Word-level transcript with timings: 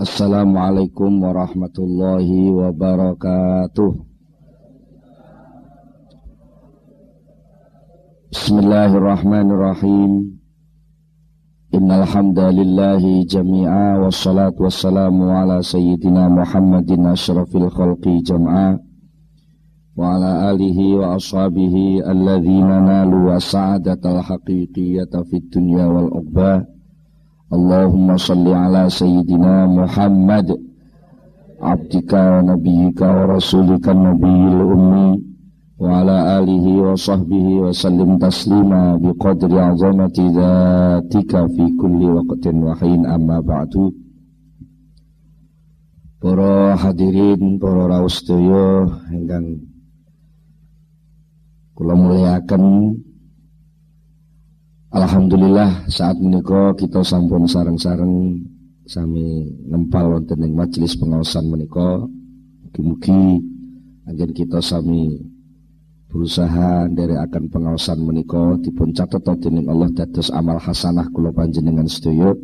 Assalamualaikum 0.00 1.20
warahmatullahi 1.20 2.48
wabarakatuh. 2.48 4.00
Bismillahirrahmanirrahim. 8.32 10.40
Innal 11.76 12.08
hamdalillahi 12.08 13.28
jami'a 13.28 14.00
wassalatu 14.00 14.72
wassalamu 14.72 15.36
ala 15.36 15.60
sayyidina 15.60 16.32
Muhammadin 16.32 17.04
asyrafil 17.04 17.68
khalqi 17.68 18.24
jam'a 18.24 18.80
wa 20.00 20.16
ala 20.16 20.48
alihi 20.48 20.96
wa 20.96 21.20
ashabihi 21.20 22.00
alladhina 22.08 22.80
nalu 22.80 23.36
sa'adatal 23.36 24.24
haqiqiyata 24.24 25.28
fid 25.28 25.52
dunya 25.52 25.84
wal 25.84 26.08
uqbah 26.08 26.79
Allahumma 27.50 28.14
salli 28.14 28.54
ala 28.54 28.86
Sayyidina 28.86 29.66
Muhammad. 29.66 30.54
Abdika 31.58 32.38
wa 32.38 32.54
nabiyika 32.54 33.10
wa 33.10 33.34
rasulika 33.34 33.90
nabiyil 33.90 34.62
ummi. 34.62 35.18
Wa 35.74 35.98
ala 35.98 36.38
alihi 36.38 36.78
wa 36.78 36.94
sahbihi 36.94 37.58
wa 37.58 37.74
sallim 37.74 38.22
taslima 38.22 38.94
Biqadri 39.02 39.58
azamati 39.58 40.30
dhatika 40.30 41.50
fi 41.50 41.64
kulli 41.74 42.06
waqtin 42.06 42.62
wahin 42.62 43.02
amma 43.02 43.42
ba'du. 43.42 43.90
Para 46.22 46.76
hadirin, 46.76 47.58
para 47.58 47.88
raus 47.88 48.20
tuyo 48.22 48.92
Hinggang 49.08 49.56
Kula 51.72 51.96
muliakan 51.96 52.92
Alhamdulillah 54.90 55.86
saat 55.86 56.18
menika 56.18 56.74
kita 56.74 57.06
sampun 57.06 57.46
sareng-sareng 57.46 58.42
sami 58.90 59.46
nempal 59.70 60.18
wonten 60.18 60.42
ing 60.42 60.50
majelis 60.58 60.98
pengawasan 60.98 61.46
menika. 61.46 62.10
Mugi-mugi 62.66 63.38
kita 64.34 64.58
sami 64.58 65.14
berusaha 66.10 66.90
dari 66.90 67.14
akan 67.14 67.44
pengawasan 67.54 68.02
menika 68.02 68.58
dipun 68.66 68.90
catet 68.90 69.22
dening 69.38 69.70
Allah 69.70 69.94
dados 69.94 70.26
amal 70.34 70.58
hasanah 70.58 71.06
kula 71.14 71.30
panjenengan 71.30 71.86
sedaya. 71.86 72.34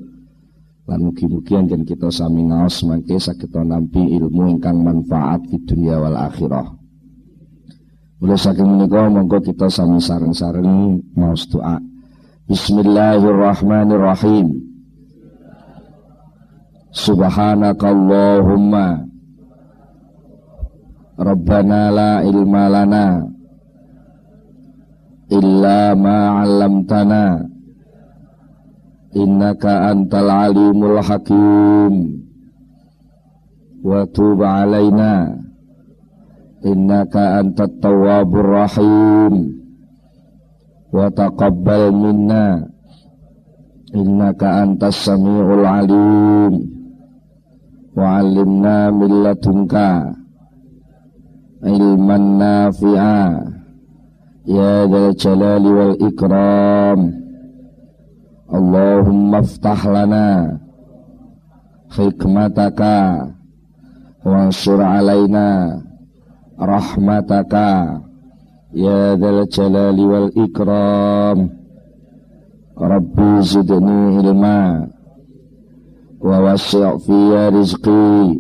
Lan 0.87 1.03
mugi-mugi 1.03 1.59
anjen 1.59 1.83
kita 1.83 2.15
sami 2.15 2.47
ngaos 2.47 2.87
mangke 2.87 3.19
saged 3.19 3.51
nampi 3.59 4.07
ilmu 4.23 4.55
ingkang 4.55 4.87
manfaat 4.87 5.43
di 5.51 5.59
dunia 5.67 5.99
wal 5.99 6.15
akhirah. 6.15 6.79
Mulai 8.23 8.39
saking 8.39 8.71
menika 8.71 9.11
monggo 9.11 9.43
kita 9.43 9.67
sami 9.67 9.99
sareng-sareng 9.99 11.03
maos 11.19 11.43
doa 11.51 11.96
Bismillahirrahmanirrahim. 12.47 14.55
Subhanakallahumma. 16.95 19.03
Rabbana 21.19 21.91
la 21.91 22.23
ilma 22.23 22.71
lana. 22.71 23.27
Illa 25.27 25.99
ma 25.99 26.39
'allamtana. 26.39 27.51
Innaka 29.11 29.91
antal 29.91 30.31
alimul 30.31 31.03
hakim. 31.03 32.15
Innaka 36.63 37.43
tawwabur 37.83 38.55
rahim 38.55 39.66
innaka 43.95 44.63
antas 44.63 45.07
samiul 45.07 45.65
alim. 45.65 46.55
Wa 47.97 48.21
'allimna 48.21 48.93
min 48.93 49.13
ladunka 49.25 50.13
ilman 51.65 52.27
nafi'a. 52.37 53.21
Ya 54.47 54.87
dzal 54.87 55.17
jalali 55.19 55.71
wal 55.73 55.97
ikram. 55.99 57.01
Allahumma 58.47 59.43
iftah 59.43 59.81
lana 59.91 60.61
hikmataka. 61.97 63.33
Wa 64.27 64.51
sur 64.51 64.83
alaina 64.83 65.81
rahmataka 66.59 68.06
يا 68.76 69.16
ذا 69.16 69.30
الجلال 69.30 70.00
والإكرام 70.00 71.50
ربي 72.78 73.42
زدني 73.42 74.18
علما 74.18 74.88
ووسع 76.22 76.98
في 76.98 77.50
رزقي 77.54 78.38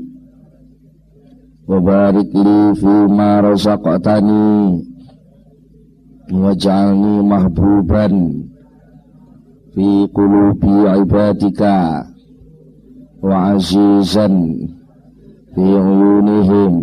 وبارك 1.68 2.30
لي 2.36 2.76
فيما 2.76 3.40
رزقتني 3.42 4.84
واجعلني 6.34 7.22
محبوبا 7.22 8.08
في 9.74 10.08
قلوب 10.16 10.66
عبادك 10.66 11.62
وعزيزا 13.24 14.28
في 15.56 15.62
عيونهم 15.62 16.76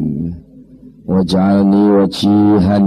واجعلني 1.07 1.91
وجيها 1.91 2.79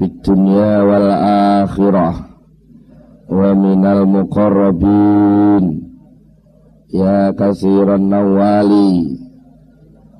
في 0.00 0.04
الدنيا 0.04 0.82
والآخرة 0.82 2.14
ومن 3.30 3.86
المقربين 3.86 5.64
يا 6.94 7.30
كثير 7.30 7.94
النوال 7.94 8.72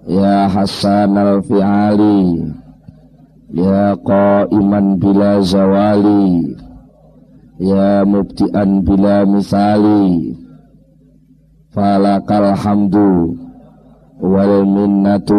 يا 0.09 0.48
حسان 0.48 1.19
الفعال 1.19 2.00
يا 3.54 3.94
قائما 3.94 4.81
بلا 5.03 5.41
زوال 5.41 6.06
يا 7.60 8.04
مبتئا 8.04 8.64
بلا 8.64 9.25
مثال 9.25 9.84
فلك 11.70 12.32
الحمد 12.32 12.97
والمنة 14.20 15.31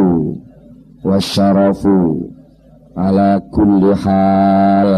والشرف 1.03 1.87
ala 2.96 3.40
kulli 3.52 3.92
hal. 3.96 4.90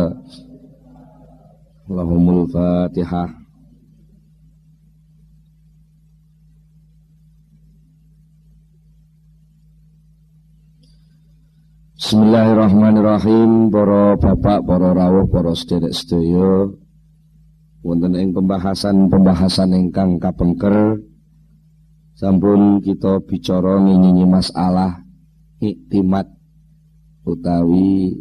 Allahumul 1.85 2.49
Fatihah. 2.51 3.31
Bismillahirrahmanirrahim. 11.95 13.73
Para 13.73 14.19
bapak, 14.21 14.61
para 14.67 14.93
rawuh, 14.93 15.25
para 15.31 15.57
sederek 15.57 15.95
sedaya. 15.97 16.69
Wonten 17.85 18.17
ing 18.17 18.33
pembahasan-pembahasan 18.33 19.77
ingkang 19.77 20.17
kapengker 20.17 21.05
sampun 22.17 22.81
kita 22.81 23.21
bicara 23.29 23.77
nginyi 23.77 24.25
masalah 24.25 25.05
iktimat 25.61 26.25
utawi 27.25 28.13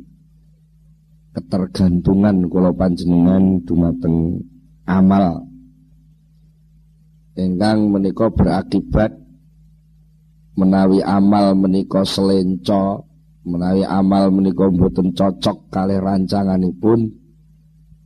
ketergantungan 1.36 2.48
kula 2.48 2.72
panjenengan 2.72 3.60
dumateng 3.68 4.40
amal. 4.88 5.44
Ingkang 7.34 7.90
menika 7.90 8.30
berakibat 8.30 9.12
menawi 10.54 11.02
amal 11.02 11.58
menika 11.58 12.06
selenco 12.06 13.10
menawi 13.44 13.82
amal 13.84 14.30
menika 14.30 14.70
mboten 14.70 15.12
cocok 15.18 15.74
kalih 15.74 15.98
rancanganipun 15.98 17.10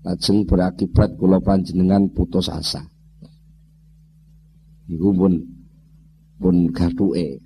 lajeng 0.08 0.48
berakibat 0.48 1.20
kula 1.20 1.44
panjenengan 1.44 2.08
putus 2.16 2.48
asa. 2.48 2.82
Iku 4.88 5.12
pun 5.12 5.34
pun 6.40 6.72
gathuke 6.72 7.44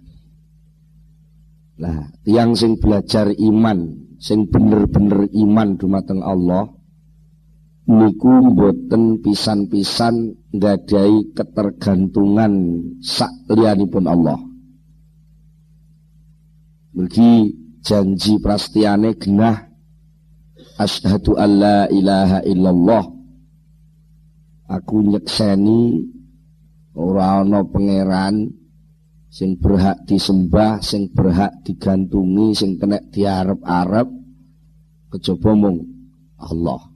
Lah, 1.82 2.14
tiang 2.22 2.54
sing 2.54 2.78
belajar 2.78 3.34
iman, 3.34 3.90
sing 4.22 4.46
bener-bener 4.46 5.26
iman 5.34 5.82
dumateng 5.82 6.22
Allah, 6.22 6.70
niku 7.90 8.54
mboten 8.54 9.18
pisan-pisan 9.26 10.38
nggadahi 10.54 11.34
ketergantungan 11.34 12.54
sak 13.02 13.34
liyanipun 13.50 14.06
Allah. 14.06 14.38
Mergi 16.94 17.50
janji 17.82 18.38
prastiane 18.38 19.18
genah 19.18 19.66
asyhadu 20.78 21.34
alla 21.34 21.90
ilaha 21.90 22.46
illallah. 22.46 23.10
Aku 24.70 25.02
nyekseni 25.02 25.98
ora 26.94 27.42
ana 27.42 27.66
pangeran 27.66 28.61
sing 29.32 29.56
berhak 29.56 30.04
disembah, 30.04 30.84
sing 30.84 31.08
berhak 31.16 31.64
digantungi, 31.64 32.52
sing 32.52 32.76
kena 32.76 33.00
diarep-arep 33.00 34.08
kejaba 35.16 35.52
mung 35.56 35.88
Allah. 36.36 36.92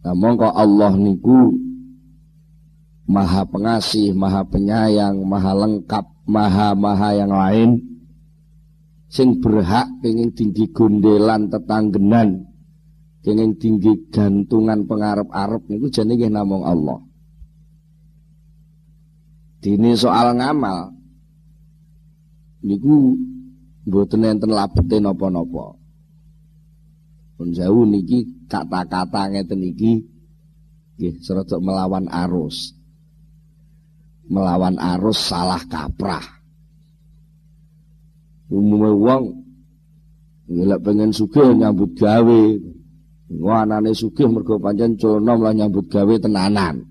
Nah 0.00 0.16
mongko 0.16 0.48
Allah 0.56 0.96
niku 0.96 1.52
maha 3.04 3.44
pengasih, 3.44 4.16
maha 4.16 4.40
penyayang, 4.48 5.20
maha 5.20 5.52
lengkap, 5.52 6.24
maha-maha 6.24 7.10
yang 7.12 7.32
lain 7.34 7.70
sing 9.10 9.42
berhak 9.42 9.90
kenging 10.00 10.32
tinggi 10.32 10.70
gondelan 10.70 11.50
tetanggenan 11.50 12.46
kenging 13.20 13.58
tinggi 13.58 14.08
gantungan 14.08 14.86
pengarep-arep 14.86 15.66
niku 15.68 15.92
jenenge 15.92 16.30
namung 16.32 16.64
Allah. 16.64 17.09
Dini 19.60 19.92
soal 19.92 20.40
ngamal 20.40 20.88
niku 22.64 23.12
mboten 23.84 24.24
enten 24.24 24.56
labete 24.56 24.96
napa-napa. 25.00 25.76
Pun 27.36 27.52
jauh 27.52 27.84
niki 27.84 28.48
kata-kata 28.48 29.32
ngeten 29.32 29.60
iki 29.64 30.00
nggih 30.96 31.14
serada 31.20 31.60
melawan 31.60 32.08
arus. 32.08 32.72
Melawan 34.32 34.80
arus 34.80 35.28
salah 35.28 35.60
kaprah. 35.68 36.24
Umume 38.48 38.90
wong 38.96 39.24
ngelak 40.48 40.80
pengen 40.84 41.12
sugih 41.12 41.52
nyambut 41.52 41.96
gawe. 42.00 42.42
Wah 43.40 43.62
anane 43.62 43.92
sugih 43.92 44.26
mergo 44.26 44.56
pancen 44.56 44.96
culna 44.96 45.36
lah 45.36 45.52
nyambut 45.52 45.86
gawe 45.88 46.14
tenanan. 46.16 46.84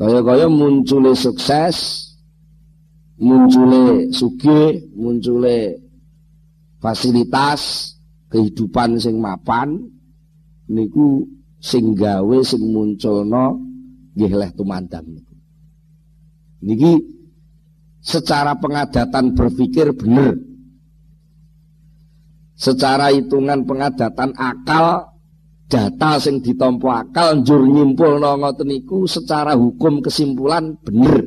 Kaya-kaya 0.00 0.48
muncule 0.48 1.12
sukses, 1.12 2.08
muncule 3.20 4.08
sugih, 4.16 4.88
muncule 4.96 5.76
fasilitas 6.80 7.92
kehidupan 8.32 8.96
sing 8.96 9.20
mapan 9.20 9.76
niku 10.72 11.28
sing 11.60 11.92
gawe 11.92 12.38
sing 12.40 12.64
munculno 12.72 13.60
nggih 14.16 14.32
leh 14.40 14.50
tumandang. 14.56 15.04
Niki 16.64 16.96
secara 18.00 18.56
pengadatan 18.56 19.36
berpikir 19.36 19.92
bener. 19.92 20.32
Secara 22.56 23.12
hitungan 23.12 23.68
pengadatan 23.68 24.32
akal 24.32 25.09
data 25.70 26.18
sing 26.18 26.42
ditompo 26.42 26.90
akal 26.90 27.38
njur 27.40 27.62
nyimpulno 27.62 28.42
ngoten 28.42 28.66
niku 28.66 29.06
secara 29.06 29.54
hukum 29.54 30.02
kesimpulan 30.02 30.74
bener. 30.82 31.22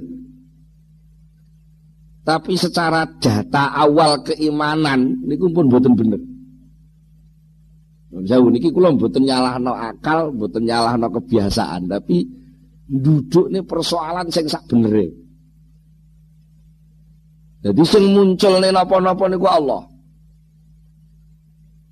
Tapi 2.23 2.55
secara 2.59 3.07
data 3.07 3.71
awal 3.71 4.19
keimanan 4.27 5.23
niku 5.23 5.47
pun 5.47 5.71
mboten 5.71 5.95
bener. 5.95 6.21
Jauh 8.13 8.51
niki 8.51 8.69
kula 8.69 8.93
mboten 8.93 9.25
nyalahno 9.25 9.73
akal, 9.73 10.29
mboten 10.35 10.69
nyalahno 10.69 11.09
kebiasaan, 11.09 11.89
tapi 11.89 12.21
duduk 12.85 13.49
nih 13.49 13.65
persoalan 13.65 14.29
sing 14.29 14.45
sak 14.45 14.69
benere. 14.69 15.09
Jadi 17.63 17.81
sing 17.87 18.11
muncul 18.11 18.59
nih 18.59 18.69
napa-napa 18.75 19.25
niku 19.31 19.47
Allah. 19.47 19.92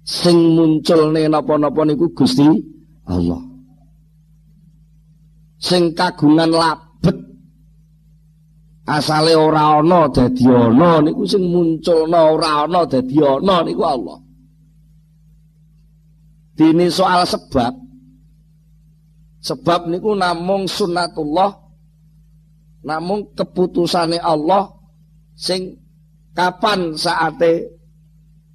Sing 0.02 0.58
muncul 0.58 1.14
nih 1.14 1.30
napa-napa 1.30 1.86
niku 1.86 2.10
Gusti 2.18 2.46
Allah. 3.06 3.42
Sing 5.62 5.94
kagungan 5.94 6.50
lap 6.50 6.92
asale 8.92 9.38
ora 9.38 9.80
ana 9.80 10.10
dadi 10.12 10.50
ana 10.50 11.00
niku 11.00 11.24
sing 11.24 11.48
munculna 11.48 12.34
ora 12.34 12.66
ana 12.66 12.82
dadi 12.84 13.18
ana 13.22 13.64
niku 13.64 13.84
Allah. 13.86 14.18
Dini 16.58 16.92
soal 16.92 17.24
sebab 17.24 17.74
sebab 19.42 19.90
niku 19.90 20.14
namung 20.14 20.70
sunnatullah 20.70 21.50
namung 22.86 23.34
keputusane 23.34 24.18
Allah 24.22 24.70
sing 25.34 25.78
kapan 26.34 26.94
saate 26.94 27.81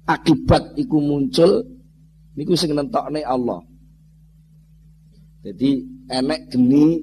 akibat 0.07 0.73
iku 0.79 0.97
muncul 1.03 1.61
niku 2.39 2.55
sing 2.55 2.71
nentokne 2.71 3.21
Allah. 3.27 3.59
Jadi 5.43 5.83
enek 6.07 6.49
geni 6.49 6.97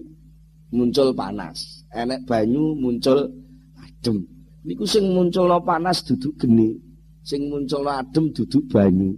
muncul 0.75 1.15
panas 1.15 1.85
enek 1.95 2.27
banyu 2.27 2.75
muncul 2.75 3.31
adem. 3.79 4.19
Niku 4.65 4.85
sing 4.89 5.13
munculno 5.13 5.61
panas 5.61 6.01
duduk 6.09 6.41
geni, 6.41 6.73
sing 7.21 7.53
munculno 7.53 7.93
adem 7.93 8.33
duduk 8.33 8.65
banyu. 8.73 9.13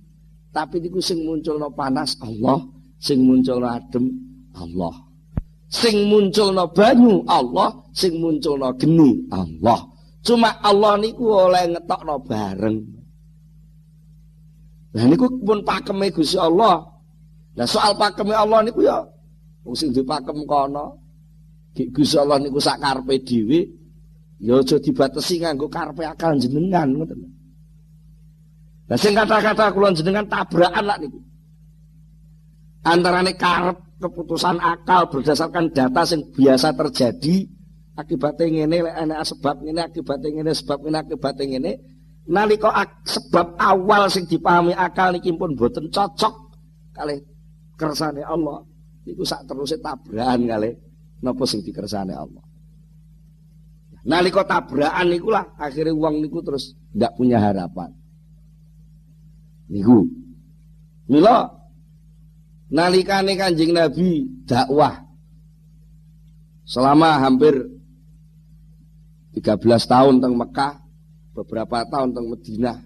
Tapi 0.50 0.83
niku 0.83 0.99
sing 0.99 1.23
munculno 1.23 1.71
panas 1.71 2.19
Allah, 2.19 2.59
sing 2.99 3.23
munculno 3.23 3.71
adem 3.71 4.11
Allah. 4.59 4.94
Sing 5.71 6.11
munculno 6.11 6.67
banyu 6.71 7.23
Allah, 7.31 7.71
sing 7.94 8.19
munculno 8.19 8.75
geni 8.75 9.27
Allah. 9.31 9.87
Cuma 10.27 10.59
Allah 10.62 10.99
niku 10.99 11.31
oleh 11.31 11.71
ngetokno 11.71 12.19
bareng. 12.27 12.95
Nah 14.96 15.04
niku 15.04 15.28
pun 15.44 15.60
pakeme 15.60 16.08
Gusti 16.08 16.40
Allah. 16.40 16.81
Nah 17.52 17.69
soal 17.69 17.93
pakeme 18.00 18.32
Allah 18.32 18.64
niku 18.64 18.81
ya 18.81 19.04
wong 19.60 19.76
sing 19.76 19.93
dipakem 19.93 20.48
kono 20.48 20.96
Gusti 21.76 22.16
Allah 22.16 22.40
niku 22.40 22.56
sak 22.56 22.81
karepe 22.81 23.20
dhewe 23.20 23.60
ya 24.40 24.56
aja 24.56 24.81
dibatesi 24.81 25.44
nganggo 25.44 25.69
karepe 25.69 26.00
akal 26.08 26.32
jenengan. 26.40 26.96
Lah 28.88 28.96
sing 28.96 29.12
kata-kata 29.12 29.69
kula 29.76 29.93
jenengan 29.93 30.25
tabrakan 30.25 30.84
lak 30.88 30.99
niku. 31.04 31.20
Antarane 32.88 33.37
karep 33.37 33.76
keputusan 34.00 34.56
akal 34.64 35.12
berdasarkan 35.12 35.76
data 35.76 36.08
sing 36.08 36.25
biasa 36.32 36.72
terjadi 36.72 37.44
akibatnya 38.00 38.64
lek 38.64 38.96
ana 38.96 39.20
sebab 39.20 39.60
ngene 39.60 39.92
akibatnya 39.92 40.28
ngene 40.40 40.52
sebab 40.56 40.78
ngene 40.84 40.99
akibatnya 41.04 41.44
ngene 41.52 41.72
nalika 42.26 42.70
sebab 43.06 43.55
awal 43.58 44.11
sing 44.11 44.26
dipahami 44.26 44.75
akal 44.75 45.14
niki 45.14 45.31
pun 45.34 45.55
boten 45.55 45.87
cocok 45.90 46.34
kali 46.94 47.23
kersane 47.78 48.23
Allah 48.26 48.62
niku 49.06 49.23
sak 49.23 49.46
terusé 49.46 49.78
tabrakan 49.78 50.40
kali 50.46 50.70
napa 51.23 51.43
sing 51.46 51.62
dikersane 51.62 52.12
Allah. 52.12 52.43
Nalika 54.06 54.46
tabrakan 54.46 55.06
niku 55.11 55.34
lah 55.34 55.46
akhirnya 55.58 55.94
uang 55.94 56.23
niku 56.23 56.43
terus 56.43 56.75
ndak 56.94 57.14
punya 57.19 57.43
harapan. 57.43 57.90
Niku. 59.70 60.06
Mila 61.06 61.46
nalikane 62.70 63.38
Kanjeng 63.38 63.70
Nabi 63.70 64.26
dakwah 64.43 65.06
selama 66.67 67.23
hampir 67.23 67.55
13 69.38 69.62
tahun 69.87 70.14
teng 70.18 70.35
Mekah, 70.35 70.80
beberapa 71.37 71.85
tahun 71.85 72.16
teng 72.16 72.33
Madinah. 72.33 72.81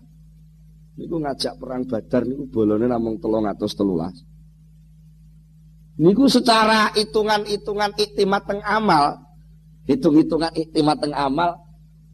Niku 0.98 1.22
ngajak 1.22 1.54
perang 1.56 1.86
Badar 1.86 2.26
niku 2.26 2.50
bolone 2.50 2.90
namung 2.90 3.22
313. 3.22 6.02
Niku 6.02 6.26
secara 6.26 6.90
hitungan-hitungan 6.98 7.94
iktimat 7.94 8.42
teng 8.48 8.58
amal, 8.66 9.22
hitung-hitungan 9.86 10.50
iktimat 10.58 10.98
teng 10.98 11.14
amal, 11.14 11.62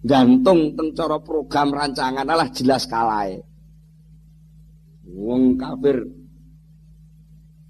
gantung 0.05 0.77
teng 0.77 0.93
cara 0.93 1.17
program 1.23 1.73
rancangan 1.73 2.29
lah 2.29 2.51
jelas 2.53 2.85
kalai. 2.85 3.41
Wong 5.07 5.55
kafir 5.57 6.03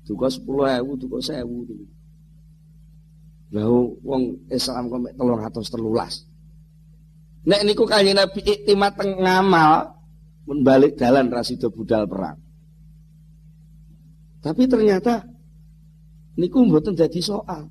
juga 0.03 0.27
sepuluh 0.27 0.67
ewu, 0.73 0.99
juga 0.99 1.23
sewu. 1.23 1.63
Lalu 3.55 4.03
wong 4.03 4.51
Islam 4.51 4.91
kok 4.91 5.15
telung 5.15 5.39
atas 5.39 5.71
telulas. 5.71 6.26
Nek 7.47 7.63
niku 7.63 7.87
kanjeng 7.87 8.19
Nabi 8.19 8.43
iktimat 8.43 8.99
teng 8.99 9.23
ngamal 9.23 9.95
membalik 10.51 10.99
jalan 10.99 11.31
rasido 11.31 11.71
budal 11.71 12.11
perang. 12.11 12.39
Tapi 14.43 14.67
ternyata 14.67 15.23
niku 16.35 16.67
mboten 16.67 16.99
dadi 16.99 17.23
soal. 17.23 17.71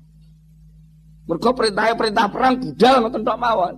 Mergo 1.26 1.50
perintahnya 1.52 1.92
perintah 1.92 2.26
perang 2.32 2.56
budal 2.56 2.94
ngoten 3.04 3.20
tok 3.20 3.40
mawon. 3.40 3.74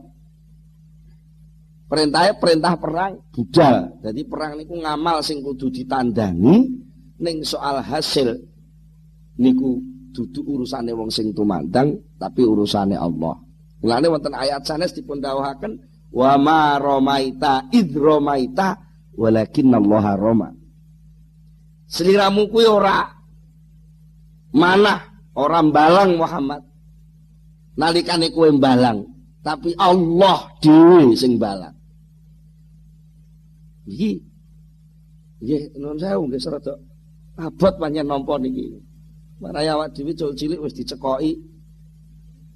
Perintahnya 1.89 2.35
perintah 2.39 2.75
perang 2.79 3.13
budal. 3.35 3.99
Jadi 3.99 4.21
perang 4.23 4.55
niku 4.55 4.79
ngamal 4.79 5.19
sing 5.27 5.43
kudu 5.43 5.67
ditandani 5.73 6.63
ning 7.19 7.43
soal 7.43 7.83
hasil 7.83 8.39
niku 9.41 9.83
dudu 10.15 10.47
urusane 10.47 10.95
wong 10.95 11.11
sing 11.11 11.35
tumandang 11.35 11.99
tapi 12.23 12.47
urusane 12.47 12.95
Allah. 12.95 13.48
Mulane 13.79 14.07
wonten 14.11 14.35
ayat 14.35 14.67
sanes 14.67 14.91
dipun 14.91 15.23
dawuhaken 15.23 15.79
wa 16.11 16.35
ma 16.41 16.77
romaita 16.83 17.71
id 17.71 17.95
romaita 17.95 18.75
walakin 19.15 19.75
Allah 19.75 20.05
roma. 20.19 20.49
Seliramu 21.89 22.51
kuwi 22.53 22.67
ora 22.69 23.19
Mana 24.49 25.05
orang 25.37 25.69
balang 25.71 26.17
Muhammad. 26.17 26.65
Nalikane 27.79 28.35
kowe 28.35 28.49
balang, 28.59 29.07
tapi 29.45 29.71
Allah 29.79 30.51
dhewe 30.59 31.15
sing 31.15 31.39
balang. 31.39 31.77
Iki 33.87 34.13
nggih 35.39 35.79
nun 35.79 35.95
sewu 35.95 36.27
nggih 36.27 36.43
serada 36.43 36.75
abot 37.39 37.75
pancen 37.79 38.11
nampa 38.11 38.35
niki. 38.43 38.83
Maraya 39.39 39.79
awak 39.79 39.95
dhewe 39.95 40.11
cilik 40.17 40.59
wis 40.59 40.75
dicekoki 40.75 41.39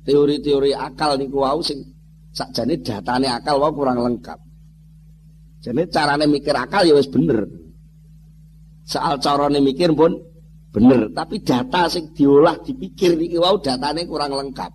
teori-teori 0.03 0.75
akal 0.75 1.15
niku 1.19 1.43
wau 1.43 1.63
sing 1.63 1.79
sakjane 2.35 2.83
datane 2.83 3.31
akal 3.31 3.63
wau 3.63 3.71
kurang 3.71 4.03
lengkap. 4.03 4.39
Jadi 5.63 5.83
carane 5.95 6.27
mikir 6.27 6.55
akal 6.59 6.83
ya 6.83 6.95
wis 6.99 7.07
bener. 7.07 7.47
Soal 8.83 9.23
carane 9.23 9.63
mikir 9.63 9.95
pun 9.95 10.19
bener, 10.75 11.15
tapi 11.15 11.39
data 11.45 11.87
sing 11.87 12.11
diolah 12.17 12.59
dipikir 12.59 13.15
niki 13.15 13.39
wau 13.39 13.63
datane 13.63 14.03
kurang 14.09 14.35
lengkap. 14.35 14.73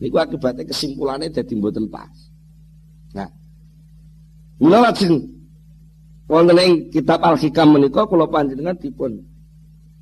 Niku 0.00 0.16
akibatnya 0.20 0.64
kesimpulannya 0.68 1.32
jadi 1.32 1.52
mboten 1.56 1.88
pas. 1.88 2.12
Nah, 3.16 3.28
mula 4.60 4.88
lajeng 4.88 5.24
wonten 6.28 6.58
ing 6.60 6.72
kitab 6.92 7.24
Al-Hikam 7.24 7.76
menika 7.76 8.04
kula 8.04 8.28
panjenengan 8.28 8.76
dipun 8.76 9.16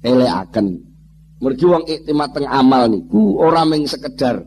elekaken. 0.03 0.94
Mergi 1.43 1.65
wong 1.67 1.85
iktimat 1.91 2.31
teng 2.31 2.47
amal 2.47 2.87
niku 2.87 3.43
ora 3.43 3.67
mung 3.67 3.83
sekedar 3.91 4.47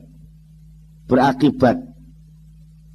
berakibat 1.08 1.76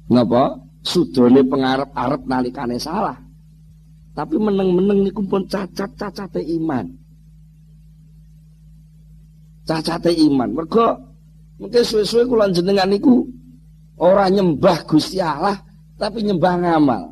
napa 0.09 0.57
sudone 0.81 1.45
pengarep-arep 1.45 2.21
nalikane 2.25 2.77
salah. 2.81 3.17
Tapi 4.13 4.37
meneng-meneng 4.37 5.09
niku 5.09 5.25
pun 5.25 5.45
cacat-cacate 5.49 6.41
iman. 6.61 6.85
Cacate 9.65 10.13
iman. 10.29 10.49
Mergo 10.53 10.85
mungkin 11.57 11.81
suwe-suwe 11.81 12.29
kula 12.29 12.53
jenengan 12.53 12.89
niku 12.89 13.25
ora 13.97 14.29
nyembah 14.29 14.85
Gusti 14.85 15.17
Allah 15.17 15.57
tapi 15.97 16.21
nyembah 16.21 16.53
ngamal. 16.61 17.03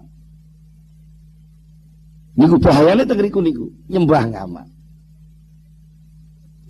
Niku 2.31 2.55
bahayane 2.57 3.03
teng 3.03 3.21
niku, 3.21 3.69
nyembah 3.91 4.23
ngamal. 4.27 4.67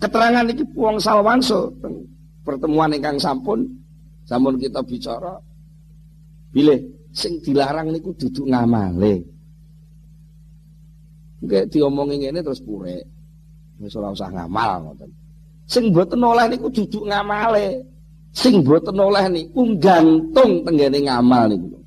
Keterangan 0.02 0.50
iki 0.50 0.66
wong 0.74 0.98
salwanso 0.98 1.70
pertemuan 2.42 2.90
ingkang 2.90 3.22
sampun 3.22 3.62
sampun 4.26 4.58
kita 4.58 4.82
bicara 4.82 5.38
bilih 6.50 7.06
sing 7.14 7.38
dilarang 7.38 7.94
niku 7.94 8.10
duduk 8.18 8.50
ngamale. 8.50 9.22
Nggih 11.46 11.70
diomongi 11.70 12.18
ngene 12.18 12.42
terus 12.42 12.58
pure. 12.58 12.98
Wis 13.78 13.94
ora 13.94 14.10
usah 14.10 14.30
ngamal 14.34 14.90
ngoten. 14.90 15.10
Sing 15.70 15.94
mboten 15.94 16.18
oleh 16.18 16.50
niku 16.50 16.66
duduk 16.74 17.06
ngamale. 17.06 17.86
Sing 18.34 18.58
mboten 18.66 18.98
oleh 18.98 19.30
niku 19.30 19.70
gantung 19.78 20.66
tenggene 20.66 20.98
ngamal 20.98 21.46
niku. 21.46 21.78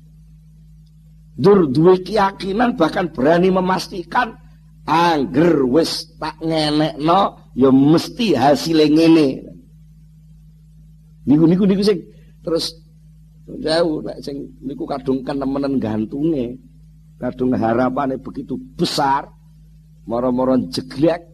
Dur 1.36 1.68
duwe 1.68 2.00
keyakinan 2.00 2.80
bahkan 2.80 3.12
berani 3.12 3.52
memastikan 3.52 4.32
angger 4.88 5.68
wis 5.68 6.16
tak 6.16 6.40
ngenekno 6.40 7.45
ya 7.56 7.72
mesti 7.72 8.36
hasil 8.36 8.78
ngene. 8.92 9.48
Niku 11.26 11.48
niku 11.48 11.64
niku 11.64 11.82
sing 11.82 11.98
terus 12.44 12.76
jauh 13.48 14.04
nek 14.04 14.20
sing 14.20 14.52
niku 14.60 14.84
kadung 14.84 15.24
kenemenen 15.24 15.80
gantunge. 15.80 16.60
Kadung 17.16 17.56
harapane 17.56 18.20
begitu 18.20 18.60
besar 18.76 19.24
moro-moro 20.04 20.54
jeglek 20.70 21.24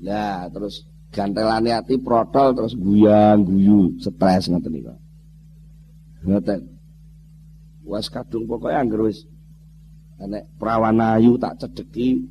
lah 0.00 0.48
terus 0.48 0.86
gantelane 1.12 1.72
ati 1.72 1.96
protol 2.00 2.52
terus 2.56 2.76
guyang 2.76 3.44
guyu 3.44 3.96
stres 4.00 4.48
ngoten 4.52 4.72
niku 4.72 4.92
ngoten 6.24 6.60
was 7.86 8.08
kadung 8.12 8.44
pokoke 8.44 8.72
angger 8.72 9.08
wis 9.08 9.24
nek 10.20 10.48
perawan 10.60 11.00
ayu 11.00 11.36
tak 11.40 11.60
cedeki 11.60 12.24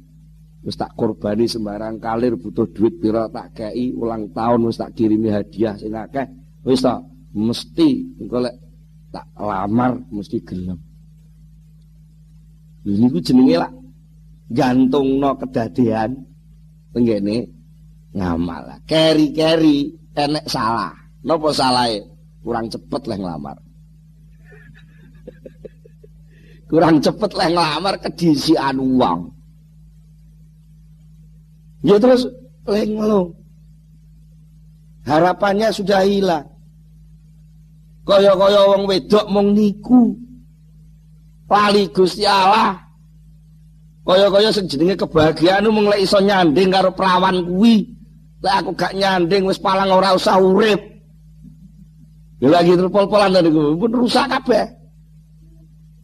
wis 0.65 0.75
tak 0.75 0.98
korbani 0.98 1.45
sembarang 1.45 2.01
kalir 2.01 2.34
butuh 2.36 2.65
duit 2.74 2.98
pira 2.98 3.29
tak 3.29 3.53
kei 3.53 3.93
ulang 3.93 4.34
tahun 4.34 4.65
wis 4.65 4.81
tak 4.81 4.98
kirimi 4.98 5.29
hadiah 5.29 5.77
sing 5.77 5.93
akeh 5.93 6.25
wis 6.65 6.81
tak 6.81 7.05
mesti 7.38 8.17
engko 8.17 8.50
tak 9.13 9.25
lamar 9.38 10.01
mesti 10.10 10.41
gelem 10.41 10.81
niku 12.81 13.22
jenenge 13.22 13.62
lak 13.62 13.74
gantungno 14.50 15.38
kedadean 15.38 16.17
tenggene 16.93 17.55
ngamal. 18.15 18.79
Keri-keri 18.88 19.91
enek 20.15 20.48
salah. 20.48 20.95
Napa 21.27 21.51
salahe? 21.51 22.00
Kurang 22.39 22.72
cepet 22.72 23.01
leh 23.12 23.19
nglamar. 23.19 23.57
Kurang 26.72 27.03
cepet 27.03 27.31
leh 27.36 27.50
nglamar 27.51 28.00
kedisian 28.00 28.79
uang. 28.79 29.35
Ya 31.86 32.01
terus 32.01 32.25
ngeluh. 32.65 33.30
Harapannya 35.06 35.70
sudah 35.70 36.01
hilang. 36.01 36.50
Kaya-kaya 38.10 38.74
wong 38.74 38.89
wedok 38.89 39.25
mung 39.30 39.54
niku. 39.54 40.18
Pali 41.46 41.86
Gusti 41.94 42.25
Allah 42.25 42.74
Kaya-kaya 44.01 44.50
sing 44.50 44.65
jenenge 44.65 44.98
kebahagiaan 44.98 45.70
mung 45.70 45.86
lek 45.86 46.01
iso 46.01 46.18
nyanding 46.18 46.74
karo 46.74 46.89
kuwi. 46.94 47.89
Lek 48.42 48.54
aku 48.62 48.72
gak 48.74 48.98
nyanding 48.98 49.46
wis 49.46 49.62
palang 49.62 49.94
ora 49.94 50.18
usah 50.18 50.42
urip. 50.42 50.82
Ya 52.42 52.50
lagi 52.50 52.74
terpol-polan 52.74 53.34
niku 53.46 53.77
pun 53.77 53.94
rusak 53.94 54.25
kabeh. 54.30 54.74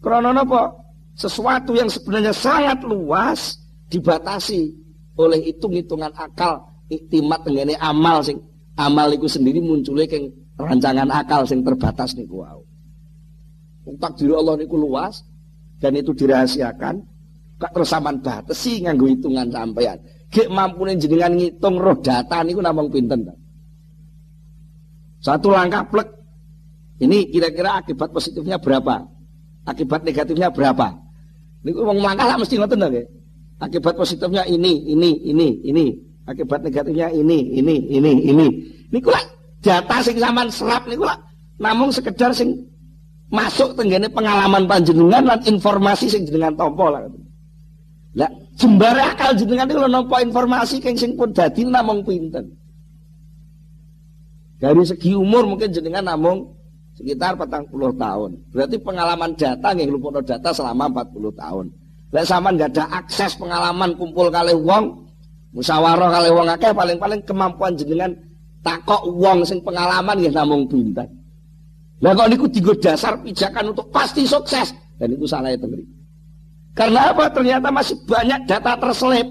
Karena 0.02 0.30
napa? 0.30 0.78
Sesuatu 1.14 1.78
yang 1.78 1.90
sebenarnya 1.90 2.34
sangat 2.34 2.82
luas 2.82 3.62
dibatasi 3.94 4.74
oleh 5.20 5.40
hitung-hitungan 5.44 6.12
akal 6.16 6.68
iktimat 6.88 7.44
tenggene 7.44 7.76
amal 7.80 8.24
sing 8.24 8.40
amal 8.76 9.08
iku 9.12 9.28
sendiri 9.28 9.60
munculnya 9.60 10.08
keng 10.08 10.32
rancangan 10.56 11.10
akal 11.12 11.44
sing 11.48 11.64
terbatas 11.64 12.16
niku 12.16 12.44
wau. 12.44 12.64
Takdir 13.98 14.38
Allah 14.38 14.56
niku 14.62 14.78
luas 14.78 15.26
dan 15.82 15.98
itu 15.98 16.14
dirahasiakan 16.14 17.12
Kak 17.62 17.78
terus 17.78 17.94
sampean 17.94 18.18
batesi 18.26 18.82
nganggo 18.82 19.06
hitungan 19.06 19.54
sampean. 19.54 20.02
Gek 20.34 20.50
mampune 20.50 20.98
jenengan 20.98 21.38
ngitung 21.38 21.78
roh 21.78 21.94
data 22.02 22.42
niku 22.42 22.58
namung 22.58 22.90
pinten? 22.90 23.22
Satu 25.22 25.54
langkah 25.54 25.86
plek. 25.86 26.10
Ini 27.02 27.30
kira-kira 27.30 27.78
akibat 27.82 28.10
positifnya 28.10 28.58
berapa? 28.58 29.06
Akibat 29.70 30.02
negatifnya 30.02 30.50
berapa? 30.50 30.98
Niku 31.62 31.86
wong 31.86 32.02
langkah 32.02 32.26
lah 32.26 32.38
mesti 32.42 32.58
ngoten 32.58 32.82
nggih. 32.82 33.06
Akibat 33.62 33.94
positifnya 33.94 34.42
ini, 34.50 34.90
ini, 34.90 35.22
ini, 35.30 35.48
ini. 35.70 35.86
Akibat 36.26 36.66
negatifnya 36.66 37.14
ini, 37.14 37.62
ini, 37.62 37.76
ini, 37.94 38.14
ini. 38.26 38.48
Niku 38.90 39.14
lah 39.14 39.22
data 39.62 40.02
sing 40.02 40.18
sampean 40.18 40.50
serap 40.50 40.90
niku 40.90 41.06
lah 41.06 41.22
namung 41.62 41.94
sekedar 41.94 42.34
sing 42.34 42.58
masuk 43.30 43.78
tenggene 43.78 44.10
pengalaman 44.10 44.66
panjenengan 44.66 45.24
lan 45.24 45.40
informasi 45.46 46.10
sing 46.10 46.26
jenengan 46.26 46.58
tompo 46.58 46.90
lah. 46.90 47.06
Lah 48.18 48.32
jembare 48.58 49.14
akal 49.14 49.38
jenengan 49.38 49.70
kalau 49.70 49.88
nampa 49.88 50.20
informasi 50.26 50.82
keng 50.82 50.98
sing 50.98 51.14
pun 51.14 51.32
dadi 51.32 51.64
namung 51.64 52.02
pinten. 52.02 52.58
Dari 54.58 54.84
segi 54.86 55.14
umur 55.14 55.46
mungkin 55.46 55.70
jenengan 55.70 56.06
namung 56.06 56.58
sekitar 56.98 57.38
40 57.38 57.72
tahun. 57.98 58.32
Berarti 58.52 58.78
pengalaman 58.82 59.34
data 59.38 59.74
nggih 59.74 59.90
lumpukno 59.90 60.22
data 60.22 60.50
selama 60.54 60.92
40 60.92 61.34
tahun. 61.34 61.66
Lek 62.12 62.28
sampean 62.28 62.60
nggak 62.60 62.76
ada 62.76 62.86
akses 63.00 63.40
pengalaman 63.40 63.96
kumpul 63.96 64.28
kali 64.28 64.52
wong, 64.52 65.08
musyawarah 65.56 66.12
kali 66.12 66.30
wong 66.36 66.48
akeh 66.52 66.72
paling-paling 66.76 67.24
kemampuan 67.24 67.72
jenengan 67.80 68.12
takok 68.60 69.08
wong 69.16 69.48
sing 69.48 69.64
pengalaman 69.64 70.20
nggih 70.20 70.36
namung 70.36 70.68
pinten. 70.68 71.08
Lah 72.04 72.12
kok 72.12 72.28
niku 72.28 72.52
digo 72.52 72.74
dasar 72.76 73.16
pijakan 73.24 73.72
untuk 73.72 73.88
pasti 73.94 74.28
sukses 74.28 74.76
dan 75.00 75.08
itu 75.16 75.24
salah 75.24 75.56
itu. 75.56 75.70
Karena 76.76 77.16
apa? 77.16 77.32
Ternyata 77.32 77.72
masih 77.72 77.96
banyak 78.04 78.44
data 78.44 78.76
terselip. 78.76 79.28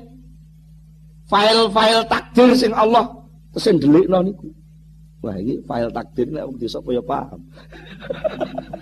File-file 1.28 2.02
takdir 2.08 2.50
sing 2.56 2.72
Allah 2.72 3.06
terus 3.52 3.68
ndelikno 3.76 4.25
niku. 4.25 4.49
Wah, 5.20 5.37
ini 5.37 5.60
file 5.68 5.92
takdir 5.92 6.32
nek 6.32 6.49
wong 6.49 6.56
desa 6.56 6.80
ya 6.80 7.02
paham. 7.04 7.40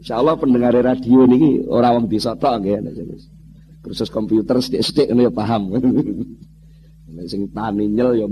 Insyaallah 0.00 0.40
pendengar 0.40 0.72
radio 0.72 1.28
niki 1.28 1.68
ora 1.68 1.92
wong 1.92 2.08
desa 2.08 2.32
tok 2.32 2.64
nggih 2.64 2.80
Kursus 3.80 4.12
komputer 4.12 4.60
sithik-sithik 4.60 5.08
ngono 5.08 5.28
ya 5.28 5.32
paham. 5.32 5.72
Nek 7.16 7.26
sing 7.28 7.48
tani 7.52 7.88
nyel 7.88 8.12
ya. 8.16 8.28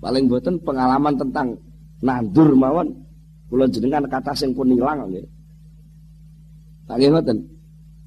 Paling 0.00 0.32
mboten 0.32 0.64
pengalaman 0.64 1.12
tentang 1.20 1.60
nandur 2.00 2.56
mawon 2.56 2.88
kula 3.52 3.68
jenengan 3.68 4.08
kata 4.08 4.32
sing 4.32 4.56
pun 4.56 4.72
ilang 4.72 5.08
nggih. 5.12 5.24
Ngoten. 6.88 7.38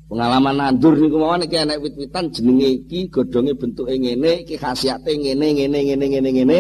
Pengalaman 0.10 0.58
nandur 0.58 0.98
niku 0.98 1.22
mawon 1.22 1.46
iki 1.46 1.58
enek 1.58 1.82
wit-witan 1.82 2.34
jenenge 2.34 2.70
iki 2.86 3.10
godhonge 3.14 3.54
bentuke 3.54 3.94
ngene, 3.94 4.46
iki 4.46 4.58
khasiate 4.58 5.10
ngene 5.10 5.58
ngene 5.58 5.80
ngene 5.90 6.06
ngene 6.06 6.30
ngene. 6.34 6.60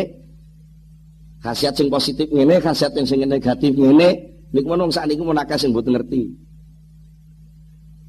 Khasiat 1.42 1.74
sing 1.78 1.90
positif 1.90 2.30
ngene, 2.30 2.62
khasiat 2.62 2.94
yang 2.94 3.06
sing 3.10 3.26
negatif 3.26 3.74
ngene. 3.78 4.33
Niku 4.54 4.68
menung 4.70 4.94
sak 4.94 5.10
niku 5.10 5.26
menakah 5.26 5.58
sing 5.58 5.74
mboten 5.74 5.98
ngerti. 5.98 6.30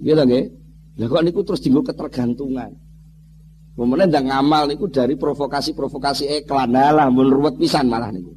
Nggih 0.04 0.12
lho 0.12 0.24
nggih. 0.28 0.44
Lah 1.00 1.06
kok 1.08 1.22
niku 1.24 1.40
terus 1.42 1.60
dienggo 1.64 1.82
ketergantungan. 1.82 2.70
Kemudian 3.74 4.06
ndang 4.06 4.30
ngamal 4.30 4.70
niku 4.70 4.86
dari 4.92 5.16
provokasi-provokasi 5.16 6.44
iklan. 6.44 6.76
Lah 6.76 7.08
ruwet 7.10 7.56
pisan 7.56 7.88
malah 7.88 8.12
niku. 8.12 8.36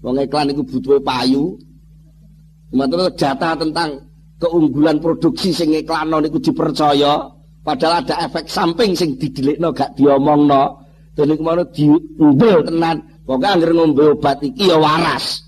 Wong 0.00 0.16
iklan 0.24 0.50
niku 0.50 0.64
butuh 0.64 0.98
payu. 1.04 1.60
Sementara 2.72 3.12
data 3.12 3.50
tentang 3.54 3.90
keunggulan 4.40 4.98
produksi 4.98 5.54
sing 5.54 5.70
iklanno 5.76 6.18
niku 6.18 6.42
dipercaya, 6.42 7.30
padahal 7.62 8.02
ada 8.02 8.26
efek 8.26 8.50
samping 8.50 8.98
sing 8.98 9.14
didelikno 9.20 9.70
gak 9.76 9.94
diomongno. 9.94 10.82
Dan 11.12 11.30
niku 11.30 11.44
mau 11.44 11.60
diumbel 11.68 12.64
tenan. 12.64 12.96
Pokoknya 13.28 13.48
anggar 13.58 13.70
ngombe 13.76 14.04
obat 14.16 14.40
iki 14.40 14.68
ya 14.68 14.80
waras. 14.80 15.45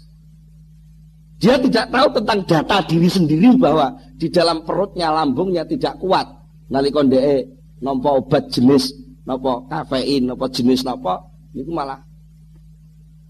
Dia 1.38 1.54
tidak 1.62 1.86
tahu 1.94 2.08
tentang 2.18 2.38
data 2.50 2.76
diri 2.82 3.06
sendiri 3.06 3.54
bahwa 3.54 3.94
di 4.18 4.26
dalam 4.26 4.66
perutnya, 4.66 5.14
lambungnya 5.14 5.62
tidak 5.62 5.94
kuat. 6.02 6.26
Nalikon 6.66 7.06
dhek 7.06 7.46
nampa 7.78 8.18
obat 8.18 8.50
jenis 8.50 8.90
napa 9.22 9.62
kafein, 9.70 10.26
napa 10.26 10.50
jenis 10.50 10.82
napa 10.82 11.22
niku 11.54 11.70
malah 11.70 12.02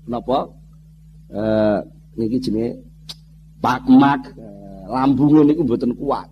napa 0.08 0.48
eh 1.28 1.78
niki 2.16 2.40
jenenge 2.40 2.80
pakmak 3.60 4.32
eh, 4.34 4.82
lambungnya 4.88 5.52
niku 5.52 5.68
mboten 5.68 5.92
kuat. 5.94 6.26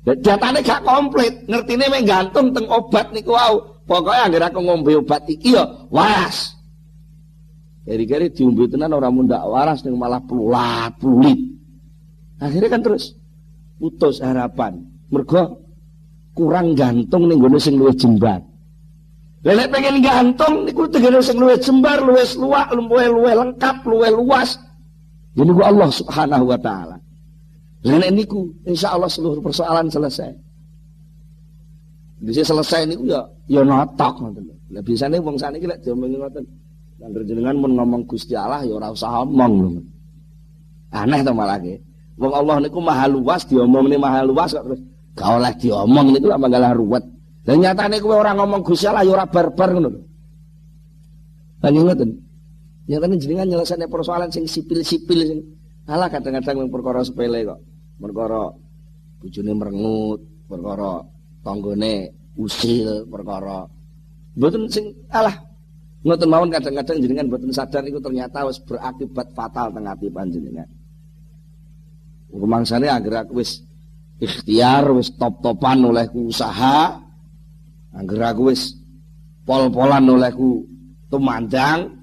Datane 0.00 0.64
gak 0.64 0.84
komplit, 0.84 1.44
ngertine 1.44 1.84
mek 1.88 2.04
gantung 2.08 2.52
teng 2.52 2.68
obat 2.68 3.12
niku 3.16 3.32
wau. 3.36 3.80
Pokoke 3.84 4.14
anggere 4.14 4.46
aku 4.46 4.60
ngombe 4.62 4.92
obat 4.96 5.24
iki 5.26 5.56
ya 5.56 5.64
waras. 5.90 6.59
Keri-keri 7.80 8.28
diumbi 8.28 8.68
tenan 8.68 8.92
orang 8.92 9.14
munda 9.16 9.40
waras 9.48 9.80
ning 9.82 9.96
malah 9.96 10.20
pelulat, 10.20 10.92
pulit. 11.00 11.38
Akhirnya 12.36 12.68
kan 12.68 12.84
terus 12.84 13.16
putus 13.80 14.20
harapan. 14.20 14.84
Mergo 15.08 15.64
kurang 16.36 16.76
gantung 16.76 17.26
ning 17.26 17.40
gone 17.40 17.56
sing 17.56 17.80
luwih 17.80 17.96
jembar. 17.96 18.44
Lelek 19.40 19.72
pengen 19.72 20.04
gantung 20.04 20.68
niku 20.68 20.84
tegene 20.92 21.24
sing 21.24 21.40
luwih 21.40 21.56
jembar, 21.56 22.04
luwih 22.04 22.28
luak, 22.36 22.68
luwih 22.76 23.08
luwih 23.08 23.34
lengkap, 23.40 23.76
luwih 23.88 24.12
luas. 24.12 24.60
Ini 25.32 25.48
ku 25.48 25.62
Allah 25.64 25.88
Subhanahu 25.88 26.44
wa 26.52 26.58
taala. 26.60 27.00
Lelek 27.80 28.12
niku 28.12 28.44
insyaallah 28.68 29.08
seluruh 29.08 29.40
persoalan 29.40 29.88
selesai. 29.88 30.28
Bisa 32.20 32.44
selesai 32.44 32.84
niku 32.84 33.08
ya 33.08 33.24
ya 33.48 33.64
notok 33.64 34.20
ngoten. 34.20 34.44
Lah 34.76 34.84
biasane 34.84 35.16
wong 35.16 35.40
saniki 35.40 35.64
lek. 35.64 35.80
Dan 37.00 37.16
jenengan 37.24 37.56
mun 37.56 37.72
ngomong 37.80 38.04
Gusti 38.04 38.36
Allah 38.36 38.60
ya 38.60 38.76
ora 38.76 38.92
usah 38.92 39.24
omong. 39.24 39.80
Aneh 40.92 41.24
to 41.24 41.32
malah 41.32 41.56
ke. 41.56 41.80
Wong 42.20 42.32
Allah 42.36 42.60
niku 42.60 42.84
maha 42.84 43.08
luas 43.08 43.48
diomongne 43.48 43.96
maha 43.96 44.20
luas 44.28 44.52
kok 44.52 44.68
terus 44.68 44.80
gak 45.16 45.40
oleh 45.40 45.52
diomong 45.56 46.12
niku 46.12 46.28
lak 46.28 46.40
manggalah 46.44 46.76
ruwet. 46.76 47.00
Lah 47.48 47.56
nyatane 47.56 47.96
kowe 48.04 48.20
ora 48.20 48.36
ngomong 48.36 48.60
Gusti 48.60 48.84
Allah 48.84 49.08
ya 49.08 49.16
ora 49.16 49.24
barbar 49.24 49.72
ngono 49.72 49.88
lho. 49.88 50.00
Lah 51.64 51.70
ngoten. 51.72 52.10
Nyatane 52.84 53.14
jenengan 53.16 53.48
nyelesaikan 53.48 53.88
persoalan 53.88 54.28
sing 54.28 54.44
sipil-sipil 54.44 55.18
sing 55.24 55.40
alah 55.88 56.12
kadang-kadang 56.12 56.68
perkara 56.68 57.00
sepele 57.00 57.48
kok. 57.48 57.64
Perkara 57.96 58.52
bojone 59.24 59.52
merengut, 59.56 60.20
perkara 60.44 61.00
tanggane 61.40 62.12
usil, 62.36 63.08
perkara 63.08 63.64
mboten 64.36 64.68
sing 64.68 64.92
alah 65.08 65.49
Ngoten 66.00 66.28
mawon 66.32 66.48
kadang-kadang 66.48 66.96
jenengan 67.04 67.28
boten 67.28 67.52
sadar 67.52 67.84
itu 67.84 68.00
ternyata 68.00 68.48
wis 68.48 68.56
berakibat 68.64 69.36
fatal 69.36 69.68
teng 69.68 69.84
ati 69.84 70.08
panjenengan. 70.08 70.68
Rumangsane 72.32 72.88
anggere 72.88 73.28
aku 73.28 73.44
wis 73.44 73.60
ikhtiar 74.16 74.88
wis 74.96 75.12
top-topan 75.20 75.84
olehku 75.84 76.32
usaha, 76.32 76.96
anggere 77.92 78.24
aku 78.32 78.42
wis 78.48 78.80
pol-polan 79.44 80.08
olehku 80.08 80.64
tumandang 81.12 82.00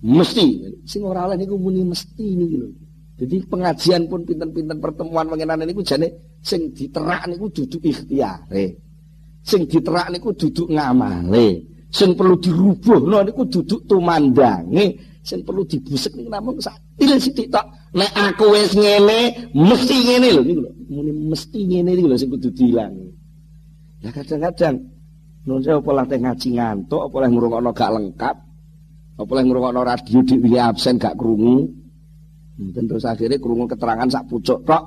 mesti 0.00 0.72
sing 0.88 1.04
ora 1.04 1.28
oleh 1.28 1.36
niku 1.36 1.60
muni 1.60 1.84
mesti 1.84 2.26
niki 2.40 2.56
lho. 2.56 2.68
Jadi 3.16 3.36
pengajian 3.48 4.08
pun 4.08 4.24
pinten-pinten 4.24 4.80
pertemuan 4.80 5.28
mengenai 5.28 5.68
niku 5.68 5.84
jane 5.84 6.40
sing 6.40 6.72
diterak 6.72 7.28
niku 7.28 7.52
duduk 7.52 7.84
ikhtiare. 7.84 8.80
Sing 9.44 9.68
diterak 9.68 10.08
niku 10.08 10.32
duduk 10.32 10.72
ngamale. 10.72 11.75
Sing 11.96 12.12
perlu 12.12 12.36
dirubuhno 12.36 13.24
niku 13.24 13.48
duduk 13.48 13.88
tumandange. 13.88 15.16
Sing 15.24 15.42
perlu 15.42 15.64
dibusek 15.64 16.12
niku 16.12 16.28
namung 16.28 16.60
satil 16.60 17.16
sithik 17.16 17.48
tok. 17.48 17.64
Nek 17.96 18.12
aku 18.12 18.52
wis 18.52 18.76
ngene 18.76 19.50
mesti 19.56 19.96
ngene 20.04 20.28
lho 20.36 20.42
niku 20.44 20.60
lho. 20.68 20.72
Mesti 21.32 21.58
ngene 21.64 21.90
niku 21.96 22.06
lho 22.12 22.16
sing 22.20 22.28
kudu 22.28 22.52
diilangi. 22.52 23.08
Ya 24.04 24.12
kadang-kadang 24.12 24.76
nun 25.48 25.64
saya 25.64 25.80
apa 25.80 25.90
latih 25.96 26.20
ngaji 26.20 26.48
ngantuk 26.60 27.00
apa 27.00 27.16
leh 27.22 27.30
ngrungokno 27.32 27.70
gak 27.70 27.90
lengkap 27.96 28.36
apa 29.16 29.32
leh 29.32 29.44
ngrungokno 29.46 29.80
radio 29.86 30.18
di 30.26 30.58
absen 30.58 30.98
gak 30.98 31.14
krungu 31.14 31.70
mungkin 32.58 32.84
terus 32.90 33.06
akhirnya 33.06 33.38
krungu 33.38 33.64
keterangan 33.70 34.10
sak 34.12 34.28
pucuk 34.28 34.62
tok. 34.68 34.84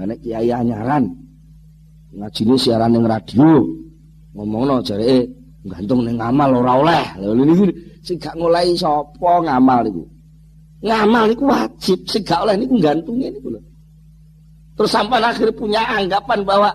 Nek 0.00 0.18
kiai 0.20 0.50
anyaran 0.50 1.08
ngajine 2.10 2.58
siaran 2.58 2.90
ning 2.90 3.06
radio 3.06 3.64
ngomongno 4.34 4.82
jareke 4.82 5.39
gantung 5.66 6.00
ning 6.06 6.16
ngamal 6.16 6.50
ora 6.64 6.72
oleh. 6.80 7.04
Lha 7.20 7.32
niku 7.36 7.68
sing 8.00 8.16
gak 8.16 8.36
ngolehi 8.36 8.72
sapa 8.76 9.30
ngamal 9.44 9.84
niku. 9.84 10.02
Ngamal 10.80 11.24
niku 11.28 11.44
wajib, 11.44 11.98
sing 12.08 12.22
gak 12.24 12.40
oleh 12.48 12.56
niku 12.56 12.80
gantunge 12.80 13.28
niku 13.28 13.48
lho. 13.52 13.60
Terus 14.80 14.90
sampai 14.96 15.20
akhir 15.20 15.52
punya 15.52 15.84
anggapan 15.84 16.40
bahwa 16.40 16.72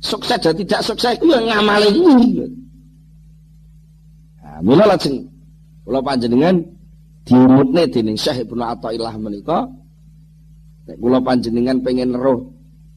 sukses 0.00 0.40
dan 0.40 0.56
tidak 0.56 0.80
sukses 0.80 1.12
itu 1.20 1.28
yang 1.28 1.44
ngamal 1.44 1.80
ini. 1.84 2.48
Nah, 4.40 4.58
mula 4.64 4.88
lajeng 4.88 5.28
kula 5.84 6.00
panjenengan 6.00 6.56
diumutne 7.28 7.84
dening 7.92 8.16
Syekh 8.16 8.48
Ibnu 8.48 8.64
Athaillah 8.64 9.12
menika 9.20 9.68
nek 10.88 10.96
kula 10.96 11.20
panjenengan 11.20 11.84
pengen 11.84 12.16
roh 12.16 12.52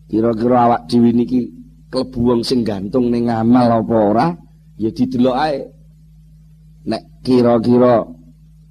kira-kira 0.08 0.72
awak 0.72 0.82
dhewe 0.88 1.12
niki 1.12 1.52
klebu 1.92 2.20
wong 2.32 2.42
sing 2.44 2.64
gantung 2.64 3.12
ning 3.12 3.28
ngamal 3.28 3.84
apa 3.84 3.96
ora 3.96 4.28
ya 4.78 4.90
didelok 4.94 5.38
ae. 5.38 5.60
Nek 6.88 7.04
kira-kira 7.26 8.06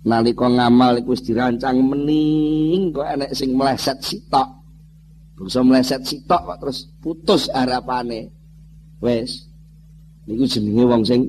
nalika 0.06 0.46
ngamal 0.46 1.02
iku 1.02 1.12
wis 1.12 1.26
dirancang 1.26 1.82
mening 1.82 2.94
kok 2.94 3.04
enek 3.04 3.34
sing 3.34 3.52
meleset 3.52 3.98
sitok. 4.00 4.48
Bisa 5.36 5.60
meleset 5.60 6.00
sitok 6.06 6.40
kok 6.48 6.58
terus 6.62 6.78
putus 7.02 7.50
harapane. 7.52 8.32
Wis 9.02 9.44
niku 10.24 10.48
jenenge 10.48 10.84
wong 10.88 11.02
sing 11.04 11.20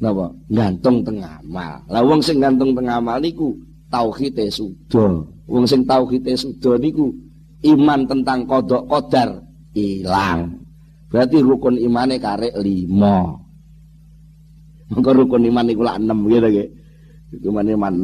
napa? 0.00 0.32
Gantung 0.48 1.04
teng 1.04 1.20
amal. 1.20 1.84
Lah 1.90 2.02
wong 2.06 2.24
sing 2.24 2.40
gantung 2.40 2.72
teng 2.72 2.88
amal 2.88 3.20
niku 3.20 3.52
tauhide 3.92 4.48
sudah 4.48 5.26
wong 5.44 5.66
sing 5.68 5.84
tauhide 5.84 6.32
sudah 6.38 6.80
niku 6.80 7.12
iman 7.66 8.06
tentang 8.08 8.48
kodok 8.48 8.88
kodar 8.88 9.42
ilang. 9.76 10.64
Berarti 11.06 11.38
rukun 11.38 11.76
imane 11.78 12.18
karek 12.18 12.56
lima 12.58 13.45
Mengko 14.92 15.10
rukun 15.12 15.46
iman 15.50 15.66
iku 15.66 15.82
lak 15.82 15.98
6 15.98 16.30
gitu 16.30 16.48
nggih. 16.50 16.68
Rukun 17.42 17.68
iman 17.74 17.94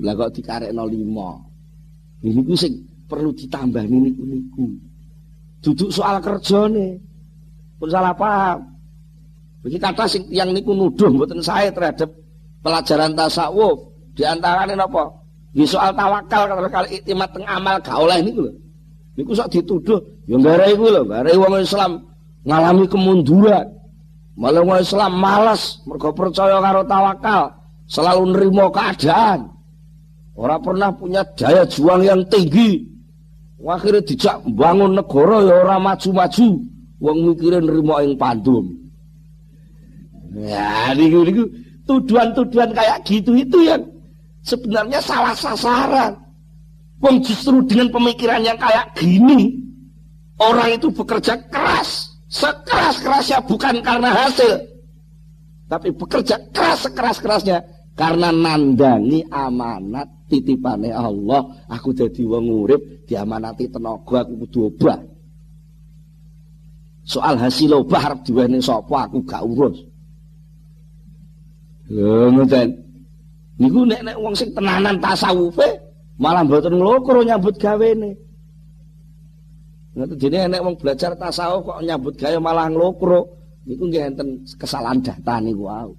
6. 0.00 0.04
Lah 0.04 0.12
kok 0.16 0.30
dikarekno 0.36 0.82
5. 0.88 2.24
Ini 2.24 2.40
ku 2.44 2.54
sing 2.56 2.72
perlu 3.08 3.30
ditambah 3.36 3.84
niku 3.84 4.22
niku. 4.24 4.66
Duduk 5.60 5.90
soal 5.92 6.20
kerjane. 6.24 6.96
Pun 7.76 7.88
salah 7.88 8.16
paham. 8.16 8.64
Bagi 9.60 9.76
kata 9.76 10.04
sing 10.08 10.24
yang 10.32 10.52
niku 10.56 10.72
nuduh 10.72 11.12
mboten 11.12 11.44
saya 11.44 11.68
terhadap 11.68 12.08
pelajaran 12.64 13.12
tasawuf. 13.12 13.92
Di 14.16 14.24
antarane 14.24 14.72
napa? 14.72 15.20
Nggih 15.52 15.68
soal 15.68 15.90
tawakal 15.92 16.46
kalau 16.46 16.70
kali 16.70 17.02
iktimat 17.02 17.28
teng 17.34 17.44
amal 17.44 17.76
gak 17.82 17.98
oleh 17.98 18.22
niku 18.22 18.46
lho. 18.46 18.52
Niku 19.18 19.34
sok 19.34 19.50
dituduh, 19.50 20.00
ya 20.30 20.38
gara 20.38 20.64
iku 20.70 20.86
lho, 20.88 21.02
gara 21.04 21.28
wong 21.34 21.60
Islam 21.60 22.06
ngalami 22.46 22.86
kemunduran. 22.86 23.66
Malah 24.38 24.62
wong 24.62 24.78
Islam 24.78 25.12
malas 25.18 25.82
mergo 25.84 26.14
percaya 26.14 26.62
karo 26.62 26.86
tawakal, 26.86 27.50
selalu 27.90 28.22
nerima 28.30 28.70
keadaan. 28.70 29.50
Ora 30.38 30.56
pernah 30.62 30.94
punya 30.94 31.26
daya 31.36 31.66
juang 31.66 32.00
yang 32.06 32.22
tinggi. 32.30 32.86
Akhirnya 33.60 34.00
dijak 34.00 34.40
bangun 34.56 34.96
negara 34.96 35.44
ya 35.44 35.54
ora 35.60 35.76
maju-maju. 35.76 36.48
Wong 37.00 37.18
mikirin 37.28 37.68
nerima 37.68 38.00
ing 38.00 38.16
pandum. 38.16 38.64
Ya, 40.32 40.94
niku 40.96 41.26
niku 41.26 41.44
tuduhan-tuduhan 41.84 42.70
kayak 42.72 43.02
gitu 43.04 43.36
itu 43.36 43.66
yang 43.66 43.82
sebenarnya 44.46 45.02
salah 45.02 45.36
sasaran. 45.36 46.16
Wong 47.04 47.20
justru 47.20 47.60
dengan 47.68 47.92
pemikiran 47.92 48.40
yang 48.40 48.56
kayak 48.56 48.96
gini, 48.96 49.60
orang 50.40 50.76
itu 50.76 50.88
bekerja 50.92 51.36
keras 51.52 52.09
sekeras-kerasnya 52.30 53.42
bukan 53.44 53.82
karena 53.82 54.10
hasil 54.14 54.62
tapi 55.66 55.90
bekerja 55.94 56.38
keras 56.54 56.86
sekeras-kerasnya 56.86 57.58
karena 57.98 58.30
nandangi 58.30 59.26
amanat 59.28 60.06
titipane 60.30 60.94
Allah 60.94 61.66
aku 61.66 61.90
jadi 61.90 62.22
wong 62.22 62.46
urip 62.46 63.04
diamanati 63.04 63.66
tenaga 63.66 64.22
aku 64.22 64.46
kudu 64.46 64.58
obah 64.70 64.98
soal 67.02 67.34
hasil 67.34 67.82
obah 67.82 68.14
arep 68.14 68.20
diwene 68.22 68.62
sapa 68.62 69.10
aku 69.10 69.26
gak 69.26 69.42
urus 69.42 69.90
Lho 71.90 72.30
ngoten. 72.30 72.68
Niku 73.60 73.82
nek 73.84 74.00
nek 74.06 74.16
wong 74.16 74.32
sing 74.38 74.54
tenanan 74.54 74.96
tasawufe 75.02 75.66
malah 76.22 76.46
mboten 76.46 76.78
nglokro 76.78 77.20
nyambut 77.26 77.58
gawene. 77.58 78.14
Ngoten 79.90 80.16
dene 80.22 80.38
nek 80.46 80.62
wong 80.62 80.74
belajar 80.78 81.18
tasawuf 81.18 81.66
kok 81.66 81.82
nyambut 81.82 82.14
gawe 82.14 82.38
malah 82.38 82.70
nglokro 82.70 83.26
niku 83.66 83.90
nggih 83.90 84.14
enten 84.14 84.46
kesalahan 84.54 85.02
data 85.02 85.42
niku 85.42 85.66
wau. 85.66 85.90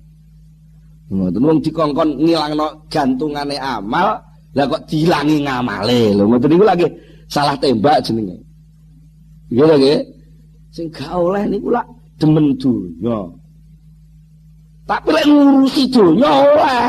Ngoten 1.12 1.44
wong 1.44 1.60
dikongkon 1.60 2.10
ngilangno 2.24 2.88
gantungane 2.88 3.60
amal, 3.60 4.16
lah 4.56 4.66
kok 4.72 4.88
dilangi 4.88 5.44
ngamale. 5.44 6.16
Lho 6.16 6.24
ngoten 6.24 6.50
niku 6.56 6.64
lagi 6.64 6.88
salah 7.28 7.60
tembak 7.60 8.00
jenenge. 8.00 8.40
Nggih 9.52 9.66
lho 9.68 9.78
Sing 10.72 10.88
gak 10.88 11.12
oleh 11.12 11.44
niku 11.52 11.68
lak 11.68 11.84
demen 12.16 12.56
dunya. 12.56 13.28
Tapi 14.88 15.10
lek 15.12 15.28
ngurusi 15.28 15.84
dunya 15.92 16.32
oleh. 16.32 16.88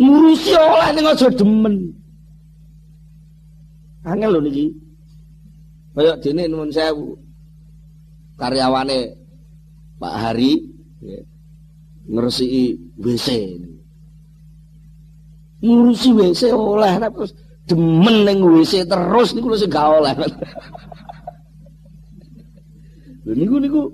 Ngurusi 0.00 0.56
oleh 0.56 0.88
ning 0.96 1.04
aja 1.04 1.28
demen. 1.28 1.99
Angel 4.04 4.30
lho 4.32 4.40
niki. 4.40 4.66
Kaya 5.94 6.16
dene 6.22 6.48
nuwun 6.48 6.72
sewu. 6.72 7.18
Karyawane 8.40 8.98
Pak 10.00 10.14
Hari 10.16 10.64
ngresiki 12.08 12.80
WC. 12.96 13.28
Ngurusi 15.60 16.08
WC 16.16 16.42
oleh 16.56 16.96
terus 16.96 17.36
demen 17.68 18.24
ning 18.24 18.40
WC 18.40 18.88
terus 18.88 19.36
niku 19.36 19.52
sing 19.60 19.68
gak 19.68 20.00
oleh. 20.00 20.16
Lho 23.28 23.32
niku 23.36 23.60
niku 23.60 23.92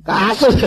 kasus. 0.00 0.56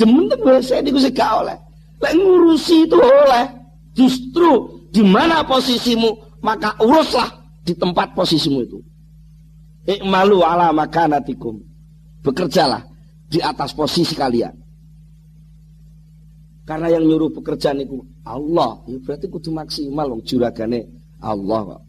Demen 0.00 0.32
teng 0.32 0.40
WC 0.40 0.80
niku 0.80 0.96
sing 0.96 1.12
gak 1.12 1.44
oleh. 1.44 1.60
Lek 2.00 2.16
ngurusi 2.16 2.88
itu 2.88 2.96
oleh. 2.96 3.44
Justru 3.92 4.77
di 4.88 5.02
mana 5.04 5.44
posisimu 5.44 6.40
maka 6.40 6.76
uruslah 6.80 7.28
di 7.64 7.76
tempat 7.76 8.16
posisimu 8.16 8.58
itu. 8.64 8.78
Ikmalu 9.88 10.44
ala 10.44 10.72
makanatikum. 10.72 11.60
Bekerjalah 12.24 12.84
di 13.28 13.40
atas 13.40 13.72
posisi 13.72 14.12
kalian. 14.12 14.52
Karena 16.68 16.92
yang 16.92 17.08
nyuruh 17.08 17.32
pekerjaan 17.32 17.80
itu 17.80 18.04
Allah, 18.28 18.84
ya 18.84 19.00
berarti 19.00 19.32
kudu 19.32 19.48
maksimal 19.56 20.12
wong 20.12 20.20
juragane 20.20 20.84
Allah 21.24 21.60
kok. 21.64 21.82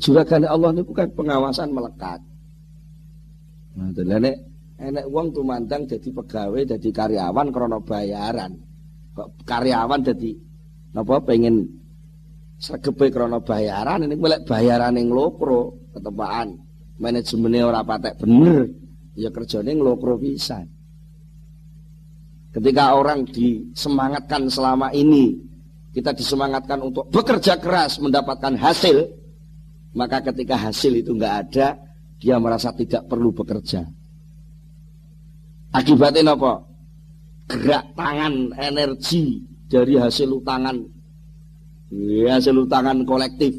Juragane 0.00 0.48
Allah 0.48 0.72
niku 0.72 0.96
kan 0.96 1.12
pengawasan 1.12 1.68
melekat. 1.68 2.24
Nah, 3.76 3.92
nek 3.92 4.36
enek 4.80 5.04
wong 5.12 5.36
tumandang 5.36 5.84
jadi 5.84 6.08
pegawai, 6.16 6.64
jadi 6.64 6.88
karyawan 6.88 7.52
krana 7.52 7.78
bayaran. 7.84 8.56
Kok 9.12 9.44
karyawan 9.44 10.00
jadi 10.00 10.32
napa 10.96 11.20
pengen 11.20 11.68
sregepe 12.60 13.08
krana 13.08 13.40
bayaran 13.40 14.04
ini 14.04 14.20
bayaran 14.44 15.00
yang 15.00 15.08
nglokro 15.08 15.90
ketepaan. 15.96 16.60
Manajemennya 17.00 17.64
ora 17.64 17.80
patek 17.80 18.20
bener, 18.20 18.68
ya 19.16 19.32
kerjane 19.32 19.72
nglokro 19.72 20.20
pisan. 20.20 20.68
Ketika 22.52 22.92
orang 22.92 23.24
disemangatkan 23.24 24.52
selama 24.52 24.92
ini, 24.92 25.40
kita 25.96 26.12
disemangatkan 26.12 26.76
untuk 26.84 27.08
bekerja 27.08 27.56
keras 27.56 27.96
mendapatkan 28.04 28.52
hasil, 28.60 29.08
maka 29.96 30.20
ketika 30.28 30.60
hasil 30.60 30.92
itu 30.92 31.16
nggak 31.16 31.34
ada, 31.46 31.80
dia 32.20 32.36
merasa 32.36 32.68
tidak 32.76 33.08
perlu 33.08 33.32
bekerja. 33.32 33.86
Akibatnya 35.72 36.34
apa? 36.34 36.66
Gerak 37.48 37.94
tangan 37.94 38.52
energi 38.58 39.46
dari 39.70 39.94
hasil 39.96 40.42
utangan, 40.42 40.76
ya, 41.90 42.38
hasil 42.38 42.54
utangan 42.66 43.02
kolektif, 43.02 43.54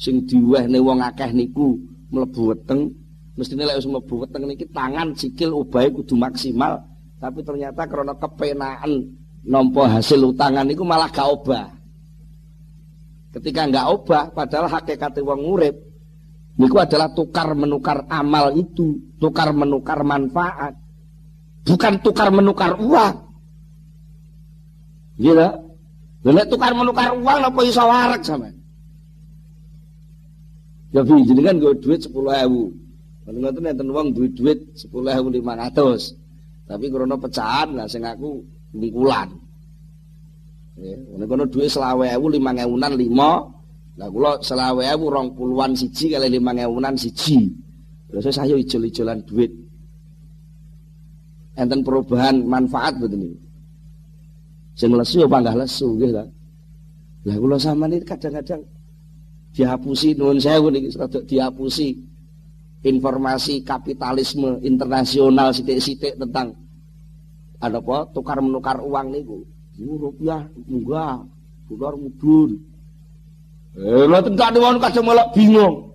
sing 0.00 0.24
diweh 0.24 0.64
wong 0.80 1.00
akeh 1.04 1.30
niku 1.36 1.76
mlebu 2.10 2.52
weteng, 2.52 2.90
mestine 3.36 3.68
lek 3.68 3.78
wis 3.78 3.88
mlebu 3.88 4.24
weteng 4.24 4.48
niki 4.48 4.66
tangan 4.72 5.12
sikil 5.12 5.52
ubahe 5.52 5.92
kudu 5.92 6.16
maksimal 6.16 6.94
tapi 7.24 7.40
ternyata 7.40 7.88
karena 7.88 8.12
kepenaan 8.20 9.16
nompo 9.48 9.80
hasil 9.80 10.20
utangan 10.28 10.68
itu 10.68 10.84
malah 10.84 11.08
gak 11.08 11.24
obah. 11.24 11.72
Ketika 13.32 13.64
nggak 13.64 13.88
obah, 13.88 14.24
padahal 14.30 14.68
hakikat 14.68 15.24
wong 15.24 15.40
urip 15.42 15.72
niku 16.60 16.76
adalah 16.78 17.10
tukar 17.16 17.56
menukar 17.56 18.04
amal 18.12 18.52
itu, 18.52 19.00
tukar 19.16 19.56
menukar 19.56 20.04
manfaat, 20.04 20.76
bukan 21.64 21.98
tukar 22.04 22.28
menukar 22.28 22.76
uang. 22.76 23.16
Gitu. 25.18 25.48
Lha 26.24 26.44
tukar 26.48 26.72
menukar 26.72 27.12
uang 27.12 27.40
apa 27.52 27.60
iso 27.68 27.84
warak 27.84 28.24
sama? 28.24 28.48
Ya 30.94 31.04
bi 31.04 31.20
jenengan 31.28 31.60
gue 31.60 31.76
duit 31.84 32.00
10.000. 32.00 32.14
Kalau 33.24 33.38
ngoten 33.40 33.64
enten 33.68 33.88
wong 33.92 34.08
duit 34.16 34.32
duit 34.32 34.58
10.500. 34.72 35.44
Tapi 36.64 36.84
krono 36.88 37.20
pecahan 37.20 37.76
lah 37.76 37.84
sing 37.84 38.08
aku 38.08 38.40
bungkulan. 38.72 39.28
Ya, 40.80 40.96
kono 41.28 41.44
dhuwit 41.46 41.70
20.000 41.70 42.18
5000-an 42.18 42.92
5. 42.96 44.00
Lah 44.00 44.08
kula 44.10 44.32
20.000 44.42 45.38
20-an 45.38 45.70
siji 45.76 46.06
kali 46.16 46.26
5000-an 46.40 46.94
siji. 46.98 47.38
Terus 48.08 48.30
saya 48.32 48.54
ijol-ijolan 48.56 49.20
duit. 49.28 49.52
Enten 51.54 51.86
perubahan 51.86 52.42
manfaat 52.42 52.98
betul. 52.98 53.38
Sing 54.74 54.90
lesu 54.90 55.22
apa 55.22 55.38
enggak 55.38 55.58
lesu 55.62 55.86
nggih 55.94 56.10
ta. 56.10 56.24
Lah 57.24 57.36
kula 57.38 57.56
sampean 57.56 57.94
iki 57.94 58.06
kadang-kadang 58.06 58.62
dihapusi 59.54 60.18
nuwun 60.18 60.42
sewu 60.42 60.66
niki 60.68 60.90
rada 60.98 61.22
dihapusi 61.22 61.94
informasi 62.82 63.62
kapitalisme 63.62 64.60
internasional 64.66 65.54
sitik-sitik 65.54 66.18
tentang 66.18 66.52
ada 67.62 67.78
apa 67.80 68.10
tukar 68.10 68.42
menukar 68.42 68.82
uang 68.82 69.14
niku. 69.14 69.38
Rupiah 69.78 70.42
enggak 70.66 71.26
dolar 71.70 71.94
mudun 71.98 72.74
eh 73.74 74.06
lha 74.06 74.22
tengkane 74.22 74.58
wong 74.62 74.78
kadang 74.78 75.04
malah 75.06 75.26
bingung. 75.34 75.90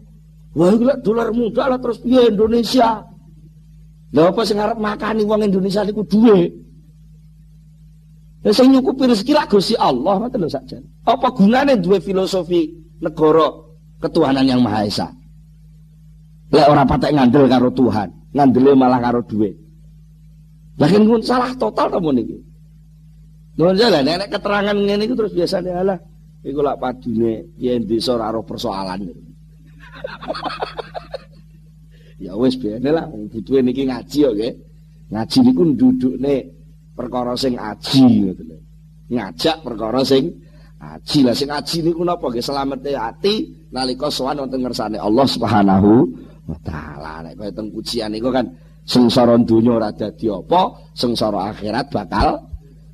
Wah 0.52 0.74
iki 0.76 0.84
dolar 1.06 1.30
muda 1.32 1.72
lah 1.72 1.80
terus 1.80 2.02
piye 2.04 2.28
Indonesia? 2.28 3.06
Lha 4.12 4.22
apa 4.34 4.42
sing 4.44 4.60
arep 4.60 4.76
makani 4.76 5.24
wong 5.24 5.48
Indonesia 5.48 5.86
niku 5.88 6.04
duwe 6.04 6.52
Ya 8.40 8.56
sing 8.56 8.72
nyukupi 8.72 9.04
rezeki 9.04 9.36
lah 9.36 9.46
Gusti 9.52 9.76
Allah 9.76 10.16
ngoten 10.16 10.40
lho 10.40 10.48
sakjane. 10.48 10.88
Apa 11.04 11.36
gunane 11.36 11.76
duwe 11.76 12.00
filosofi 12.00 12.72
negara 13.04 13.52
ketuhanan 14.00 14.48
yang 14.48 14.64
Maha 14.64 14.88
Esa? 14.88 15.12
Lek 16.50 16.68
ora 16.72 16.88
patek 16.88 17.20
ngandel 17.20 17.52
karo 17.52 17.68
Tuhan, 17.76 18.10
ngandele 18.32 18.72
malah 18.80 19.04
karo 19.04 19.20
duit. 19.28 19.60
Lakin 20.80 21.04
pun 21.04 21.20
salah 21.20 21.52
total 21.60 21.92
to 21.92 22.00
niki. 22.16 22.40
Nuwun 23.60 23.76
jalan 23.76 24.08
nek 24.08 24.32
keterangan 24.32 24.72
ngene 24.72 25.04
iku 25.04 25.20
terus 25.20 25.36
biasane 25.36 25.76
alah 25.76 26.00
iku 26.40 26.64
lak 26.64 26.80
padune 26.80 27.52
yen 27.60 27.84
desa 27.84 28.16
ora 28.16 28.40
persoalan. 28.40 29.04
ya 32.24 32.40
wis 32.40 32.56
biyen 32.56 32.88
lah 32.88 33.04
butuhe 33.12 33.60
niki 33.60 33.84
ngaji 33.84 34.18
kok 34.24 34.32
nggih. 34.32 34.54
Ngaji 35.12 35.38
niku 35.44 35.62
ndudukne 35.76 36.59
perkara 37.00 37.32
sing 37.40 37.56
aji. 37.56 38.04
Ngoten 38.28 38.48
Ngajak 39.10 39.58
perkara 39.64 40.04
sing 40.04 40.28
aji. 40.84 41.20
Lah 41.24 41.32
sing 41.32 41.48
aji 41.48 41.78
niku 41.88 42.04
napa? 42.04 42.28
Nggih 42.28 42.44
slamete 42.44 42.92
ati 42.92 43.34
nalika 43.72 44.12
sowan 44.12 44.44
wonten 44.44 44.60
ngersane 44.60 45.00
Allah 45.00 45.24
Subhanahu 45.24 45.92
wa 46.52 46.60
taala. 46.60 47.24
Nek 47.24 47.40
kaya 47.40 47.52
teng 47.56 47.72
pujian 47.72 48.12
iku 48.12 48.28
kan 48.36 48.52
sengsara 48.84 49.40
donya 49.48 49.80
ora 49.80 49.90
dadi 49.96 50.28
apa 50.28 50.92
sengsara 50.92 51.56
akhirat 51.56 51.88
bakal 51.88 52.44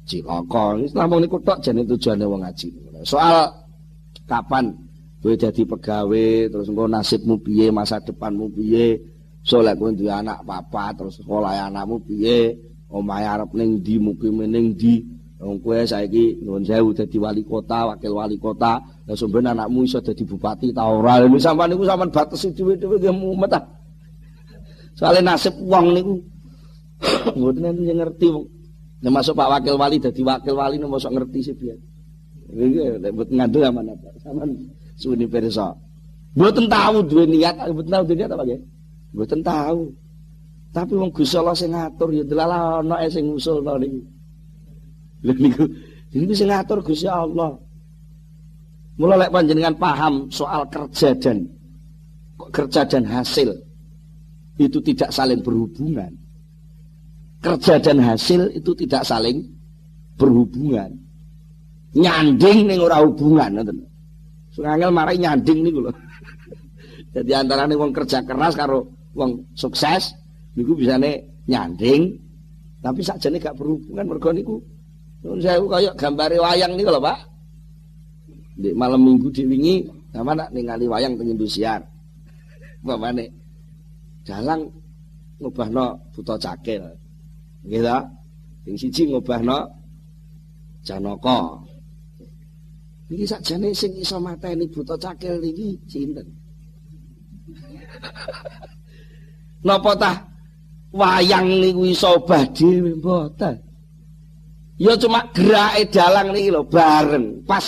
cilaka. 0.05 0.85
Namung 0.93 1.25
niku 1.25 1.41
tok 1.41 1.65
jane 1.65 1.81
tujuane 1.83 2.23
wong 2.29 2.45
ngaji 2.45 2.85
soal 3.05 3.53
kapan 4.25 4.73
kowe 5.21 5.33
dadi 5.37 5.63
pegawe 5.63 6.25
terus 6.49 6.67
engko 6.67 6.89
nasibmu 6.89 7.37
piye 7.45 7.69
masa 7.69 8.01
depanmu 8.01 8.49
piye 8.49 8.97
so 9.45 9.61
lek 9.61 9.77
kowe 9.77 9.93
duwe 9.93 10.09
anak 10.09 10.41
papa 10.41 10.97
terus 10.97 11.21
sekolah 11.21 11.69
anakmu 11.69 12.01
piye 12.01 12.57
omahe 12.89 13.25
arep 13.25 13.51
ning 13.53 13.81
ndi 13.81 13.93
mukim 13.99 14.37
ning 14.45 14.75
ndi 14.75 14.93
Wong 15.35 15.59
kowe 15.59 15.83
saiki 15.83 16.39
nuwun 16.41 16.63
sewu 16.63 16.95
dadi 16.95 17.19
wali 17.19 17.43
kota, 17.43 17.91
wakil 17.91 18.15
wali 18.15 18.39
kota, 18.39 18.79
lah 18.79 19.15
sampeyan 19.19 19.51
anakmu 19.51 19.83
iso 19.83 19.99
dadi 19.99 20.23
bupati 20.23 20.71
ta 20.71 20.87
ora. 20.87 21.19
Lha 21.19 21.27
sampean 21.37 21.75
niku 21.75 21.83
sampean 21.83 22.09
batesi 22.09 22.55
dhewe-dhewe 22.55 22.95
nggih 22.97 23.13
mumet 23.13 23.51
ta. 23.51 23.59
Soale 24.95 25.19
nasib 25.19 25.59
wong 25.59 25.91
niku 25.91 26.13
mboten 27.37 27.67
enten 27.67 27.99
ngerti 27.99 28.27
wong. 28.31 28.47
Nek 29.03 29.11
masuk 29.11 29.35
Pak 29.35 29.51
Wakil 29.51 29.75
Wali 29.75 29.99
dadi 29.99 30.21
wakil 30.23 30.55
wali 30.55 30.79
nek 30.79 30.89
mosok 30.89 31.11
ngerti 31.13 31.39
sih 31.51 31.53
piye. 31.59 31.75
Iki 32.55 33.03
nek 33.03 33.11
mboten 33.11 33.35
ngandel 33.35 33.63
aman 33.67 33.91
apa. 33.91 34.09
Sampean 34.23 34.49
suwene 34.95 35.27
pirsa. 35.27 35.75
Mboten 36.33 36.71
tahu 36.71 37.03
duwe 37.03 37.27
niat, 37.27 37.59
mboten 37.75 37.91
tahu 37.91 38.03
duwe 38.07 38.17
niat 38.23 38.31
apa 38.31 38.43
nggih? 38.47 38.61
Mboten 39.11 39.39
tahu. 39.43 39.79
Tapi 40.75 40.91
wong 40.91 41.07
Gusti 41.15 41.39
Allah 41.39 41.55
sing 41.55 41.71
ngatur 41.71 42.11
ya 42.11 42.23
delalah 42.27 42.83
ana 42.83 43.07
sing 43.07 43.31
ngusulno 43.31 43.79
niku. 43.79 44.03
Lha 45.23 45.33
niku 45.39 45.63
niku 46.11 46.33
sing 46.35 46.51
ngatur 46.51 46.83
Gusti 46.83 47.07
Allah. 47.07 47.55
Mula 48.99 49.15
lek 49.15 49.31
panjenengan 49.31 49.79
paham 49.79 50.27
soal 50.27 50.67
kerja 50.67 51.15
dan 51.15 51.47
kerja 52.51 52.83
dan 52.83 53.07
hasil 53.07 53.55
itu 54.59 54.83
tidak 54.83 55.15
saling 55.15 55.39
berhubungan. 55.39 56.11
Kerja 57.39 57.79
dan 57.79 58.03
hasil 58.03 58.51
itu 58.51 58.75
tidak 58.75 59.07
saling 59.07 59.47
berhubungan. 60.19 60.91
Nyanding 61.95 62.67
ning 62.67 62.83
ora 62.83 62.99
hubungan 62.99 63.63
ngoten. 63.63 63.79
Sing 64.51 64.67
angel 64.67 64.91
marai 64.91 65.15
nyanding 65.23 65.63
niku 65.63 65.87
lho. 65.87 65.91
Jadi 67.15 67.31
antara 67.31 67.63
nih 67.63 67.79
wong 67.79 67.95
kerja 67.95 68.27
keras 68.27 68.59
karo 68.59 68.91
wong 69.15 69.55
sukses 69.55 70.24
niku 70.55 70.73
bisane 70.73 71.43
nyanding 71.45 72.17
tapi 72.81 73.01
sakjane 73.01 73.41
gak 73.41 73.57
berhubungan. 73.57 74.05
Mergo 74.05 74.29
niku 74.29 74.55
nyuwun 75.25 75.41
sewu 75.41 75.65
kaya 75.65 75.89
gambare 75.97 76.37
wayang 76.37 76.77
niku 76.77 76.93
lho 76.93 77.01
Pak. 77.01 77.19
Di 78.55 78.71
malam 78.71 79.03
minggu 79.03 79.27
diwingi 79.35 79.83
sama 80.15 80.31
nak 80.31 80.55
ningali 80.55 80.87
wayang 80.87 81.19
teng 81.19 81.27
Indosiar 81.27 81.83
mamane 82.85 83.25
dalang 84.23 84.69
ngubahno 85.41 86.13
buta 86.13 86.39
cakil. 86.39 86.85
Nggih 87.65 87.83
ta? 87.83 87.97
Sing 88.63 88.75
siji 88.77 89.11
ngubahno 89.11 89.57
Janaka. 90.85 91.65
Niki 93.09 93.25
sakjane 93.25 93.73
sing 93.73 93.97
iso 93.97 94.21
mateni 94.21 94.69
buta 94.69 94.95
cakil 94.95 95.41
niki 95.41 95.81
sinten? 95.89 96.29
Napa 99.65 99.91
tah 99.97 100.15
wayang 100.95 101.47
niku 101.59 101.91
iso 101.91 102.23
obah 102.23 102.47
dhewe 102.55 102.95
mboten. 102.95 103.55
Ya 104.79 104.95
cuma 104.99 105.23
gerake 105.35 105.91
dalang 105.91 106.31
niki 106.31 106.51
lho 106.51 106.63
bareng. 106.67 107.43
Pas 107.43 107.63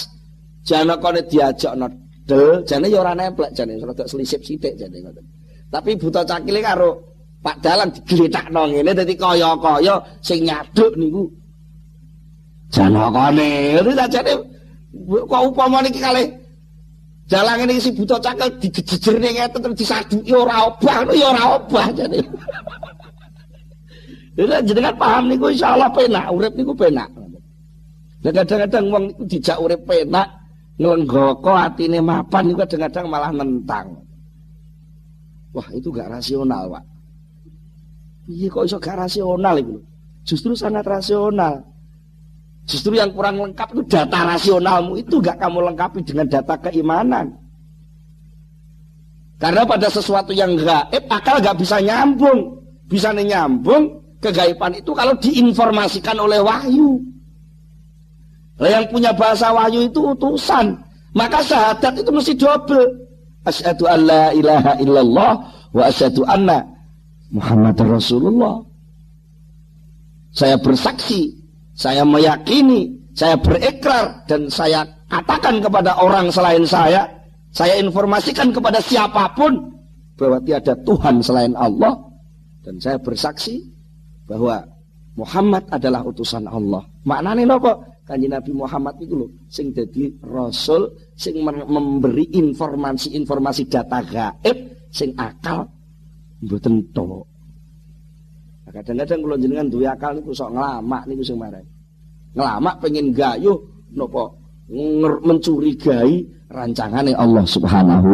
janakane 0.63 1.24
diajak 1.28 1.76
nedel, 1.76 2.63
jane 2.68 2.88
ya 2.88 3.04
ora 3.04 3.16
nemplek 3.16 3.52
jane 3.56 3.80
rada 3.80 4.04
selisip 4.08 4.44
sithik 4.44 4.76
jane 4.80 4.98
ngoten. 5.04 5.24
Tapi 5.68 6.00
buta 6.00 6.24
cakile 6.24 6.63
karo 6.63 6.90
Pak 7.44 7.63
Dalang 7.63 7.92
digletakno 7.94 8.72
ngene 8.72 8.92
dadi 8.96 9.13
kaya-kaya 9.16 9.96
sing 10.24 10.48
nyaduk 10.48 10.96
niku 11.00 11.24
janakane. 12.72 13.80
Itu 13.80 13.92
sajane 13.96 14.34
kok 15.28 15.44
upama 15.52 15.84
niki 15.84 16.00
kalih 16.00 16.28
Dalang 17.28 17.68
ini 17.68 17.84
si 17.84 17.92
buta 17.92 18.16
cakil 18.24 18.56
digejejer 18.56 19.20
ning 19.20 19.36
ngeten 19.36 19.60
terus 19.60 19.76
disaduki 19.76 20.32
ora 20.32 20.72
obah, 20.72 21.04
ya 21.12 21.28
ora 21.36 21.44
obah 21.60 21.88
jane. 21.92 22.24
Lha 24.38 24.62
jenengan 24.62 24.93
paham 24.93 25.34
niku 25.34 25.50
insyaallah 25.50 25.89
penak, 25.89 26.30
urip 26.30 26.54
niku 26.54 26.78
penak. 26.78 27.10
Lah 28.21 28.32
kadang-kadang 28.34 28.86
wong 28.93 29.04
niku 29.10 29.23
dijak 29.26 29.58
urip 29.58 29.82
penak, 29.89 30.30
nglenggoko 30.78 31.58
atine 31.58 31.97
mapan 31.97 32.54
niku 32.54 32.62
kadang-kadang 32.62 33.06
malah 33.10 33.34
nentang. 33.34 33.97
Wah, 35.58 35.65
itu 35.73 35.89
gak 35.89 36.13
rasional, 36.13 36.69
Pak. 36.69 36.86
Iya 38.30 38.47
kok 38.54 38.65
iso 38.69 38.78
gak 38.78 39.10
rasional 39.10 39.56
itu? 39.58 39.82
Justru 40.21 40.54
sangat 40.54 40.86
rasional. 40.86 41.65
Justru 42.69 42.93
yang 42.93 43.10
kurang 43.15 43.41
lengkap 43.41 43.73
itu 43.73 43.82
data 43.89 44.38
rasionalmu 44.38 45.02
itu 45.02 45.17
gak 45.17 45.41
kamu 45.41 45.73
lengkapi 45.73 46.06
dengan 46.06 46.30
data 46.30 46.54
keimanan. 46.62 47.34
Karena 49.41 49.65
pada 49.65 49.89
sesuatu 49.89 50.30
yang 50.30 50.54
gaib 50.54 51.10
akal 51.10 51.41
gak 51.41 51.58
bisa 51.58 51.82
nyambung. 51.82 52.62
Bisa 52.86 53.10
nyambung 53.15 54.07
kegaiban 54.21 54.73
itu 54.77 54.91
kalau 54.93 55.13
diinformasikan 55.17 56.17
oleh 56.17 56.41
wahyu. 56.41 57.01
Yang 58.58 58.89
punya 58.89 59.13
bahasa 59.13 59.53
wahyu 59.53 59.86
itu 59.86 60.01
utusan. 60.17 60.73
Maka 61.13 61.41
syahadat 61.45 61.93
itu 62.01 62.10
mesti 62.10 62.34
double. 62.34 62.86
Asyhadu 63.45 63.86
an 63.88 63.99
la 64.03 64.25
ilaha 64.34 64.71
illallah 64.82 65.32
wa 65.71 65.84
asyhadu 65.88 66.25
anna 66.25 66.65
Muhammad 67.32 67.77
Rasulullah. 67.80 68.60
Saya 70.34 70.58
bersaksi, 70.60 71.34
saya 71.73 72.06
meyakini, 72.06 72.93
saya 73.17 73.38
berikrar 73.39 74.25
dan 74.30 74.49
saya 74.51 74.86
katakan 75.10 75.63
kepada 75.63 75.97
orang 75.97 76.30
selain 76.30 76.62
saya, 76.67 77.10
saya 77.49 77.80
informasikan 77.82 78.53
kepada 78.53 78.77
siapa 78.77 79.34
pun 79.34 79.58
bahwa 80.17 80.38
tiada 80.45 80.77
Tuhan 80.86 81.21
selain 81.25 81.53
Allah 81.58 81.97
dan 82.62 82.77
saya 82.77 82.97
bersaksi 83.01 83.77
bahwa 84.28 84.62
Muhammad 85.18 85.66
adalah 85.74 86.06
utusan 86.06 86.46
Allah. 86.46 86.86
Maknanya 87.08 87.58
nopo? 87.58 87.74
Kanji 88.08 88.32
Nabi 88.32 88.56
Muhammad 88.56 88.96
itu 89.04 89.20
loh, 89.20 89.28
sing 89.52 89.76
jadi 89.76 90.08
rasul, 90.24 90.88
sing 91.12 91.44
memberi 91.44 92.24
informasi-informasi 92.40 93.68
data 93.68 94.00
gaib, 94.00 94.58
sing 94.88 95.12
akal 95.20 95.68
mboten 96.40 96.88
tok. 96.96 97.28
Nah, 98.63 98.72
kadang-kadang 98.72 99.20
kalau 99.28 99.36
jenengan 99.40 99.68
duwe 99.68 99.88
akal 99.92 100.16
niku 100.16 100.32
sok 100.32 100.56
ngelamak 100.56 101.04
niku 101.04 101.24
sing 101.24 101.36
marah. 101.36 101.60
Ngelamak 102.32 102.76
pengen 102.80 103.12
gayuh 103.12 103.60
nopo 103.92 104.40
mencurigai 105.28 106.48
rancangannya 106.48 107.16
Allah 107.16 107.44
Subhanahu 107.44 108.12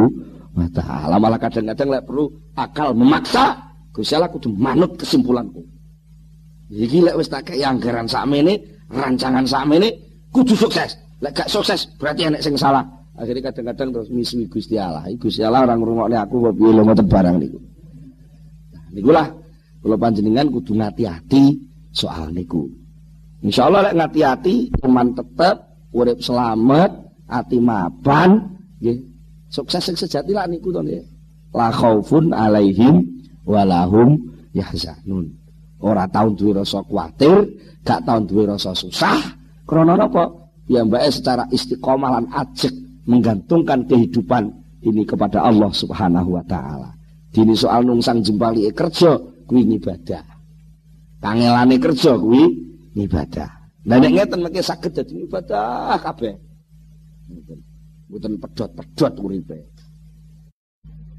wa 0.57 0.67
taala. 0.73 1.21
Malah 1.21 1.37
kadang-kadang 1.37 1.89
lek 1.93 2.05
perlu 2.05 2.33
akal 2.57 2.97
memaksa, 2.97 3.61
Gusti 3.93 4.17
Allah 4.17 4.33
kudu 4.33 4.49
manut 4.57 4.97
kesimpulanku. 4.97 5.72
Iki 6.73 7.05
lek 7.05 7.15
wis 7.21 7.29
tak 7.29 7.53
kei 7.53 7.61
anggaran 7.61 8.09
sakmene, 8.09 8.57
rancangan 8.89 9.45
sakmene 9.45 9.93
kudu 10.33 10.57
sukses. 10.57 10.97
Lek 11.21 11.37
gak 11.37 11.49
sukses 11.49 11.85
berarti 12.01 12.25
enek 12.25 12.41
sing 12.41 12.57
salah. 12.57 12.81
Akhirnya 13.13 13.53
kadang-kadang 13.53 13.93
terus 13.93 14.09
misui 14.09 14.49
Gusti 14.49 14.73
Allah. 14.81 15.05
Gusti 15.21 15.45
Allah 15.45 15.69
orang 15.69 15.85
ngrungokne 15.85 16.17
aku 16.17 16.49
kok 16.49 16.53
piye 16.57 16.71
lho 16.73 16.81
ngoten 16.81 17.05
barang 17.05 17.35
niku. 17.37 17.59
Nah, 18.73 18.85
niku 18.89 19.09
lah 19.13 19.27
kula 19.85 19.97
panjenengan 20.01 20.49
kudu 20.49 20.73
ngati-ati 20.73 21.43
soal 21.93 22.33
niku. 22.33 22.65
Insyaallah 23.45 23.93
lek 23.93 23.95
ngati-ati 24.01 24.55
iman 24.81 25.13
tetep 25.13 25.55
urip 25.93 26.17
selamat, 26.25 26.89
ati 27.29 27.61
mapan 27.61 28.49
nggih. 28.81 28.97
Sukses 29.53 29.85
sing 29.85 29.93
sejati 29.93 30.33
lah 30.33 30.49
niku 30.49 30.73
to 30.73 30.81
nggih. 30.81 31.05
La 31.53 31.69
khaufun 31.69 32.33
alaihim 32.33 33.05
walahum 33.45 34.17
yahzanun 34.57 35.42
ora 35.83 36.07
tau 36.07 36.31
duwe 36.31 36.63
rasa 36.63 36.79
kuatir, 36.87 37.43
gak 37.83 38.07
tau 38.07 38.23
duwe 38.23 38.47
rasa 38.47 38.71
susah. 38.71 39.19
Krana 39.67 39.99
napa? 39.99 40.31
Ya 40.71 40.87
mbake 40.87 41.11
secara 41.11 41.43
istiqomah 41.51 42.09
lan 42.19 42.25
ajek 42.31 42.71
menggantungkan 43.03 43.83
kehidupan 43.83 44.47
ini 44.79 45.03
kepada 45.03 45.43
Allah 45.43 45.71
Subhanahu 45.75 46.39
wa 46.39 46.43
taala. 46.47 46.95
Dini 47.35 47.51
soal 47.51 47.83
nungsang 47.83 48.23
jempali 48.23 48.71
kerja 48.71 49.19
kuwi 49.43 49.75
ibadah. 49.75 50.23
Kangelane 51.19 51.75
kerja 51.79 52.15
kuwi 52.15 52.47
ibadah. 52.95 53.49
Lah 53.83 53.97
nek 53.99 54.11
ngeten 54.15 54.39
mengke 54.39 54.63
saged 54.63 54.95
dadi 54.95 55.27
ibadah 55.27 55.99
kabeh. 55.99 56.35
Mboten 58.07 58.39
pedhot-pedhot 58.39 59.13
uripe. 59.19 59.59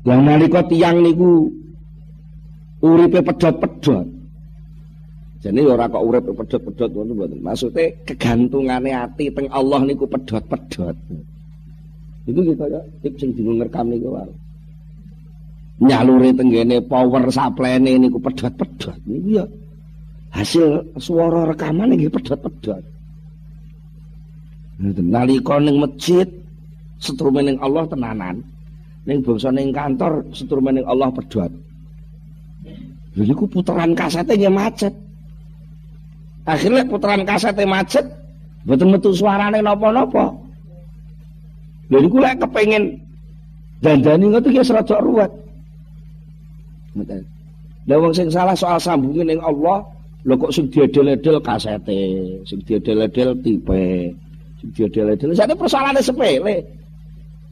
Yang 0.09 0.20
nalika 0.24 0.61
tiyang 0.64 1.05
niku 1.05 1.53
uripe 2.81 3.20
pedhot-pedhot. 3.20 4.13
Jadi 5.45 5.61
ora 5.61 5.85
kok 5.93 6.01
urip 6.01 6.25
pedhot-pedhot 6.25 6.91
ngono 6.97 7.13
mboten. 7.13 7.45
Maksude 7.45 8.01
kegantungane 8.09 8.97
ati 8.97 9.29
teng 9.29 9.45
Allah 9.53 9.85
niku 9.85 10.09
pedhot-pedhot. 10.09 10.97
Itu 12.25 12.41
kita 12.41 12.65
ya 12.73 12.81
tip 13.05 13.21
sing 13.21 13.37
bingung 13.37 13.61
ngerekam 13.61 13.93
niku 13.93 14.17
wae. 14.17 14.33
Nyalure 15.85 16.33
tenggene 16.33 16.81
power 16.89 17.29
supply-ne 17.29 17.93
niku 18.01 18.17
pedhot-pedhot. 18.25 19.05
Niku 19.05 19.29
ya 19.37 19.45
hasil 20.33 20.97
suara 20.97 21.45
rekaman 21.53 21.93
nggih 21.93 22.09
pedhot-pedhot. 22.09 22.81
Nalika 24.81 25.61
ning 25.61 25.77
masjid 25.77 26.25
setrume 26.97 27.45
ning 27.45 27.61
Allah 27.61 27.85
tenanan. 27.85 28.41
Ning 29.05 29.21
bangsa 29.21 29.53
ning 29.53 29.77
kantor 29.77 30.25
setrume 30.33 30.73
ning 30.73 30.89
Allah 30.89 31.13
pedhot. 31.13 31.53
Lha 33.13 33.23
niku 33.29 33.45
puteran 33.45 33.93
kasete 33.93 34.41
nggih 34.41 34.49
macet. 34.49 35.04
Akhirnya 36.45 36.85
putaran 36.85 37.25
kasete 37.25 37.65
macet, 37.65 38.05
betul 38.69 38.93
metu 38.93 39.17
suarane 39.17 39.65
napa-napa. 39.65 40.37
Lha 41.89 41.99
niku 42.01 42.21
lek 42.21 42.41
kepengin 42.45 43.01
dandani 43.81 44.29
ngono 44.29 44.49
ki 44.49 44.61
serada 44.61 45.01
ruwet. 45.01 45.33
Ngoten. 46.97 47.23
Lah 47.85 47.97
wong 48.01 48.13
sing 48.17 48.29
salah 48.33 48.57
soal 48.57 48.81
sambungin 48.81 49.29
ning 49.29 49.41
Allah, 49.41 49.85
lho 50.25 50.35
kok 50.37 50.53
sing 50.53 50.69
diedel-edel 50.73 51.41
kasete, 51.41 52.01
sing 52.49 52.61
diedel-edel 52.65 53.37
tipe, 53.45 54.13
sing 54.61 54.69
diedel-edel. 54.73 55.37
Sakne 55.37 55.57
persoalane 55.57 56.01
sepele. 56.01 56.65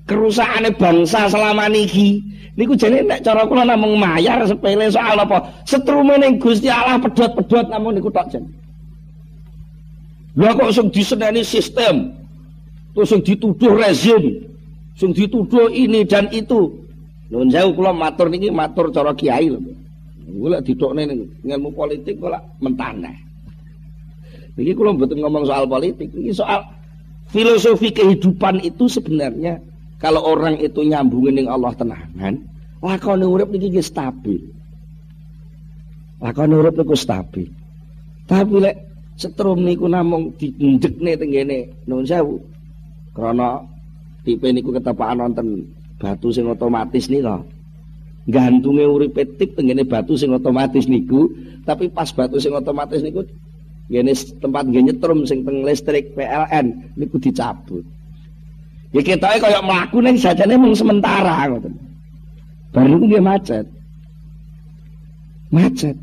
kerusakane 0.06 0.74
bangsa 0.74 1.30
selama 1.30 1.70
niki 1.70 2.18
niku 2.58 2.74
jane 2.74 3.06
nek 3.06 3.22
cara 3.22 3.46
kula 3.46 3.62
namung 3.62 3.94
mayar 3.94 4.42
sepele 4.50 4.90
soal 4.90 5.14
apa 5.14 5.46
setrume 5.62 6.18
ning 6.18 6.42
Gusti 6.42 6.66
Allah 6.66 6.98
pedot-pedot 6.98 7.70
namun 7.70 7.94
niku 7.94 8.10
tok 8.10 8.26
jen 8.34 8.42
Lha 10.32 10.56
kok 10.56 10.72
sing 10.72 10.86
diseneni 10.88 11.44
sistem 11.44 12.16
terus 12.92 13.08
sing 13.12 13.20
dituduh 13.20 13.72
rezim 13.76 14.48
sing 14.96 15.12
dituduh 15.12 15.68
ini 15.68 16.04
dan 16.08 16.28
itu 16.32 16.82
Nuwun 17.32 17.48
sewu 17.48 17.72
kula 17.72 17.96
matur 17.96 18.28
niki 18.28 18.52
matur 18.52 18.92
cara 18.92 19.16
kiai 19.16 19.48
lho. 19.48 19.56
Kula 20.28 20.60
didokne 20.60 21.08
ilmu 21.40 21.72
politik 21.72 22.20
kula 22.20 22.36
mentaneh. 22.60 23.16
Niki 24.52 24.76
kula 24.76 24.92
mboten 24.92 25.16
ngomong 25.16 25.48
soal 25.48 25.64
politik, 25.64 26.12
niki 26.12 26.36
soal 26.36 26.60
filosofi 27.32 27.88
kehidupan 27.88 28.60
itu 28.60 28.84
sebenarnya 28.84 29.64
kalau 29.96 30.20
orang 30.28 30.60
itu 30.60 30.84
nyambungin 30.84 31.40
dengan 31.40 31.56
Allah 31.56 31.72
tenanan, 31.72 32.44
lakone 32.84 33.24
urip 33.24 33.48
niki 33.48 33.80
stabil. 33.80 34.52
Lakone 36.20 36.52
urip 36.52 36.76
niku 36.76 36.92
stabil. 36.92 37.48
Tapi 38.28 38.60
lek 38.60 38.76
setrum 39.22 39.62
niku 39.62 39.86
namung 39.86 40.34
dindekne 40.34 41.14
teng 41.14 41.30
kene. 41.30 41.70
Nuwun 41.86 42.02
sewu. 42.02 42.42
Krana 43.14 43.62
tipe 44.26 44.50
niku 44.50 44.74
ketepakan 44.74 45.30
wonten 45.30 45.70
batu 45.98 46.34
sing 46.34 46.50
otomatis 46.50 47.06
nika 47.06 47.42
gantunge 48.26 48.86
uripe 48.86 49.26
tip 49.38 49.58
tengene 49.58 49.82
batu 49.82 50.14
sing 50.14 50.30
otomatis 50.30 50.86
niku 50.86 51.26
tapi 51.66 51.90
pas 51.90 52.06
batu 52.14 52.38
sing 52.38 52.54
otomatis 52.54 53.02
niku 53.02 53.26
ngene 53.90 54.14
tempat 54.14 54.62
nggih 54.66 54.82
nyetrum 54.90 55.26
sing 55.26 55.42
teng 55.42 55.62
listrik 55.66 56.14
PLN 56.14 56.96
niku 56.98 57.18
dicabut. 57.18 57.84
Ya 58.92 59.00
ketoke 59.00 59.38
kaya 59.40 59.60
mlaku 59.62 60.00
ning 60.00 60.16
sajane 60.16 60.54
mung 60.56 60.74
sementara 60.74 61.50
ngoten. 61.50 61.74
Bar 62.72 62.86
niku 62.88 63.04
nggih 63.10 63.24
macet. 63.24 63.66
Macet 65.52 65.96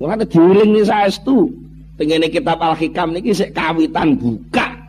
Ada 0.00 0.24
diuling 0.24 0.72
nih 0.72 0.84
saestu 0.88 1.52
tengene 2.00 2.32
kitab 2.32 2.56
Al-Hikam 2.56 3.12
niki 3.12 3.36
sik 3.36 3.52
kawitan 3.52 4.16
buka 4.16 4.80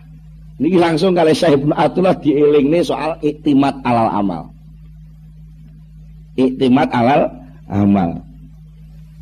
Niki 0.62 0.78
langsung 0.78 1.18
kali 1.18 1.34
saya 1.34 1.58
Ibnu 1.58 1.74
Atullah 1.74 2.14
nih 2.22 2.86
soal 2.86 3.18
iktimat 3.26 3.82
alal 3.82 4.14
amal. 4.14 4.42
Iktimat 6.38 6.86
alal 6.94 7.34
amal. 7.66 8.22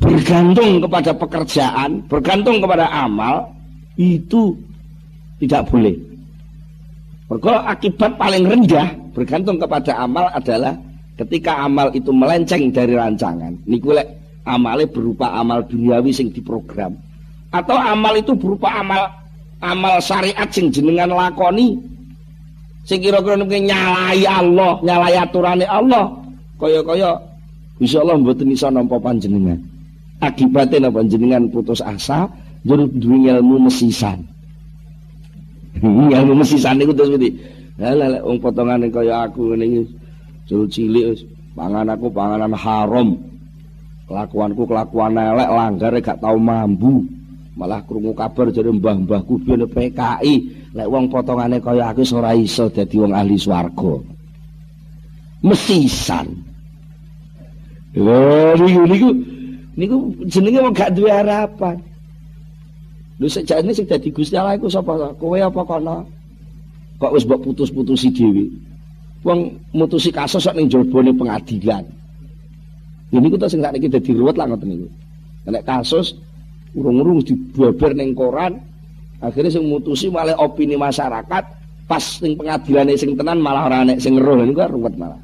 Bergantung 0.04 0.84
kepada 0.84 1.16
pekerjaan, 1.16 2.04
bergantung 2.12 2.60
kepada 2.60 2.92
amal 2.92 3.56
itu 3.96 4.52
tidak 5.40 5.64
boleh. 5.72 5.96
Mergo 7.32 7.56
akibat 7.56 8.20
paling 8.20 8.44
rendah 8.44 8.92
bergantung 9.16 9.56
kepada 9.56 9.96
amal 9.96 10.28
adalah 10.36 10.76
ketika 11.16 11.64
amal 11.64 11.88
itu 11.96 12.12
melenceng 12.12 12.68
dari 12.68 12.92
rancangan. 12.92 13.56
Niku 13.64 13.96
lek 13.96 14.19
amale 14.46 14.88
berupa 14.88 15.32
amal 15.36 15.64
duniawi 15.64 16.10
sing 16.12 16.32
diprogram 16.32 16.96
atau 17.50 17.76
amal 17.76 18.14
itu 18.16 18.32
berupa 18.38 18.70
amal 18.80 19.10
amal 19.60 20.00
syariat 20.00 20.48
sing 20.48 20.72
jenengan 20.72 21.12
lakoni 21.12 21.76
sing 22.84 22.98
kira-kira 22.98 23.38
nyalai 23.38 24.24
Allah, 24.24 24.80
nyalai 24.82 25.14
aturane 25.14 25.66
Allah. 25.68 26.10
Kaya-kaya 26.58 27.16
Gusti 27.80 27.96
Allah 27.96 28.20
mboten 28.20 28.52
iso 28.52 28.68
nampa 28.68 29.00
panjenengan. 29.00 29.56
Akibatnya 30.20 30.88
napa 30.90 31.00
panjenengan 31.00 31.48
putus 31.48 31.80
asa, 31.80 32.28
jur 32.60 32.84
duwe 32.92 33.32
ilmu 33.32 33.70
mesisan. 33.70 34.20
ilmu 35.80 36.34
mesisan 36.36 36.76
niku 36.76 36.92
terus. 36.92 37.16
Lah 37.80 37.96
lek 37.96 38.20
wong 38.20 38.36
potongane 38.44 38.92
kaya 38.92 39.24
aku 39.24 39.56
ngene 39.56 39.64
iki 39.64 39.82
cilik 40.68 41.16
pangan 41.56 41.88
aku 41.88 42.12
panganan 42.12 42.52
haram. 42.52 43.16
Kelakuanku 44.10 44.66
kelakuan 44.66 45.14
elek, 45.14 45.48
langgar 45.54 45.94
gak 46.02 46.18
tau 46.18 46.34
mambu. 46.34 47.06
malah 47.60 47.84
krungu 47.84 48.16
kabar 48.16 48.48
jare 48.48 48.72
mbah-mbahku 48.72 49.36
biyen 49.44 49.68
PKI 49.68 50.34
lek 50.72 50.88
wong 50.88 51.12
potongane 51.12 51.60
kaya 51.60 51.92
aku 51.92 52.00
ora 52.16 52.32
iso 52.32 52.72
dadi 52.72 52.96
wong 52.96 53.12
ahli 53.12 53.36
swarga. 53.36 54.00
Mesisan. 55.44 56.40
Lho 57.92 58.56
niku 58.56 58.82
niku 58.88 59.08
niku 59.76 59.96
jenenge 60.24 60.60
wong 60.64 60.72
gak 60.72 60.96
duwe 60.96 61.12
harapan. 61.12 61.76
Lho 63.20 63.28
sejane 63.28 63.76
sing 63.76 63.84
dadi 63.84 64.08
Gusti 64.08 64.40
Allah 64.40 64.56
iku 64.56 64.72
sapa? 64.72 65.12
Kowe 65.20 65.36
apa 65.36 65.60
kono? 65.60 66.08
Kok 66.96 67.12
wis 67.12 67.28
mbok 67.28 67.44
putus-putusi 67.44 68.08
dhewe? 68.08 68.48
Wong 69.20 69.52
mutusi 69.76 70.08
kasus 70.08 70.48
sak 70.48 70.56
ning 70.56 70.72
jabone 70.72 71.12
pengadilan 71.12 71.99
ini 73.10 73.26
ku 73.26 73.36
sing 73.46 73.60
sak 73.62 73.74
niki 73.74 73.90
dadi 73.90 74.10
ruwet 74.14 74.38
lah 74.38 74.46
ngoten 74.46 74.68
niku. 74.70 74.88
Nek 75.50 75.66
kasus 75.66 76.14
urung-urung 76.78 77.26
dibabar 77.26 77.90
ning 77.98 78.14
koran 78.14 78.62
akhirnya 79.18 79.50
sing 79.50 79.66
mutusi 79.66 80.06
malah 80.06 80.38
opini 80.38 80.78
masyarakat 80.78 81.44
pas 81.90 82.04
ning 82.22 82.38
pengadilan 82.38 82.94
sing 82.94 83.18
tenan 83.18 83.42
malah 83.42 83.66
ora 83.66 83.82
nek 83.82 83.98
sing 83.98 84.14
ngeruh. 84.14 84.46
Niku 84.46 84.62
ruwet 84.70 84.94
malah. 84.94 85.20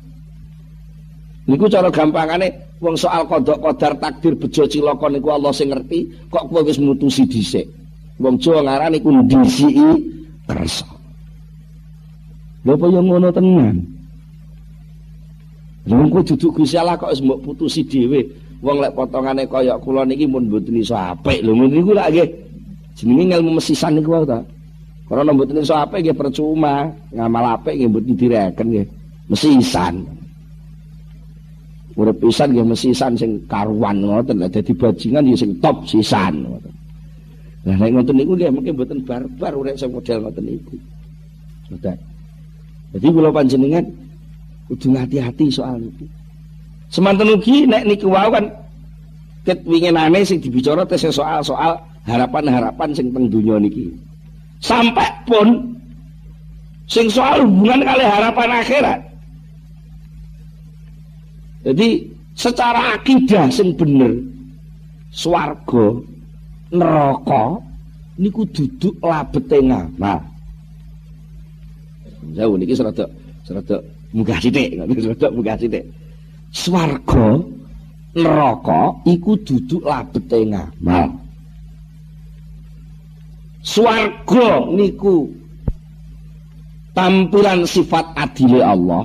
Niku 1.46 1.70
cara 1.70 1.94
gampangane 1.94 2.78
wong 2.82 2.98
soal 2.98 3.22
kodok 3.30 3.62
kodar 3.62 3.94
takdir 4.02 4.34
bejo 4.34 4.66
cilaka 4.66 5.06
niku 5.06 5.30
Allah 5.30 5.54
sing 5.54 5.70
ngerti 5.70 6.26
kok 6.26 6.50
kowe 6.50 6.60
wis 6.66 6.82
mutusi 6.82 7.22
dhisik? 7.22 7.70
Wong 8.18 8.42
Jawa 8.42 8.66
ngarani 8.66 8.98
ku 8.98 9.14
ndisiki 9.14 10.16
kersa 10.46 10.86
lho 12.66 12.74
apa 12.74 12.86
yo 12.90 13.00
ngono 13.02 13.30
tenan 13.30 13.76
lho 15.86 16.02
kok 16.10 16.34
duduk 16.34 16.50
Gusti 16.58 16.74
Allah 16.74 16.98
kok 16.98 17.14
wis 17.14 17.22
mbok 17.22 17.42
putusi 17.46 17.86
dhewe. 17.86 18.26
Wong 18.64 18.82
lek 18.82 18.96
potongane 18.96 19.46
kaya 19.46 19.78
kula 19.78 20.02
niki 20.02 20.26
mun 20.26 20.50
mboten 20.50 20.74
iso 20.74 20.98
apik. 20.98 21.44
Lho 21.46 21.54
niku 21.54 21.94
lak 21.94 22.10
nggih. 22.10 22.28
Jenenge 22.98 23.38
ilmu 23.38 23.62
mesisan 23.62 23.94
niku 23.94 24.10
wae 24.16 24.26
ta. 24.26 24.42
Karena 25.06 25.30
mboten 25.30 25.62
iso 25.62 25.78
apik 25.78 26.02
nggih 26.02 26.16
percuma. 26.18 26.90
Ngamal 27.14 27.44
apik 27.54 27.78
nggih 27.78 27.88
mboten 27.92 28.14
direken 28.18 28.66
nggih. 28.66 28.86
Mesisan. 29.30 29.94
Urip 31.94 32.16
pisan 32.18 32.48
nggih 32.50 32.66
mesisan 32.66 33.12
sing 33.14 33.30
karuan 33.46 34.02
ngoten. 34.02 34.42
Lek 34.42 34.58
dadi 34.58 34.72
bajingan 34.74 35.30
ya 35.30 35.36
sing 35.38 35.54
top 35.62 35.86
sisan 35.86 36.42
ngoten. 36.42 36.72
Lah 37.62 37.76
nek 37.78 37.90
ngoten 37.94 38.14
niku 38.18 38.34
nggih 38.34 38.50
mungkin 38.50 38.72
mboten 38.74 38.98
barbar 39.06 39.52
urip 39.54 39.78
sing 39.78 39.94
model 39.94 40.26
ngoten 40.26 40.42
niku. 40.42 40.74
Ngoten. 41.70 41.96
Jadi 42.96 43.06
kula 43.12 43.30
panjenengan 43.30 43.84
kudu 44.66 44.94
hati-hati 44.94 45.46
soal 45.50 45.78
itu. 45.78 46.06
Semanten 46.90 47.34
ugi 47.34 47.66
nek 47.66 47.86
niku 47.86 48.10
wau 48.10 48.30
kan 48.30 48.46
ket 49.46 49.62
winginane 49.66 50.22
sing 50.26 50.42
dibicara 50.42 50.86
tes 50.86 51.06
soal-soal 51.06 51.78
harapan-harapan 52.06 52.90
sing 52.94 53.10
teng 53.10 53.30
donya 53.30 53.58
niki. 53.62 53.90
Sampai 54.62 55.06
pun 55.26 55.78
sing 56.86 57.10
soal 57.10 57.46
hubungan 57.46 57.82
kali 57.82 58.04
harapan 58.06 58.50
akhirat. 58.62 59.00
Jadi 61.66 61.88
secara 62.38 62.94
akidah 62.94 63.50
sing 63.50 63.74
bener 63.74 64.22
swarga 65.10 65.98
neraka 66.70 67.58
niku 68.18 68.46
duduk 68.50 68.94
labete 69.02 69.58
ngamal. 69.58 70.22
Jauh 72.34 72.54
niki 72.58 72.74
serada 72.74 73.06
serada 73.46 73.82
munggah 74.16 74.40
sithik, 74.40 74.80
serada 74.96 75.28
munggah 75.28 75.56
sithik. 75.60 75.84
swarga 76.56 77.44
neraka 78.16 78.96
iku 79.04 79.36
duduk 79.44 79.84
labete 79.84 80.40
ngamal 80.48 81.12
swarga 83.60 84.72
niku 84.72 85.28
tampilan 86.96 87.68
sifat 87.68 88.16
adile 88.16 88.64
Allah. 88.64 89.04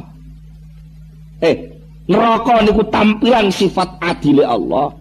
Eh 1.44 1.76
neraka 2.08 2.64
niku 2.64 2.88
tampilan 2.88 3.52
sifat 3.52 4.00
adile 4.00 4.48
Allah. 4.48 4.96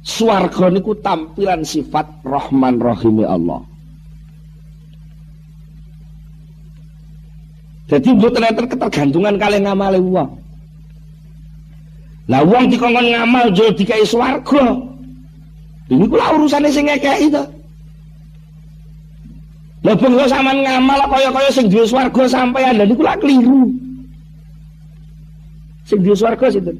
Swarga 0.00 0.72
niku 0.72 0.96
tampilan 0.96 1.60
sifat 1.60 2.24
rahman 2.24 2.80
rahimi 2.80 3.22
Allah 3.28 3.71
jadi 7.92 8.08
mboten 8.16 8.48
enten 8.48 8.66
ketergantungan 8.72 9.36
kalian 9.36 9.68
ngamale 9.68 10.00
wong 10.00 10.40
Lah 12.30 12.40
wong 12.46 12.70
dikongkon 12.70 13.12
ngamal 13.12 13.50
jo 13.50 13.66
dikai 13.74 14.06
swarga. 14.06 14.78
Ini 15.90 16.06
kula 16.06 16.38
urusane 16.38 16.70
sing 16.70 16.86
ngekeki 16.86 17.34
to. 17.34 17.42
Lah 19.82 19.94
bangsa 19.98 20.30
sampean 20.30 20.62
ngamal 20.62 21.02
kaya-kaya 21.10 21.50
sing 21.50 21.66
duwe 21.66 21.82
swarga 21.82 22.22
sampean 22.30 22.78
lha 22.78 22.86
niku 22.86 23.02
lak 23.02 23.18
keliru. 23.18 23.74
Sing 25.82 25.98
duwe 26.06 26.14
swarga 26.14 26.46
sinten? 26.46 26.78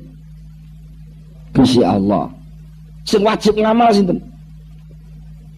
Gusti 1.53 1.83
Allah. 1.83 2.31
Sing 3.03 3.27
wajib 3.27 3.59
ngamal 3.59 3.91
sinten? 3.91 4.23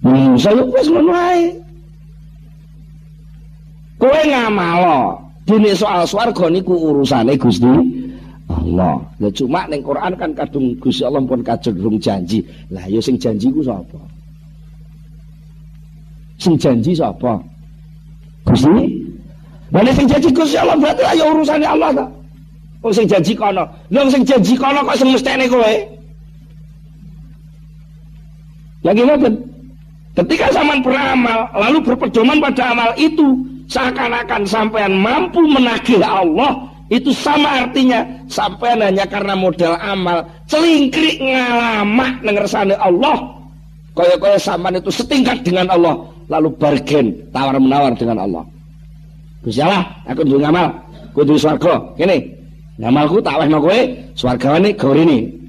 Hmm, 0.01 0.35
saya 0.41 0.65
wis 0.65 0.89
ngono 0.89 1.13
ae. 1.13 1.53
Ngamal 4.05 5.24
Dene 5.45 5.77
soal 5.77 6.09
swarga 6.09 6.49
niku 6.49 6.73
urusane 6.73 7.37
Gusti 7.37 7.69
Allah. 8.49 8.97
Lah 9.21 9.33
cuma 9.37 9.69
ning 9.69 9.85
Quran 9.85 10.13
kan 10.17 10.31
kadung 10.33 10.73
Gusti 10.81 11.05
Allah 11.05 11.21
pun 11.21 11.45
kadung 11.45 12.01
janji. 12.01 12.41
Lah 12.73 12.85
ya 12.89 12.97
sing 13.01 13.21
janji 13.21 13.53
ku 13.53 13.61
sapa? 13.61 14.01
Sing 16.41 16.57
janji 16.57 16.97
sapa? 16.97 17.37
Gusti. 18.49 19.05
Lah 19.69 19.93
sing 19.93 20.09
janji 20.09 20.33
Gusti 20.33 20.57
Allah 20.57 20.81
berarti 20.81 21.05
ayo 21.13 21.37
urusane 21.37 21.69
Allah 21.69 21.93
ta. 21.93 22.05
Oh 22.81 22.93
sing 22.93 23.05
janji 23.05 23.37
kono. 23.37 23.69
Lah 23.93 24.09
sing 24.09 24.25
janji 24.25 24.57
kono 24.57 24.81
kok 24.81 24.97
sing 24.97 25.13
mestene 25.13 25.45
kowe? 25.45 25.73
Lagi 28.85 29.01
ngoten. 29.05 29.35
Ketika 30.15 30.47
zaman 30.55 30.79
beramal 30.81 31.51
lalu 31.59 31.83
berpedoman 31.83 32.39
pada 32.39 32.71
amal 32.71 32.95
itu, 32.95 33.35
seakan-akan 33.69 34.43
sampean 34.45 34.93
mampu 35.01 35.41
menagih 35.45 36.01
Allah 36.03 36.69
itu 36.93 37.11
sama 37.17 37.65
artinya 37.65 38.05
sampean 38.29 38.85
hanya 38.85 39.09
karena 39.09 39.33
modal 39.33 39.75
amal 39.81 40.21
celingkrik 40.51 41.21
ngalamak 41.21 42.21
nengersane 42.21 42.77
Allah. 42.77 43.17
Kaya-kaya 43.95 44.39
sampean 44.39 44.81
itu 44.83 44.91
setingkat 44.91 45.47
dengan 45.47 45.71
Allah 45.71 45.95
lalu 46.29 46.51
bargain 46.59 47.15
tawar 47.31 47.57
menawar 47.57 47.95
dengan 47.95 48.21
Allah. 48.21 48.43
Gusti 49.45 49.61
aku 50.09 50.21
duwe 50.25 50.41
ngamal 50.41 50.73
kudu 51.13 51.37
swarga. 51.37 51.79
Kene 51.95 52.17
ngamalku 52.81 53.21
tak 53.23 53.39
wehno 53.45 53.61
kowe 53.61 53.79
swargane 54.19 54.73
gorene 54.75 55.45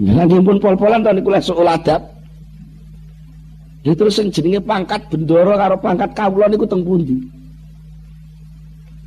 Nanti 0.00 0.38
pun 0.40 0.56
pol-polan 0.62 1.02
tadi 1.02 1.20
kuliah 1.20 1.42
soal 1.42 1.66
adab 1.66 2.00
Ya 3.80 3.96
terus 3.96 4.20
yang 4.20 4.28
jenenge 4.28 4.60
pangkat 4.60 5.08
bendoro 5.08 5.56
karo 5.56 5.76
pangkat 5.80 6.12
kawula 6.12 6.52
niku 6.52 6.68
teng 6.68 6.84
pundi? 6.84 7.16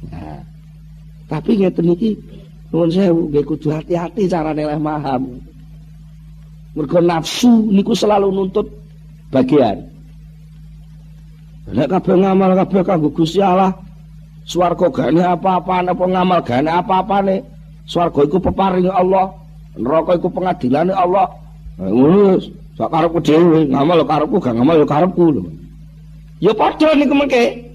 Nah, 0.10 0.42
tapi 1.30 1.62
ngeten 1.62 1.94
iki 1.94 2.18
nuwun 2.74 2.90
sewu 2.90 3.30
nggih 3.30 3.46
kudu 3.46 3.70
hati-hati 3.70 4.26
carane 4.26 4.66
leh 4.66 4.80
paham. 4.82 5.38
Mergo 6.74 7.00
nafsu 7.06 7.70
niku 7.70 7.94
selalu 7.94 8.34
nuntut 8.34 8.66
bagian. 9.30 9.78
Nek 11.70 11.88
kabeh 11.94 12.18
ngamal 12.18 12.58
kabeh 12.66 12.82
kanggo 12.82 13.14
Gusti 13.14 13.46
Allah, 13.46 13.72
swarga 14.44 14.90
gane 14.90 15.22
apa-apane 15.22 15.94
apa 15.94 16.06
ngamal 16.10 16.40
gane 16.42 16.70
apa-apane. 16.74 17.36
Swarga 17.86 18.26
iku 18.26 18.42
peparing 18.42 18.90
Allah, 18.90 19.38
neraka 19.78 20.18
iku 20.18 20.34
pengadilane 20.34 20.98
Allah. 20.98 21.30
Ngono 21.78 22.42
Sak 22.74 22.90
karepku 22.90 23.20
dhewe, 23.22 23.70
ngamal 23.70 24.02
karepku 24.02 24.42
gak 24.42 24.58
ngamal 24.58 24.82
yo 24.82 24.86
karepku 24.90 25.24
lho. 25.30 25.44
Ya 26.42 26.52
padha 26.58 26.90
niku 26.98 27.14
mengke. 27.14 27.70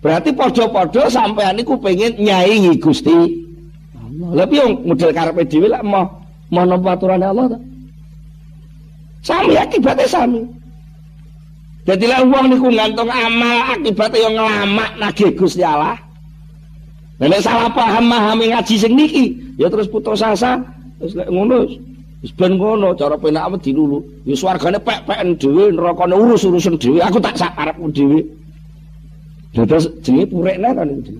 Berarti 0.00 0.32
padha-padha 0.32 1.12
sampean 1.12 1.60
niku 1.60 1.76
pengen 1.76 2.16
nyaingi 2.16 2.80
Gusti 2.80 3.12
Allah. 3.92 4.28
Lah 4.32 4.46
piye 4.48 4.64
model 4.64 5.12
karepe 5.12 5.44
dhewe 5.44 5.68
lek 5.68 5.84
mau 5.84 6.08
mau 6.48 6.64
nampa 6.64 6.96
aturane 6.96 7.26
Allah 7.28 7.52
ta? 7.52 7.58
Sami 9.20 9.60
akibatnya 9.60 10.08
sami. 10.08 10.40
Jadi 11.84 12.08
lah 12.08 12.24
uang 12.24 12.48
niku 12.48 12.72
ngantung 12.72 13.12
amal 13.12 13.76
akibatnya 13.76 14.24
yang 14.24 14.34
ngelamak 14.40 14.90
nagih 14.96 15.36
Gusti 15.36 15.60
Allah. 15.60 16.00
Nek 17.20 17.44
salah 17.44 17.68
paham 17.68 18.08
memahami 18.08 18.56
ngaji 18.56 18.74
sing 18.80 18.96
niki, 18.96 19.36
ya 19.60 19.68
terus 19.68 19.84
putus 19.92 20.24
asa, 20.24 20.56
terus 20.96 21.12
lek 21.12 21.28
ngono 21.28 21.68
Wis 22.20 22.32
ben 22.36 22.60
ngono 22.60 22.92
cara 22.96 23.16
penak 23.16 23.48
apa 23.48 23.56
dilulu. 23.56 24.04
Ya 24.28 24.36
swargane 24.36 24.76
pek-peken 24.76 25.40
dhewe, 25.40 25.72
nerakane 25.72 26.12
urus-urusan 26.12 26.76
dhewe. 26.76 27.00
Aku 27.00 27.16
tak 27.16 27.40
sak 27.40 27.56
karepku 27.56 27.88
dhewe. 27.96 28.20
Terus 29.56 29.88
jenenge 30.04 30.28
purekne 30.28 30.68
kan 30.76 30.86
niku. 30.86 31.12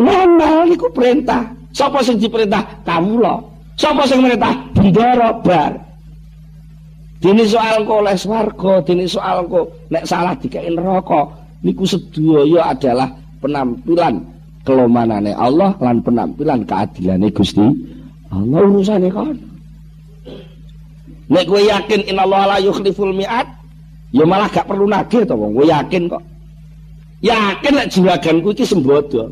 Ngamal 0.00 0.72
niku 0.72 0.88
perintah. 0.90 1.44
Sapa 1.70 2.00
sing 2.02 2.16
diperintah? 2.16 2.64
Kawula. 2.82 3.38
Sapa 3.76 4.08
sing 4.08 4.24
merintah? 4.24 4.56
Bendara 4.72 5.36
bar. 5.44 5.76
Dene 7.20 7.44
soal 7.44 7.84
kok 7.84 8.00
oleh 8.00 8.16
swarga, 8.16 8.80
dene 8.80 9.04
soal 9.04 9.44
kok 9.44 9.68
nek 9.92 10.08
salah 10.08 10.32
dikek 10.40 10.64
neraka, 10.72 11.28
niku 11.60 11.84
sedaya 11.84 12.72
adalah 12.72 13.12
penampilan 13.44 14.24
kelomanane 14.64 15.36
Allah 15.36 15.76
lan 15.84 16.00
penampilan 16.00 16.64
keadilane 16.64 17.28
Gusti 17.28 17.60
Allah 18.30 18.62
urusane 18.62 19.10
kan. 19.10 19.34
Nek 21.30 21.44
kowe 21.46 21.62
yakin 21.62 22.10
innallaha 22.10 22.46
la 22.54 22.56
yukhliful 22.58 23.14
mi'ad, 23.14 23.46
ya 24.10 24.26
malah 24.26 24.50
gak 24.50 24.66
perlu 24.66 24.86
nagih 24.86 25.22
to 25.22 25.34
wong. 25.34 25.54
Kowe 25.54 25.66
yakin 25.66 26.10
kok. 26.10 26.22
Yakin 27.22 27.72
nek 27.74 27.90
juraganku 27.90 28.48
iki 28.54 28.64
sembodo. 28.66 29.30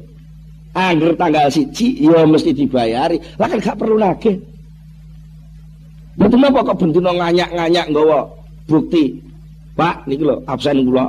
Angger 0.79 1.19
tanggal 1.19 1.51
siji 1.51 1.99
ya 1.99 2.23
mesti 2.23 2.55
dibayari. 2.55 3.19
Lah 3.39 3.47
kan 3.51 3.59
gak 3.59 3.79
perlu 3.79 3.99
nagih. 3.99 4.39
Betul 6.19 6.43
apa 6.43 6.67
kok 6.67 6.79
bendino 6.83 7.15
nganyak-nganyak 7.15 7.87
nggawa 7.95 8.27
bukti. 8.67 9.23
Pak 9.79 10.11
niki 10.11 10.27
lho 10.27 10.43
absen 10.51 10.83
kula. 10.83 11.07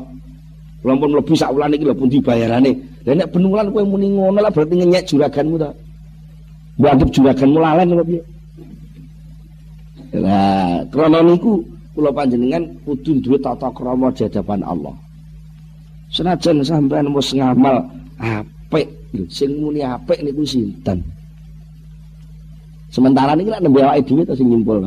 Kula 0.86 0.94
pun 0.94 1.10
mlebu 1.10 1.34
sak 1.34 1.50
wulan 1.50 1.74
iki 1.74 1.86
lho 1.90 1.98
pun 1.98 2.10
dibayarane. 2.10 2.72
Lah 3.06 3.14
nek 3.18 3.30
ben 3.34 3.50
wulan 3.50 3.74
kowe 3.74 3.82
muni 3.82 4.14
ngono 4.14 4.38
lah 4.42 4.54
berarti 4.54 4.78
ngenyek 4.78 5.10
juraganmu 5.10 5.58
to. 5.58 5.70
Dianggap 6.80 7.10
juragan 7.12 7.50
mulalen 7.52 7.92
apa 7.92 8.04
piye? 8.08 8.22
Lah, 10.16 10.80
krana 10.90 11.20
niku 11.22 11.60
kula 11.92 12.10
panjenengan 12.16 12.64
kudu 12.88 13.20
duwe 13.20 13.38
tata 13.44 13.68
krama 13.76 14.08
di 14.16 14.24
hadapan 14.26 14.64
Allah. 14.64 14.96
Senajan 16.10 16.64
sampean 16.66 17.12
wis 17.14 17.36
ngamal 17.36 17.84
apik, 18.18 18.88
sing 19.30 19.60
muni 19.60 19.84
apik 19.84 20.24
niku 20.24 20.42
sinten? 20.48 21.04
Sementara 22.90 23.38
niki 23.38 23.54
lek 23.54 23.62
nembe 23.62 23.86
awake 23.86 24.08
dhewe 24.08 24.24
to 24.26 24.34
sing 24.34 24.50
nyimpul. 24.50 24.82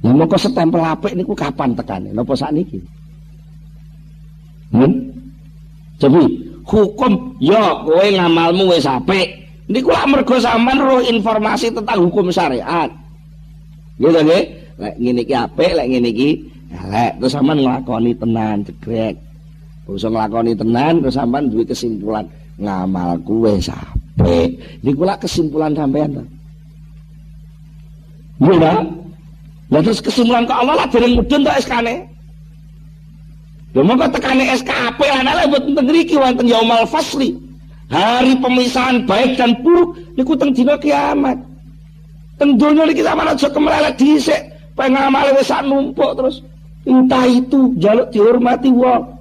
Ya 0.00 0.14
mongko 0.14 0.38
setempel 0.40 0.80
apik 0.80 1.12
niku 1.12 1.36
kapan 1.36 1.76
tekane? 1.76 2.14
Napa 2.16 2.32
sakniki? 2.32 2.80
Hmm? 4.72 5.12
Jadi 6.00 6.22
hukum 6.64 7.36
ya 7.44 7.84
kowe 7.84 8.06
ngamalmu 8.08 8.72
wis 8.72 8.88
apik, 8.88 9.43
Niku 9.64 9.88
lak 9.88 10.04
mergo 10.04 10.36
sampean 10.36 10.76
roh 10.76 11.00
informasi 11.00 11.72
tentang 11.72 12.04
hukum 12.04 12.28
syariat. 12.28 12.92
Gitu 13.96 14.12
nggih. 14.12 14.44
Lek 14.74 14.94
ngene 14.98 15.20
iki 15.22 15.34
apik, 15.38 15.70
lek 15.72 15.86
ngene 15.88 16.08
iki 16.12 16.30
elek. 16.68 17.12
Terus 17.22 17.32
sampean 17.32 17.58
nglakoni 17.64 18.12
tenan 18.12 18.56
jegrek. 18.68 19.16
Terus 19.88 20.04
nglakoni 20.04 20.52
tenan 20.52 21.00
terus 21.00 21.16
sampean 21.16 21.48
duwe 21.48 21.64
kesimpulan 21.64 22.24
ngamal 22.60 23.16
kuwe 23.24 23.56
apik. 23.56 24.48
Niku 24.84 25.02
lak 25.08 25.24
kesimpulan 25.24 25.72
sampean 25.72 26.20
to. 26.20 26.24
Nggih, 28.44 28.58
Lah 29.72 29.80
terus 29.80 30.04
kesimpulan 30.04 30.44
kok 30.44 30.60
Allah 30.60 30.84
lah 30.84 30.86
dereng 30.92 31.16
mudhun 31.16 31.40
to 31.40 31.50
SK-ne. 31.56 32.04
Lha 33.74 33.82
mongko 33.82 34.06
tekane 34.12 34.44
SKP 34.54 35.00
lan 35.02 35.26
lek 35.26 35.46
mboten 35.50 35.72
teng 35.74 35.86
mriki 35.90 36.14
wonten 36.14 36.46
yaumal 36.46 36.86
fasli 36.86 37.34
hari 37.92 38.32
pemisahan 38.40 39.04
baik 39.04 39.36
dan 39.36 39.56
buruk 39.60 39.98
niku 40.16 40.32
teng 40.36 40.52
dina 40.54 40.76
kiamat. 40.80 41.36
Teng 42.34 42.58
donya 42.58 42.88
niki 42.88 43.04
sampeyan 43.04 43.30
aja 43.30 43.48
kemlelet 43.52 43.94
dhisik 43.94 44.42
pengamale 44.74 45.30
wis 45.38 45.48
sak 45.48 45.62
numpuk 45.64 46.12
terus. 46.18 46.42
Entah 46.84 47.24
itu 47.24 47.72
jaluk 47.80 48.12
dihormati 48.12 48.68
wong. 48.68 49.16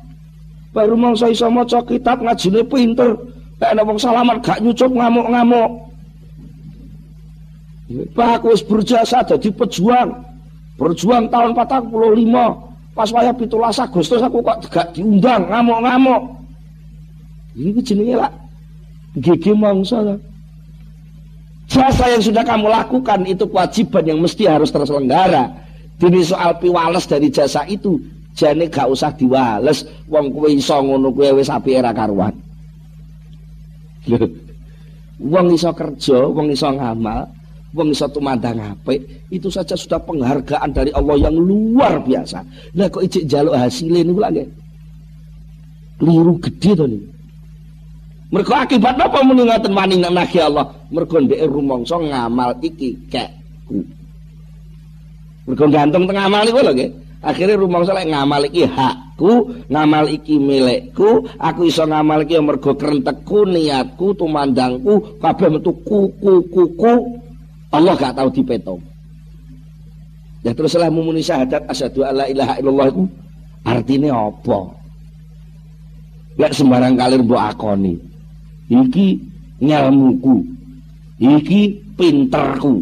Baru 0.75 0.97
mangsa 0.99 1.31
iso 1.31 1.47
maca 1.47 1.79
kitab 1.85 2.19
ngajine 2.19 2.65
pinter. 2.67 3.15
Nek 3.61 3.69
ana 3.71 3.81
wong 3.87 3.95
salaman 4.01 4.41
gak 4.43 4.59
nyucup 4.59 4.91
ngamuk-ngamuk. 4.91 5.71
Pak 8.17 8.29
aku 8.41 8.51
wis 8.51 8.65
berjasa 8.65 9.23
dadi 9.23 9.53
pejuang. 9.53 10.11
Berjuang 10.75 11.29
tahun 11.29 11.53
45 11.55 11.93
pas 12.93 13.09
wayah 13.09 13.33
17 13.33 13.85
Agustus 13.85 14.21
aku 14.21 14.41
kok 14.41 14.57
gak 14.67 14.87
diundang 14.97 15.47
ngamuk-ngamuk. 15.47 16.21
Ini 17.53 17.79
jenenge 17.85 18.17
lah 18.17 18.33
gigi 19.17 19.53
mangsa 19.53 20.17
jasa 21.69 22.05
yang 22.09 22.21
sudah 22.21 22.43
kamu 22.45 22.69
lakukan 22.69 23.25
itu 23.25 23.45
kewajiban 23.49 24.03
yang 24.05 24.19
mesti 24.21 24.45
harus 24.45 24.69
terselenggara. 24.69 25.49
Dini 25.97 26.25
soal 26.25 26.57
piwales 26.57 27.05
dari 27.05 27.29
jasa 27.29 27.63
itu 27.69 28.01
jane 28.33 28.67
gak 28.67 28.89
usah 28.89 29.13
diwales. 29.13 29.85
Wong 30.09 30.33
kowe 30.33 30.49
iso 30.49 30.77
ngono 30.81 31.13
kowe 31.13 31.37
wis 31.37 31.49
apike 31.49 31.79
era 31.79 31.93
karuan. 31.93 32.33
Wong 35.21 35.47
iso 35.53 35.71
kerja 35.71 36.27
wong 36.27 36.51
iso 36.51 36.67
ngamal 36.73 37.29
wong 37.73 37.89
iso 37.89 38.05
tumandang 38.09 38.61
apik 38.61 39.01
itu 39.33 39.49
saja 39.49 39.73
sudah 39.73 39.97
penghargaan 40.01 40.69
dari 40.73 40.91
Allah 40.93 41.29
yang 41.29 41.33
luar 41.37 42.01
biasa. 42.05 42.41
Lah 42.77 42.89
kok 42.89 43.01
ijik 43.05 43.25
jaluk 43.25 43.57
hasilnya 43.57 44.01
niku 44.05 44.21
lagi 44.21 44.43
keliru 46.01 46.35
gede 46.41 46.71
to 46.75 46.85
niku 46.89 47.12
Mergo 48.33 48.57
akibat 48.57 48.97
apa 48.97 49.21
muni 49.21 49.45
ngoten 49.45 49.77
wani 49.77 50.01
nagih 50.01 50.49
Allah? 50.49 50.65
Mergo 50.89 51.21
ndek 51.21 51.45
rumangsa 51.45 52.01
ngamal 52.01 52.57
iki 52.65 52.97
kekku. 53.05 53.85
Mergo 55.45 55.65
gantung 55.69 56.09
teng 56.09 56.17
amal 56.17 56.41
niku 56.41 56.65
lho 56.65 56.73
nggih. 56.73 56.89
Akhirnya 57.23 57.55
rumah 57.55 57.85
saya 57.85 58.03
ngamal 58.03 58.49
iki 58.49 58.65
hakku, 58.65 59.53
ngamal 59.69 60.09
iki 60.11 60.35
milikku, 60.41 61.29
aku 61.37 61.69
iso 61.69 61.85
ngamal 61.85 62.25
iki 62.25 62.35
mergo 62.41 62.73
kerentekku, 62.73 63.47
niatku, 63.47 64.17
tumandangku, 64.17 65.21
kabeh 65.21 65.53
metu 65.53 65.71
kuku 65.85 66.33
kuku. 66.49 66.93
Allah 67.69 67.93
gak 67.95 68.17
tahu 68.17 68.33
dipeto. 68.33 68.81
Ya 70.41 70.57
teruslah 70.57 70.89
mumuni 70.89 71.21
syahadat 71.21 71.69
asyhadu 71.69 72.03
alla 72.03 72.27
ilaha 72.27 72.59
illallah 72.59 72.87
itu 72.91 73.03
artinya 73.63 74.09
apa? 74.27 74.59
Lek 76.41 76.51
sembarang 76.51 76.97
kalir 76.97 77.21
mbok 77.23 77.39
akoni. 77.39 78.12
Iki 78.73 79.07
nyelmuku. 79.61 80.41
Iki 81.21 81.61
pinterku. 81.93 82.81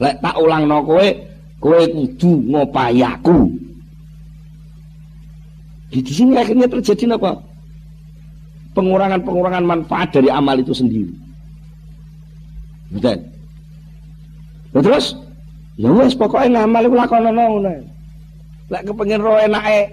Lek 0.00 0.16
tak 0.24 0.36
ulangno 0.40 0.80
kowe, 0.80 1.06
kowe 1.60 1.82
kudu 1.92 2.32
ngopayaku. 2.48 3.52
Di 5.92 6.12
sini 6.12 6.36
akhirnya 6.36 6.68
terjadi 6.68 7.16
apa? 7.16 7.36
Pengurangan-pengurangan 8.76 9.64
manfaat 9.64 10.12
dari 10.12 10.28
amal 10.28 10.56
itu 10.60 10.72
sendiri. 10.72 11.08
Betul. 12.92 13.20
Terus 14.76 15.16
Ya 15.76 15.92
wis 15.92 16.16
pokoke 16.16 16.48
ngamal 16.48 16.88
iku 16.88 16.96
lakonono 16.96 17.42
ngono. 17.52 17.72
Lek 18.72 18.82
kepengin 18.88 19.20
ro 19.20 19.36
enake 19.36 19.92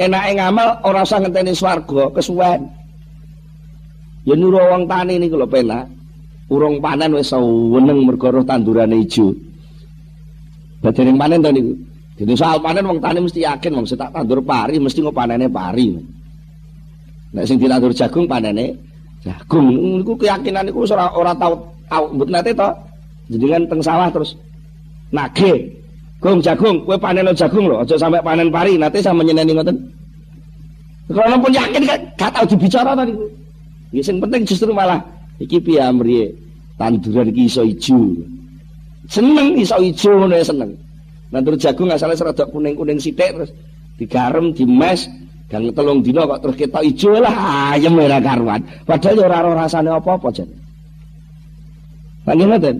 enake 0.00 0.30
ngamal 0.40 0.80
ora 0.88 1.04
usah 1.04 1.20
ngenteni 1.20 1.52
swarga 1.52 2.08
kesuwen. 2.16 2.64
Ya 4.28 4.36
nuru 4.36 4.60
wong 4.60 4.84
tani 4.84 5.16
niku 5.16 5.40
lho 5.40 5.48
penak. 5.48 5.88
Urung 6.52 6.84
panen 6.84 7.16
wis 7.16 7.32
weneng 7.72 8.04
mergo 8.04 8.28
roh 8.28 8.44
tandurane 8.44 9.00
ijo. 9.00 9.32
Ning 10.84 11.16
panen 11.16 11.40
to 11.40 11.48
niku. 11.48 11.72
Dene 12.20 12.34
soal 12.36 12.60
panen 12.60 12.84
wong 12.84 13.00
tani 13.00 13.24
mesti 13.24 13.48
yakin 13.48 13.72
wong 13.72 13.88
tak 13.88 14.12
tandur 14.12 14.44
pari 14.44 14.76
mesti 14.76 15.00
kok 15.00 15.16
panene 15.16 15.48
pari. 15.48 15.96
Nek 17.32 17.44
sing 17.48 17.56
ditandur 17.56 17.96
jagung 17.96 18.28
panene 18.28 18.76
jagung 19.24 19.72
niku 19.72 20.12
keyakinan 20.20 20.68
niku 20.68 20.84
ora 20.84 21.08
ora 21.16 21.32
tau 21.32 21.72
mboten 22.12 22.36
nate 22.36 22.52
to. 22.52 22.68
Jenengan 23.32 23.64
teng 23.68 23.80
sawah 23.84 24.08
terus 24.12 24.36
nage 25.12 25.72
gong 26.20 26.40
jagung 26.44 26.84
kue 26.84 26.96
panen 27.00 27.24
lo 27.28 27.32
jagung 27.32 27.68
lo 27.68 27.80
aja 27.80 27.96
sampai 27.96 28.20
panen 28.20 28.52
pari 28.52 28.76
nanti 28.76 28.98
sama 29.00 29.24
nyeneni 29.24 29.54
ngoten 29.54 29.76
kalau 31.08 31.40
pun 31.40 31.52
yakin 31.54 31.88
kan 31.88 32.00
gak 32.20 32.30
tahu 32.36 32.44
dibicara 32.52 32.92
tadi 32.92 33.12
ya 33.94 34.02
yang 34.04 34.18
penting 34.20 34.42
justru 34.44 34.70
malah 34.72 35.00
iki 35.40 35.58
piye 35.62 35.80
amriye 35.80 36.34
tanduran 36.76 37.32
iki 37.32 37.48
iso 37.48 37.62
ijo. 37.64 37.96
Seneng 39.08 39.56
iso 39.56 39.76
ijo 39.80 40.10
ngono 40.14 40.34
ya 40.36 40.44
seneng. 40.44 40.72
Nandur 41.28 41.60
jagung 41.60 41.92
asale 41.92 42.16
serada 42.16 42.48
kuning-kuning 42.48 42.96
sithik 42.96 43.36
terus 43.36 43.50
digarem 44.00 44.56
dimes 44.56 45.04
dan 45.48 45.64
telung 45.72 46.00
dino 46.00 46.24
kok 46.24 46.40
terus 46.44 46.56
kita 46.56 46.80
ijo 46.84 47.16
lah 47.16 47.74
ayam 47.76 48.00
ora 48.00 48.20
karuan. 48.20 48.60
Padahal 48.84 49.16
ya 49.16 49.24
ora 49.28 49.64
rasane 49.64 49.88
apa-apa 49.92 50.28
jan. 50.32 50.48
Lagi 52.28 52.44
ngoten 52.44 52.76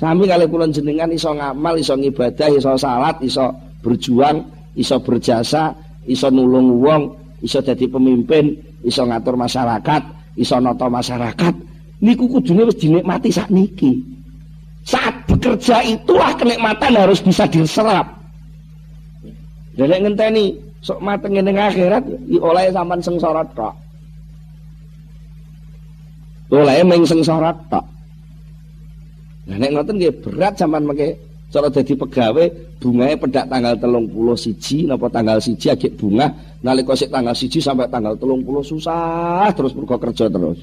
Sami 0.00 0.24
kali 0.24 0.48
kulon 0.48 0.72
jenengan 0.72 1.12
iso 1.12 1.28
ngamal, 1.28 1.76
iso 1.76 1.92
ngibadah, 1.92 2.48
iso 2.56 2.72
salat, 2.80 3.20
iso 3.20 3.52
berjuang, 3.84 4.40
iso 4.72 4.96
berjasa, 5.04 5.76
iso 6.08 6.32
nulung 6.32 6.80
wong, 6.80 7.02
iso 7.40 7.58
jadi 7.60 7.84
pemimpin, 7.88 8.56
iso 8.84 9.04
ngatur 9.04 9.36
masyarakat, 9.36 10.02
iso 10.36 10.56
noto 10.60 10.86
masyarakat. 10.88 11.54
Niku 12.00 12.24
kudune 12.28 12.64
wis 12.64 12.80
dinikmati 12.80 13.28
saat 13.28 13.52
niki. 13.52 14.00
Saat 14.84 15.28
bekerja 15.28 15.84
itulah 15.84 16.32
kenikmatan 16.40 16.96
harus 16.96 17.20
bisa 17.20 17.44
diserap. 17.44 18.08
Jadi 19.76 19.96
ngenteni 20.00 20.56
sok 20.80 21.00
mateng 21.04 21.36
ning 21.36 21.56
akhirat 21.56 22.04
oleh 22.40 22.72
sampean 22.72 23.00
sengsara 23.04 23.44
tok. 23.52 23.74
Oleh 26.50 26.80
meng 26.82 27.04
sengsara 27.04 27.52
tok. 27.68 27.84
Nah 29.48 29.56
nek 29.60 29.72
ngoten 29.76 30.00
berat 30.24 30.56
zaman 30.56 30.88
mengke 30.88 31.16
cara 31.50 31.66
dadi 31.66 31.98
pegawai 31.98 32.46
bunganya 32.78 33.18
pedak 33.18 33.44
tanggal 33.50 33.74
telung 33.74 34.06
puluh 34.06 34.38
siji 34.38 34.86
napa 34.86 35.10
tanggal 35.10 35.42
siji 35.42 35.66
agak 35.66 35.98
bunga 35.98 36.30
nalika 36.62 36.94
sik 36.94 37.10
tanggal 37.10 37.34
siji 37.34 37.58
sampai 37.58 37.90
tanggal 37.90 38.14
telung 38.14 38.46
puluh 38.46 38.62
susah 38.62 39.50
terus 39.52 39.74
mergo 39.74 39.98
kerja 39.98 40.30
terus. 40.30 40.62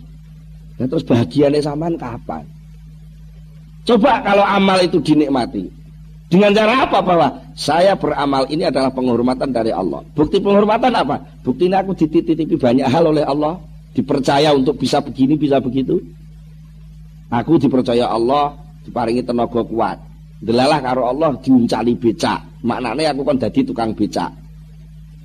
Dan 0.77 0.87
terus 0.87 1.03
bahagianya 1.03 1.59
sampean 1.59 1.97
kapan? 1.97 2.45
Coba 3.83 4.21
kalau 4.21 4.45
amal 4.45 4.77
itu 4.83 5.01
dinikmati. 5.01 5.67
Dengan 6.27 6.51
cara 6.51 6.83
apa 6.83 6.99
bahwa 6.99 7.27
saya 7.55 7.95
beramal 7.95 8.43
ini 8.51 8.67
adalah 8.67 8.91
penghormatan 8.91 9.47
dari 9.47 9.71
Allah. 9.71 10.03
Bukti 10.11 10.43
penghormatan 10.43 10.91
apa? 10.91 11.23
Bukti 11.39 11.71
ini 11.71 11.75
aku 11.79 11.95
dititipi 11.95 12.59
banyak 12.59 12.83
hal 12.83 13.09
oleh 13.09 13.23
Allah. 13.23 13.57
Dipercaya 13.95 14.53
untuk 14.53 14.77
bisa 14.77 15.01
begini 15.01 15.39
bisa 15.39 15.57
begitu. 15.57 15.97
Aku 17.31 17.57
dipercaya 17.57 18.05
Allah 18.11 18.53
diparingi 18.85 19.23
tenaga 19.23 19.63
kuat. 19.65 19.97
Delalah 20.37 20.79
karo 20.85 21.09
Allah 21.09 21.33
diuncali 21.41 21.97
becak. 21.97 22.61
Maknane 22.61 23.09
aku 23.09 23.21
kan 23.25 23.41
dadi 23.41 23.65
tukang 23.65 23.89
becak. 23.97 24.29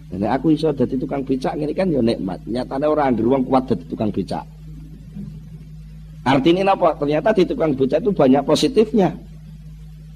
Dan 0.08 0.24
aku 0.28 0.56
iso 0.56 0.72
dadi 0.72 0.96
tukang 0.96 1.20
becak 1.20 1.52
ngene 1.56 1.72
kan 1.76 1.92
ya 1.92 2.00
nikmat. 2.00 2.40
Nyatane 2.48 2.86
ora 2.88 3.12
anggere 3.12 3.28
wong 3.28 3.44
kuat 3.44 3.68
dadi 3.68 3.84
tukang 3.92 4.08
becak. 4.08 4.44
Artinya 6.22 6.72
apa? 6.72 6.96
Ternyata 6.96 7.28
di 7.36 7.44
tukang 7.44 7.76
becak 7.76 8.00
itu 8.00 8.10
banyak 8.14 8.42
positifnya. 8.46 9.10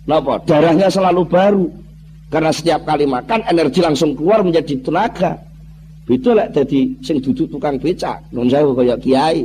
Napa? 0.08 0.40
Darahnya 0.48 0.88
selalu 0.88 1.22
baru. 1.28 1.66
Karena 2.32 2.50
setiap 2.50 2.88
kali 2.88 3.04
makan 3.04 3.44
energi 3.52 3.84
langsung 3.84 4.16
keluar 4.16 4.40
menjadi 4.40 4.80
tenaga. 4.80 5.36
Itu 6.08 6.32
lek 6.32 6.56
dadi 6.56 6.96
sing 7.04 7.20
duduk 7.20 7.52
tukang 7.52 7.76
becak. 7.76 8.24
Nun 8.32 8.48
saya 8.48 8.64
kaya 8.72 8.96
kiai. 8.96 9.44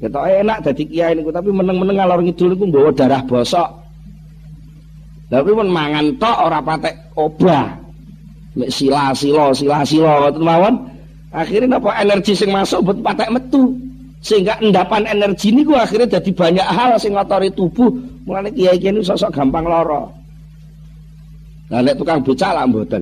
Kita 0.00 0.18
enak 0.18 0.66
jadi 0.66 0.82
kiai 0.88 1.12
niku 1.14 1.30
tapi 1.30 1.54
meneng-meneng 1.54 1.94
ngalor 1.94 2.26
ngidul 2.26 2.56
niku 2.56 2.64
bawa 2.72 2.90
darah 2.90 3.22
bosok. 3.22 3.81
Tapi 5.32 5.48
pun 5.48 5.64
mangan 5.72 6.12
tok 6.20 6.36
ora 6.44 6.60
patek 6.60 6.92
obah. 7.16 7.72
Mek 8.52 8.68
sila-sila 8.68 9.48
sila-sila 9.56 10.28
ngoten 10.28 10.44
mawon. 10.44 10.74
Akhirnya 11.32 11.80
napa 11.80 11.96
energi 11.96 12.36
sing 12.36 12.52
masuk 12.52 12.84
buat 12.84 13.00
patek 13.00 13.32
metu. 13.32 13.72
Sehingga 14.20 14.60
endapan 14.60 15.08
energi 15.08 15.48
niku 15.48 15.72
akhirnya 15.72 16.20
jadi 16.20 16.30
banyak 16.36 16.68
hal 16.68 17.00
sing 17.00 17.16
ngotori 17.16 17.48
tubuh. 17.56 17.88
Mulane 18.28 18.52
kiai-kiai 18.52 18.92
ini 18.92 19.00
sosok 19.00 19.32
gampang 19.32 19.64
loro. 19.64 20.12
Nah 21.72 21.80
nek 21.80 21.96
tukang 21.96 22.20
becak 22.20 22.52
lah 22.52 22.68
mboten. 22.68 23.00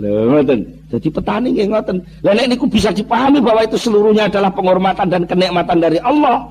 Lho 0.00 0.32
ngoten. 0.32 0.60
Jadi 0.88 1.08
petani 1.12 1.48
nggih 1.52 1.68
ngoten. 1.68 1.96
Lah 2.24 2.32
nek 2.32 2.48
niku 2.48 2.64
bisa 2.64 2.88
dipahami 2.88 3.44
bahwa 3.44 3.60
itu 3.60 3.76
seluruhnya 3.76 4.32
adalah 4.32 4.48
penghormatan 4.48 5.04
dan 5.04 5.28
kenikmatan 5.28 5.84
dari 5.84 6.00
Allah. 6.00 6.48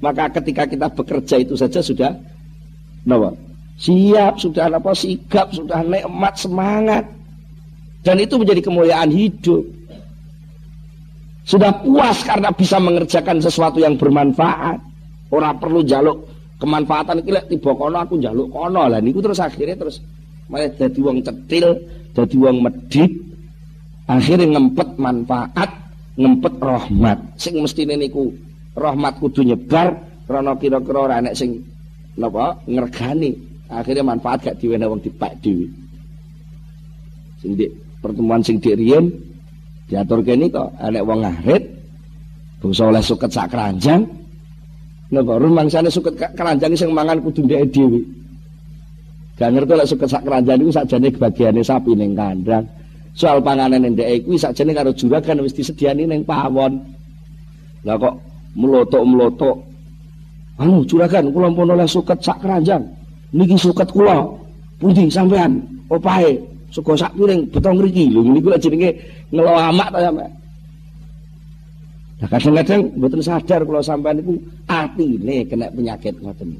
Maka 0.00 0.32
ketika 0.40 0.64
kita 0.64 0.88
bekerja 0.88 1.36
itu 1.36 1.52
saja 1.52 1.84
sudah 1.84 2.16
napa? 3.06 3.34
Siap, 3.82 4.38
sudah 4.38 4.70
apa? 4.70 4.94
Sigap, 4.94 5.50
sudah 5.50 5.82
nikmat, 5.82 6.34
semangat. 6.38 7.04
Dan 8.02 8.22
itu 8.22 8.38
menjadi 8.38 8.62
kemuliaan 8.62 9.10
hidup. 9.10 9.62
Sudah 11.42 11.74
puas 11.82 12.22
karena 12.22 12.54
bisa 12.54 12.78
mengerjakan 12.78 13.42
sesuatu 13.42 13.82
yang 13.82 13.98
bermanfaat. 13.98 14.78
Orang 15.32 15.58
perlu 15.58 15.82
jaluk 15.82 16.30
kemanfaatan 16.62 17.26
iki 17.26 17.34
lek 17.34 17.50
tiba 17.50 17.74
kono 17.74 17.98
aku 17.98 18.22
jaluk 18.22 18.46
kono 18.54 18.86
lah 18.86 19.02
niku 19.02 19.18
terus 19.18 19.42
akhirnya 19.42 19.74
terus 19.74 19.98
malah 20.46 20.70
jadi 20.70 21.00
wong 21.02 21.18
cetil, 21.24 21.66
jadi 22.12 22.36
wong 22.38 22.56
medit, 22.60 23.10
akhirnya 24.06 24.58
ngempet 24.58 24.88
manfaat 25.00 25.70
ngempet 26.14 26.54
rahmat 26.60 27.18
sing 27.40 27.58
mesti 27.58 27.88
niku 27.88 28.30
rahmat 28.78 29.18
kudu 29.18 29.42
nyebar 29.42 29.96
karena 30.28 30.52
kira-kira 30.54 30.98
ora 31.02 31.14
enek 31.18 31.34
sing 31.34 31.64
napa? 32.18 32.58
Ngergani 32.68 33.30
akhirnya 33.72 34.04
manfaat 34.04 34.38
gak 34.44 34.56
diwene 34.60 34.84
wong 34.84 35.00
dipak 35.00 35.32
dhewe. 35.40 35.66
Sing 37.40 37.56
di 37.56 37.66
pertemuan 37.98 38.44
sing 38.44 38.60
dik 38.60 38.76
riyen 38.76 39.08
diatur 39.88 40.20
kene 40.22 40.52
kok 40.52 40.72
enek 40.78 41.02
wong 41.02 41.20
ngarit 41.24 41.62
bangsa 42.62 42.82
oleh 42.88 43.02
suket 43.02 43.30
sak 43.32 43.50
keranjang. 43.50 44.04
Napa? 45.12 45.36
Rumangsane 45.36 45.92
suket 45.92 46.16
keranjang 46.36 46.72
sing 46.76 46.92
mangan 46.92 47.20
kudu 47.20 47.44
ndek 47.48 47.72
dhewe. 47.72 48.00
Gak 49.40 49.50
ngerti 49.52 49.72
lek 49.72 49.88
suket 49.88 50.08
sak 50.12 50.22
keranjang 50.28 50.60
iku 50.60 50.72
sakjane 50.72 51.08
bagiane 51.10 51.60
sapi 51.64 51.92
ning 51.96 52.12
kandang. 52.12 52.64
Soal 53.12 53.40
panganan 53.44 53.92
ndek 53.92 54.24
kuwi 54.28 54.36
sakjane 54.36 54.72
karo 54.76 54.92
juragan 54.92 55.40
wis 55.44 55.56
disediani 55.56 56.04
ning 56.04 56.22
pawon. 56.24 56.80
Lah 57.82 57.98
kok 57.98 58.14
melotok-melotok. 58.54 59.71
Anu 60.60 60.84
juragan 60.84 61.32
kula 61.32 61.48
pun 61.52 61.72
oleh 61.72 61.88
suket 61.88 62.18
sak 62.20 62.40
keranjang. 62.44 62.84
Niki 63.32 63.56
suket 63.56 63.88
kula. 63.88 64.28
Pundi 64.76 65.08
sampean? 65.08 65.62
Opahe 65.88 66.36
sego 66.68 66.92
sak 66.92 67.14
piring 67.16 67.48
betong 67.48 67.80
mriki. 67.80 68.12
Lho 68.12 68.20
niku 68.20 68.52
lek 68.52 68.60
jenenge 68.60 68.90
ngelo 69.32 69.52
amak 69.56 69.88
ta 69.88 69.98
sampean. 70.04 70.32
Nah 72.22 72.28
kadang-kadang 72.30 72.82
mboten 73.00 73.20
sadar 73.24 73.60
kalau 73.64 73.82
sampean 73.82 74.14
niku 74.20 74.34
atine 74.68 75.36
kena 75.48 75.66
penyakit 75.72 76.14
ngoten. 76.20 76.52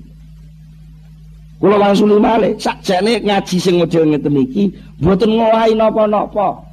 Kula 1.62 1.76
wangsuli 1.78 2.18
malih 2.18 2.59
sakjane 2.59 3.22
ngaji 3.22 3.57
sing 3.61 3.78
model 3.78 4.03
ngeten 4.11 4.34
iki 4.34 4.64
mboten 4.99 5.30
ngowahi 5.36 5.72
napa-napa. 5.78 6.71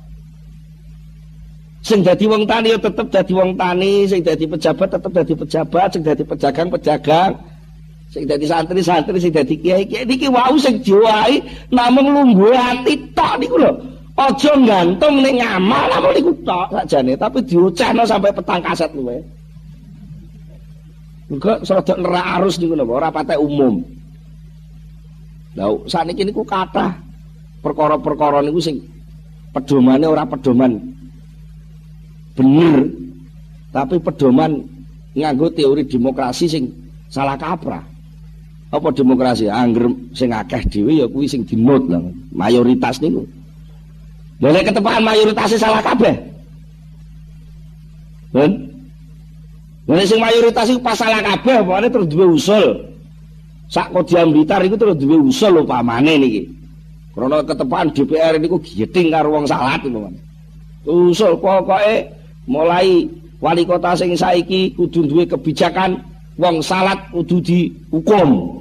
Sing 1.90 2.06
dadi 2.06 2.30
wong 2.30 2.46
tani 2.46 2.70
ya 2.70 2.78
tetep 2.78 3.10
dadi 3.10 3.34
wong 3.34 3.58
tani, 3.58 4.06
sing 4.06 4.22
dadi 4.22 4.46
pejabat 4.46 4.94
tetep 4.94 5.10
dadi 5.10 5.34
pejabat, 5.34 5.88
sing 5.90 6.06
dadi 6.06 6.22
pedagang 6.22 6.70
pedagang. 6.70 7.34
Sing 8.14 8.30
dadi 8.30 8.46
santri-santri 8.46 9.18
sing 9.18 9.34
dadi 9.34 9.58
kiai-kiai 9.58 10.06
niki 10.06 10.30
wau 10.30 10.54
sing 10.62 10.86
diwahi 10.86 11.42
namung 11.74 12.14
lungguhe 12.14 12.54
ati 12.54 12.94
tok 13.18 13.42
niku 13.42 13.58
lho. 13.58 13.74
Aja 14.22 14.54
gantung 14.54 15.26
ning 15.26 15.42
ngamal 15.42 15.90
namung 15.90 16.14
niku 16.14 16.30
tok 16.46 16.78
sakjane, 16.78 17.18
tapi 17.18 17.42
diucapno 17.50 18.06
sampai 18.06 18.38
petang 18.38 18.62
kaset 18.62 18.94
luwe. 18.94 19.18
Enggak 21.34 21.66
serada 21.66 21.98
nerak 21.98 22.28
arus 22.38 22.62
niku 22.62 22.78
lho, 22.78 22.86
ora 22.86 23.10
patek 23.10 23.42
umum. 23.42 23.82
Lah 25.58 25.74
sakniki 25.90 26.22
niku 26.22 26.46
kathah 26.46 27.02
perkara-perkara 27.66 28.46
niku 28.46 28.62
sing 28.62 28.78
pedomane 29.58 30.06
ora 30.06 30.30
pedoman 30.30 30.99
bener 32.40 32.88
tapi 33.76 34.00
pedoman 34.00 34.64
nganggo 35.14 35.52
teori 35.52 35.84
demokrasi 35.84 36.48
sing 36.48 36.64
salah 37.12 37.36
kaprah. 37.36 37.84
Apa 38.70 38.94
demokrasi? 38.94 39.50
Angger 39.50 39.90
sing 40.14 40.30
akeh 40.30 40.62
dhewe 40.70 41.02
ya 41.02 41.06
kuwi 41.10 41.26
sing 41.26 41.42
dinut 41.42 41.90
lah, 41.90 42.02
mayoritas 42.30 43.02
niku. 43.02 43.26
Lha 44.40 44.54
nek 44.54 44.72
ketepaan 44.72 45.02
mayoritas 45.02 45.58
salah 45.58 45.82
kabeh. 45.82 46.16
Ben? 48.30 48.52
Nek 49.90 50.06
sing 50.06 50.22
mayoritas 50.22 50.70
iku 50.70 50.86
pas 50.86 50.94
salah 50.94 51.18
kabeh, 51.26 51.66
pokoknya 51.66 51.90
terus 51.90 52.08
duwe 52.08 52.26
usul. 52.30 52.68
sak 53.70 53.94
kodiam 53.94 54.34
blitar 54.34 54.66
iku 54.66 54.82
terus 54.82 54.98
duwe 54.98 55.18
usul 55.18 55.62
lho 55.62 55.62
pamane 55.66 56.18
niki. 56.18 56.42
Krana 57.14 57.42
ketepaan 57.46 57.94
DPR 57.94 58.38
niku 58.38 58.62
giting 58.62 59.10
karo 59.10 59.34
wong 59.34 59.46
salat 59.50 59.82
iku. 59.82 60.10
Usul 60.86 61.38
pokoke 61.42 62.19
mulai 62.50 63.06
wali 63.38 63.64
kota 63.64 63.94
sing 63.94 64.18
saiki 64.18 64.74
kudu 64.74 65.06
duwe 65.06 65.24
kebijakan 65.30 66.02
wong 66.42 66.66
salat 66.66 66.98
kudu 67.14 67.38
dihukum. 67.40 68.58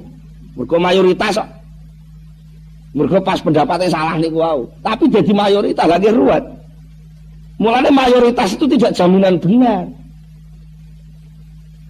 Mergo 0.53 0.77
mayoritas 0.77 1.41
kok. 1.41 1.49
Mergo 2.93 3.17
pas 3.25 3.41
pendapatnya 3.41 3.89
salah 3.89 4.15
niku 4.21 4.37
wau. 4.37 4.69
Tapi 4.85 5.09
jadi 5.09 5.31
mayoritas 5.33 5.89
lagi 5.89 6.13
ruwet. 6.13 6.45
Mulanya 7.59 7.91
mayoritas 7.91 8.55
itu 8.55 8.65
tidak 8.71 8.95
jaminan 8.95 9.35
benar. 9.35 9.83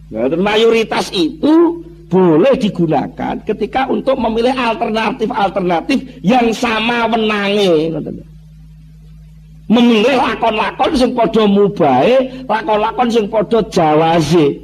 Nah, 0.09 0.25
mayoritas 0.33 1.13
itu 1.13 1.85
boleh 2.09 2.57
digunakan 2.57 3.37
ketika 3.45 3.85
untuk 3.85 4.17
memilih 4.17 4.49
alternatif-alternatif 4.49 6.25
yang 6.25 6.49
sama 6.49 7.05
menangi 7.05 7.93
memilih 9.69 10.17
lakon-lakon 10.17 10.91
sing 10.97 11.13
podo 11.13 11.45
mubahe 11.45 12.45
lakon-lakon 12.49 13.07
sing 13.13 13.25
podo 13.29 13.61
jawaze. 13.69 14.57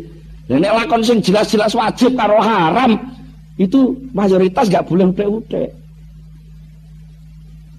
Dan 0.46 0.66
lakon 0.66 1.02
sing 1.02 1.22
jelas-jelas 1.22 1.74
wajib 1.78 2.18
karo 2.18 2.42
haram 2.42 2.98
itu 3.56 3.96
mayoritas 4.12 4.68
gak 4.68 4.84
boleh 4.84 5.08
udah-udah 5.16 5.68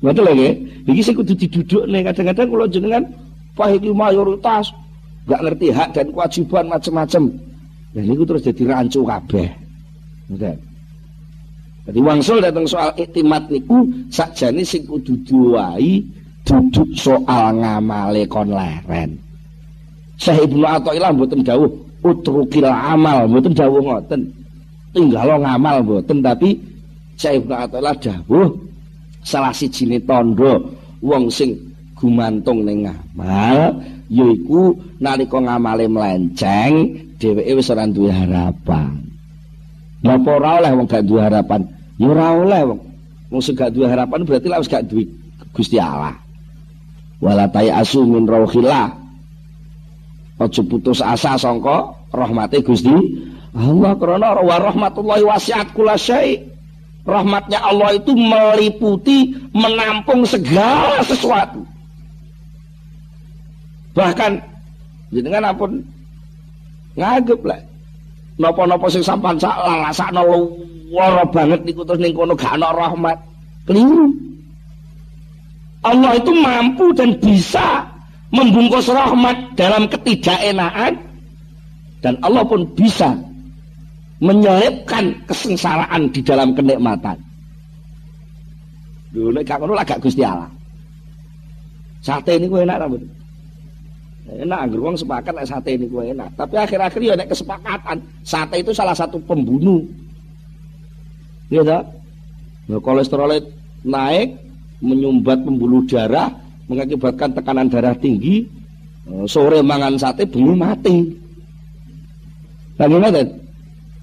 betul 0.00 0.24
lagi 0.24 0.48
ini 0.86 1.00
saya 1.02 1.18
kudu 1.18 1.34
diduduk 1.34 1.84
nih 1.88 2.00
kadang-kadang 2.04 2.48
kalau 2.48 2.66
jenengan 2.68 3.04
pahit 3.56 3.84
mayoritas 3.84 4.72
gak 5.28 5.40
ngerti 5.42 5.68
hak 5.72 5.88
dan 5.92 6.06
kewajiban 6.12 6.64
macam-macam 6.70 7.22
dan 7.96 8.12
ini 8.12 8.28
terus 8.28 8.44
jadi 8.44 8.62
rancu 8.68 9.08
kabeh. 9.08 9.48
Ngoten. 10.28 10.56
Jadi 11.88 11.98
wangsul 12.02 12.44
datang 12.44 12.68
soal 12.68 12.92
iktimat 12.92 13.48
niku 13.48 13.88
sakjane 14.12 14.60
sing 14.68 14.84
kudu 14.84 15.16
diwai 15.24 16.04
duduk 16.46 16.88
soal 16.94 17.58
ngamale 17.58 18.22
kon 18.30 18.54
leren. 18.54 19.18
Syekh 20.16 20.48
Ibnu 20.48 20.64
Athaillah 20.64 21.12
mboten 21.12 21.44
dawuh 21.44 21.68
utrukil 22.00 22.64
amal, 22.64 23.28
mboten 23.28 23.52
dawuh 23.52 23.82
ngoten. 23.82 24.22
Tinggal 24.94 25.42
ngamal 25.42 25.84
mboten 25.84 26.24
tapi 26.24 26.56
Syekh 27.18 27.44
Ibnu 27.44 27.52
Athaillah 27.52 27.96
dawuh 27.98 28.48
salah 29.26 29.52
sijine 29.52 29.98
tandha 30.06 30.62
wong 31.02 31.28
sing 31.28 31.52
gumantung 31.98 32.62
ning 32.62 32.86
ngamal 32.86 33.74
yaiku 34.06 34.78
nalika 35.02 35.42
ngamale 35.42 35.90
melenceng 35.90 36.94
dheweke 37.18 37.52
wis 37.58 37.68
ora 37.72 37.84
duwe 37.90 38.12
harapan. 38.14 39.02
Napa 40.04 40.30
ora 40.38 40.62
oleh 40.62 40.70
wong 40.76 40.86
gak 40.86 41.04
duwe 41.08 41.20
harapan? 41.24 41.66
Ya 41.98 42.06
ora 42.12 42.26
oleh 42.36 42.62
wong. 42.70 42.80
Wong 43.32 43.42
sing 43.42 43.58
gak 43.58 43.74
duwe 43.74 43.90
harapan 43.90 44.22
berarti 44.22 44.46
lek 44.46 44.60
wis 44.62 44.70
gak 44.70 44.86
duwe 44.86 45.04
Gusti 45.56 45.80
Allah. 45.80 46.25
Wala 47.20 47.48
asu 47.48 48.04
min 48.04 48.28
rauhillah. 48.28 48.92
Aja 50.36 50.60
putus 50.68 51.00
asa 51.00 51.40
sangka 51.40 51.96
rahmate 52.12 52.60
Gusti 52.60 52.92
Allah 53.56 53.96
karena 53.96 54.36
wa 54.36 54.56
rahmatullahi 54.60 55.24
wasiat 55.24 55.72
kula. 55.72 55.96
Rahmatnya 57.06 57.62
Allah 57.62 57.94
itu 57.96 58.12
meliputi 58.12 59.32
menampung 59.54 60.26
segala 60.26 61.00
sesuatu. 61.06 61.62
Bahkan 63.94 64.42
jenengan 65.14 65.54
ampun 65.54 65.80
nganggep 66.98 67.40
lah 67.46 67.62
napa-napa 68.36 68.90
sing 68.92 69.06
sampean 69.06 69.40
sak 69.40 69.56
lalasakno 69.56 70.20
luwara 70.26 71.24
banget 71.30 71.64
niku 71.64 71.86
terus 71.86 72.00
ning 72.02 72.12
kono 72.12 72.36
gak 72.36 72.58
rahmat 72.60 73.16
keliru 73.64 74.12
Allah 75.86 76.18
itu 76.18 76.32
mampu 76.34 76.90
dan 76.98 77.14
bisa 77.22 77.86
membungkus 78.34 78.90
rahmat 78.90 79.54
dalam 79.54 79.86
ketidakenaan 79.86 80.98
dan 82.02 82.14
Allah 82.26 82.42
pun 82.42 82.66
bisa 82.74 83.14
menyelipkan 84.18 85.14
kesengsaraan 85.30 86.10
di 86.10 86.20
dalam 86.24 86.52
kenikmatan. 86.56 87.16
Dulu 89.14 89.38
gak 89.46 89.62
ngono 89.62 89.78
gak 89.80 90.02
Gusti 90.02 90.26
Allah. 90.26 90.50
Sate 92.02 92.38
ini 92.38 92.46
gue 92.50 92.62
enak 92.66 92.78
rambut. 92.82 93.02
Enak 94.26 94.58
anggur 94.58 94.80
wong 94.82 94.98
sepakat 94.98 95.32
nek 95.38 95.46
sate 95.46 95.78
niku 95.78 96.02
enak. 96.02 96.34
Tapi 96.34 96.54
akhir-akhir 96.58 97.00
ya 97.02 97.14
nek 97.14 97.30
kesepakatan 97.30 97.98
sate 98.26 98.58
itu 98.58 98.74
salah 98.74 98.94
satu 98.94 99.22
pembunuh. 99.22 99.86
Tak 101.46 101.82
nah, 102.66 102.80
kolesterol 102.82 103.38
naik 103.86 104.45
menyumbat 104.80 105.40
pembuluh 105.44 105.84
darah 105.88 106.28
mengakibatkan 106.66 107.32
tekanan 107.32 107.70
darah 107.70 107.94
tinggi 107.96 108.44
eh, 109.08 109.24
sore 109.24 109.62
mangan 109.62 109.96
sate 109.96 110.26
bengi 110.26 110.54
mati. 110.54 110.96
Bagaimana 112.76 113.24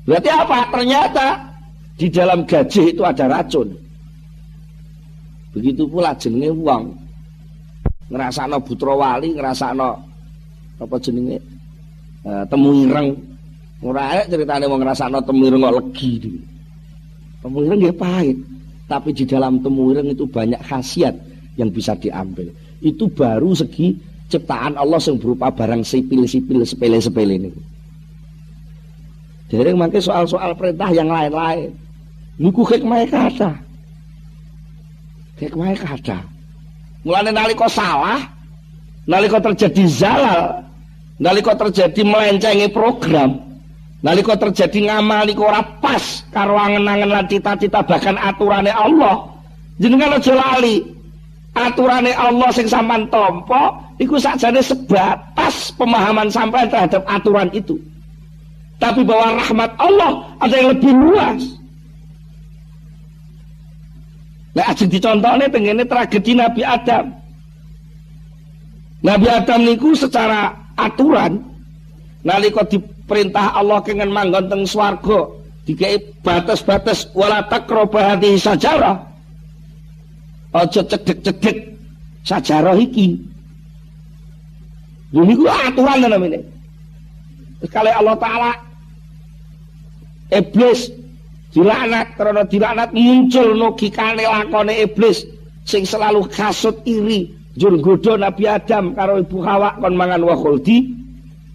berarti 0.08 0.30
apa? 0.34 0.60
Ternyata 0.74 1.28
di 1.94 2.08
dalam 2.10 2.42
gaji 2.50 2.84
itu 2.90 3.02
ada 3.06 3.30
racun. 3.30 3.70
Begitu 5.54 5.86
pula 5.86 6.18
jenenge 6.18 6.50
uang 6.50 6.84
ngerasakno 8.10 8.58
putra 8.66 8.98
wali 8.98 9.38
ngerasakno 9.38 9.90
apa 10.82 10.96
jenenge? 10.98 11.38
Uh, 12.24 12.42
temu 12.50 12.72
ireng. 12.88 13.14
Ora 13.84 14.16
arek 14.16 14.32
ceritane 14.32 14.66
wong 14.66 14.82
ngrasakno 14.82 15.22
temu 15.22 15.42
ireng 15.46 15.62
kok 15.62 15.76
legi. 15.78 16.10
Iki 16.18 16.34
temu 17.46 17.58
ireng 17.62 17.78
nggih 17.78 17.94
pahit 17.94 18.38
tapi 18.88 19.16
di 19.16 19.24
dalam 19.24 19.64
temu 19.64 19.92
ireng 19.92 20.12
itu 20.12 20.28
banyak 20.28 20.60
khasiat 20.64 21.16
yang 21.56 21.70
bisa 21.70 21.96
diambil. 21.98 22.50
Itu 22.84 23.08
baru 23.08 23.56
segi 23.56 23.96
ciptaan 24.28 24.76
Allah 24.76 25.00
yang 25.04 25.18
berupa 25.22 25.54
barang 25.54 25.86
sipil-sipil 25.86 26.66
sepele-sepele 26.66 27.34
ini. 27.38 27.52
Dereng 29.54 29.78
mangke 29.78 30.02
soal-soal 30.02 30.58
perintah 30.58 30.90
yang 30.90 31.08
lain-lain. 31.08 31.72
Niku 32.42 32.66
hikmah 32.66 33.06
kata 33.06 33.54
hikmah 35.44 35.76
kata 35.76 36.20
mulane 37.04 37.36
nalika 37.36 37.68
salah 37.68 38.22
nalika 39.10 39.42
terjadi 39.42 39.84
zalal 39.90 40.64
nalika 41.20 41.54
terjadi 41.58 42.02
melencengi 42.06 42.68
program 42.72 43.53
nalika 44.04 44.36
terjadi 44.36 44.92
ngamal 44.92 45.24
niku 45.24 45.48
ora 45.48 45.64
pas 45.80 46.28
karo 46.30 46.60
angen-angen 46.60 47.10
lan 47.10 47.26
cita-cita 47.32 47.82
bahkan 47.82 48.20
aturane 48.20 48.70
Allah. 48.70 49.32
Jenengan 49.80 50.20
aja 50.20 50.36
lali. 50.36 50.84
Aturane 51.54 52.12
Allah 52.14 52.50
sing 52.50 52.66
sampean 52.66 53.08
tampa 53.14 53.78
iku 54.02 54.18
sakjane 54.18 54.60
sebatas 54.60 55.72
pemahaman 55.78 56.28
sampean 56.28 56.68
terhadap 56.68 57.06
aturan 57.08 57.50
itu. 57.56 57.80
Tapi 58.82 59.06
bahwa 59.06 59.40
rahmat 59.40 59.72
Allah 59.80 60.12
ada 60.44 60.56
yang 60.60 60.70
lebih 60.76 60.92
luas. 60.92 61.42
Nah, 64.54 64.70
ajeng 64.70 64.90
dicontohnya 64.90 65.50
tengene 65.50 65.82
tragedi 65.86 66.38
Nabi 66.38 66.62
Adam. 66.62 67.10
Nabi 69.02 69.28
Adam 69.30 69.60
niku 69.66 69.98
secara 69.98 70.54
aturan 70.78 71.42
nalika 72.22 72.62
diperintah 73.14 73.54
Allah 73.54 73.78
kengen 73.86 74.10
manggon 74.10 74.50
teng 74.50 74.66
swarga. 74.66 75.30
Batas-batas 76.26 77.14
wala 77.14 77.46
taqraba 77.46 78.18
hadhihi 78.18 78.42
sajarah. 78.42 78.98
Aja 80.54 80.82
cedek-cedek 80.82 81.78
sajarah 82.26 82.74
iki. 82.82 83.22
Ini 85.14 85.34
ku 85.38 85.46
aturan 85.46 86.10
namanya 86.10 86.42
sekali 87.62 87.94
Allah 87.94 88.18
Ta'ala 88.18 88.52
iblis 90.34 90.90
dilaknat 91.54 92.18
karena 92.18 92.44
dilaknat 92.50 92.90
muncul 92.98 93.54
logikane 93.54 94.26
lakone 94.26 94.74
iblis 94.82 95.22
sing 95.70 95.86
selalu 95.86 96.26
kasut 96.34 96.82
iri. 96.90 97.30
Jur 97.54 97.78
Nabi 98.18 98.50
Adam 98.50 98.98
karo 98.98 99.22
ibu 99.22 99.46
Hawa 99.46 99.78
kon 99.78 99.94
mangan 99.94 100.26
wa 100.26 100.34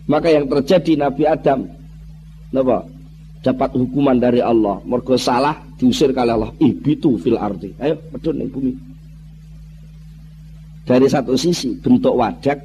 maka 0.09 0.32
yang 0.32 0.48
terjadi 0.48 0.96
Nabi 0.96 1.22
Adam 1.28 1.68
napa? 2.50 2.88
Dapat 3.38 3.70
hukuman 3.78 4.18
dari 4.18 4.42
Allah. 4.42 4.82
Mergo 4.82 5.14
salah 5.14 5.54
diusir 5.78 6.11
kali 6.11 6.34
Allah. 6.34 6.50
Ibitu 6.59 7.20
fil 7.22 7.38
ardi. 7.38 7.70
Ayo 7.78 7.94
medun 8.11 8.34
ning 8.34 8.50
bumi. 8.50 8.74
Dari 10.82 11.06
satu 11.06 11.38
sisi 11.38 11.76
bentuk 11.78 12.18
wadak 12.18 12.59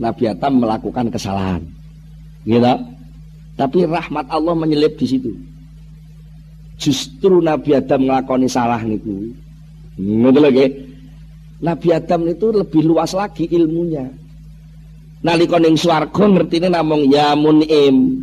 Nabi 0.00 0.24
Adam 0.30 0.62
melakukan 0.62 1.12
kesalahan. 1.12 1.60
Gitu 2.46 2.64
tapi 3.56 3.88
rahmat 3.88 4.28
Allah 4.28 4.52
menyelip 4.52 5.00
di 5.00 5.06
situ. 5.08 5.32
Justru 6.76 7.40
Nabi 7.40 7.72
Adam 7.72 8.04
melakoni 8.04 8.46
salah 8.52 8.84
niku. 8.84 9.32
Ngono 9.96 10.38
lagi 10.44 10.68
Nabi 11.64 11.88
Adam 11.88 12.28
itu 12.28 12.52
lebih 12.52 12.84
luas 12.84 13.16
lagi 13.16 13.48
ilmunya 13.48 14.12
nalika 15.24 15.56
ning 15.56 15.76
swarga 15.76 16.24
ngertine 16.24 16.68
namung 16.68 17.08
ya 17.08 17.32
munim 17.36 18.18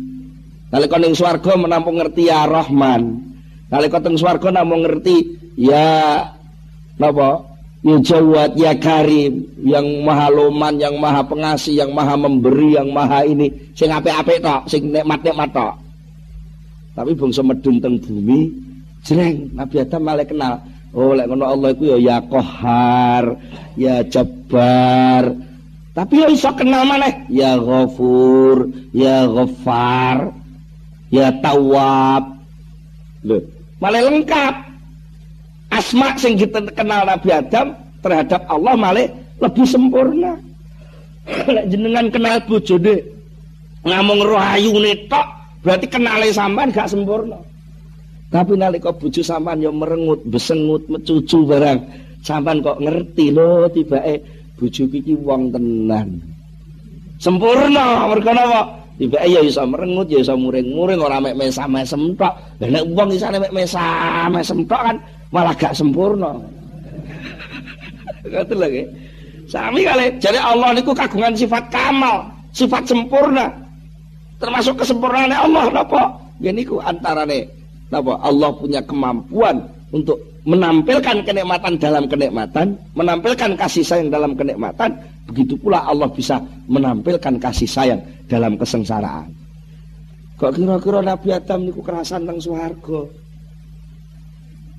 nalika 0.70 0.98
ning 0.98 1.14
swarga 1.14 1.54
menampung 1.54 1.98
ngerti 1.98 2.28
ya 2.30 2.46
Rahman. 2.46 3.34
Nalika 3.74 3.98
teng 3.98 4.14
swarga 4.14 4.54
namung 4.54 4.86
ngerti 4.86 5.34
ya 5.58 6.22
napa? 7.00 7.50
Ya 7.84 8.00
Jawad 8.00 8.56
ya 8.56 8.72
Karim 8.80 9.44
yang 9.60 9.84
maha 10.08 10.32
loman 10.32 10.80
yang 10.80 10.96
maha 10.96 11.20
pengasih 11.20 11.84
yang 11.84 11.92
maha 11.92 12.16
memberi 12.16 12.80
yang 12.80 12.88
maha 12.94 13.28
ini. 13.28 13.52
Sing 13.76 13.92
apik-apik 13.92 14.40
tok 14.40 14.64
sing 14.72 14.88
nikmat-nikmat 14.88 15.52
tok. 15.52 15.74
Tapi 16.96 17.12
bangsa 17.12 17.44
medun 17.44 17.82
teng 17.82 18.00
bumi 18.00 18.48
jreng 19.04 19.52
Nabi 19.52 19.84
Adam 19.84 20.00
malah 20.00 20.24
kenal. 20.24 20.54
Oh 20.94 21.12
lek 21.12 21.26
ngono 21.28 21.44
Allah 21.44 21.74
iku 21.74 21.84
ya 21.92 21.98
ya 21.98 22.16
Qahar 22.24 23.24
ya 23.76 24.00
Jabbar 24.06 25.34
tapi 25.94 26.20
ya 26.20 26.28
iso 26.28 26.50
kenal 26.58 26.82
maneh 26.84 27.24
ya 27.30 27.54
Ghafur 27.56 28.68
ya 28.90 29.24
Ghaffar 29.30 30.34
ya 31.08 31.30
Tawwab 31.38 32.24
lho 33.22 33.38
malah 33.78 34.02
lengkap 34.04 34.54
asma 35.70 36.18
sing 36.18 36.34
kita 36.34 36.60
kenal 36.74 37.06
Nabi 37.06 37.30
Adam 37.30 37.78
terhadap 38.02 38.42
Allah 38.50 38.74
malah 38.74 39.06
lebih 39.38 39.66
sempurna 39.66 40.36
lek 41.54 41.64
jenengan 41.72 42.10
kenal 42.12 42.36
bojone 42.44 43.00
ngamung 43.86 44.20
roh 44.26 44.40
ayune 44.40 44.92
tok 45.08 45.44
Berarti 45.64 45.88
kenali 45.88 46.28
sampan 46.28 46.68
gak 46.68 46.92
sempurna. 46.92 47.40
Tapi 48.28 48.52
nalika 48.52 48.92
bojo 48.92 49.24
sampan 49.24 49.64
yang 49.64 49.80
merengut, 49.80 50.20
besengut, 50.28 50.84
mecucu 50.92 51.48
barang. 51.48 51.80
Sampan 52.20 52.60
kok 52.60 52.84
ngerti 52.84 53.32
loh 53.32 53.64
tibake 53.72 54.20
bojo 54.56 54.84
iki 54.88 55.14
wong 55.18 55.50
tenan. 55.54 56.20
Sempurna 57.18 58.10
mergo 58.10 58.32
napa? 58.34 58.62
Tibake 58.94 59.26
ya 59.26 59.42
iso 59.42 59.66
merengut, 59.66 60.06
ya 60.06 60.22
iso 60.22 60.38
muring-muring 60.38 61.02
ora 61.02 61.18
mek 61.18 61.34
mesam-mesem 61.34 62.14
tok. 62.14 62.30
Lah 62.62 62.68
nek 62.70 62.84
wong 62.94 63.08
isane 63.10 63.42
mek 63.42 63.50
mesam-mesem 63.50 64.58
tok 64.70 64.80
kan 64.86 64.96
malah 65.34 65.54
gak 65.58 65.74
sempurna. 65.74 66.38
Ngoten 68.30 68.58
lagi. 68.58 68.82
Sami 69.50 69.82
kali. 69.82 70.14
Jadi 70.22 70.38
Allah 70.38 70.72
niku 70.72 70.94
kagungan 70.94 71.34
sifat 71.34 71.68
kamal, 71.74 72.22
sifat 72.54 72.86
sempurna 72.86 73.64
termasuk 74.44 74.82
kesempurnaan 74.82 75.32
Allah 75.32 75.72
napa 75.72 76.02
ku 76.68 76.76
antarane 76.82 77.48
napa 77.88 78.18
Allah 78.20 78.50
punya 78.52 78.84
kemampuan 78.84 79.64
untuk 79.94 80.20
menampilkan 80.44 81.24
kenikmatan 81.24 81.80
dalam 81.80 82.04
kenikmatan 82.04 82.76
menampilkan 82.92 83.56
kasih 83.56 83.84
sayang 83.84 84.08
dalam 84.12 84.36
kenikmatan 84.36 84.92
begitu 85.24 85.56
pula 85.56 85.84
Allah 85.88 86.08
bisa 86.12 86.36
menampilkan 86.68 87.40
kasih 87.40 87.68
sayang 87.68 88.00
dalam 88.28 88.60
kesengsaraan 88.60 89.32
kok 90.36 90.52
kira-kira 90.52 91.00
Nabi 91.00 91.28
Adam 91.32 91.64
niku 91.64 91.80
kerasan 91.80 92.28
tentang 92.28 92.40
suharga 92.44 93.00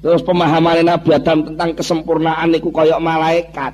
terus 0.05 0.21
pemahaman 0.21 0.85
Nabi 0.85 1.09
Adam 1.17 1.37
tentang 1.49 1.69
kesempurnaan 1.73 2.53
niku 2.53 2.69
koyok 2.69 3.01
malaikat 3.01 3.73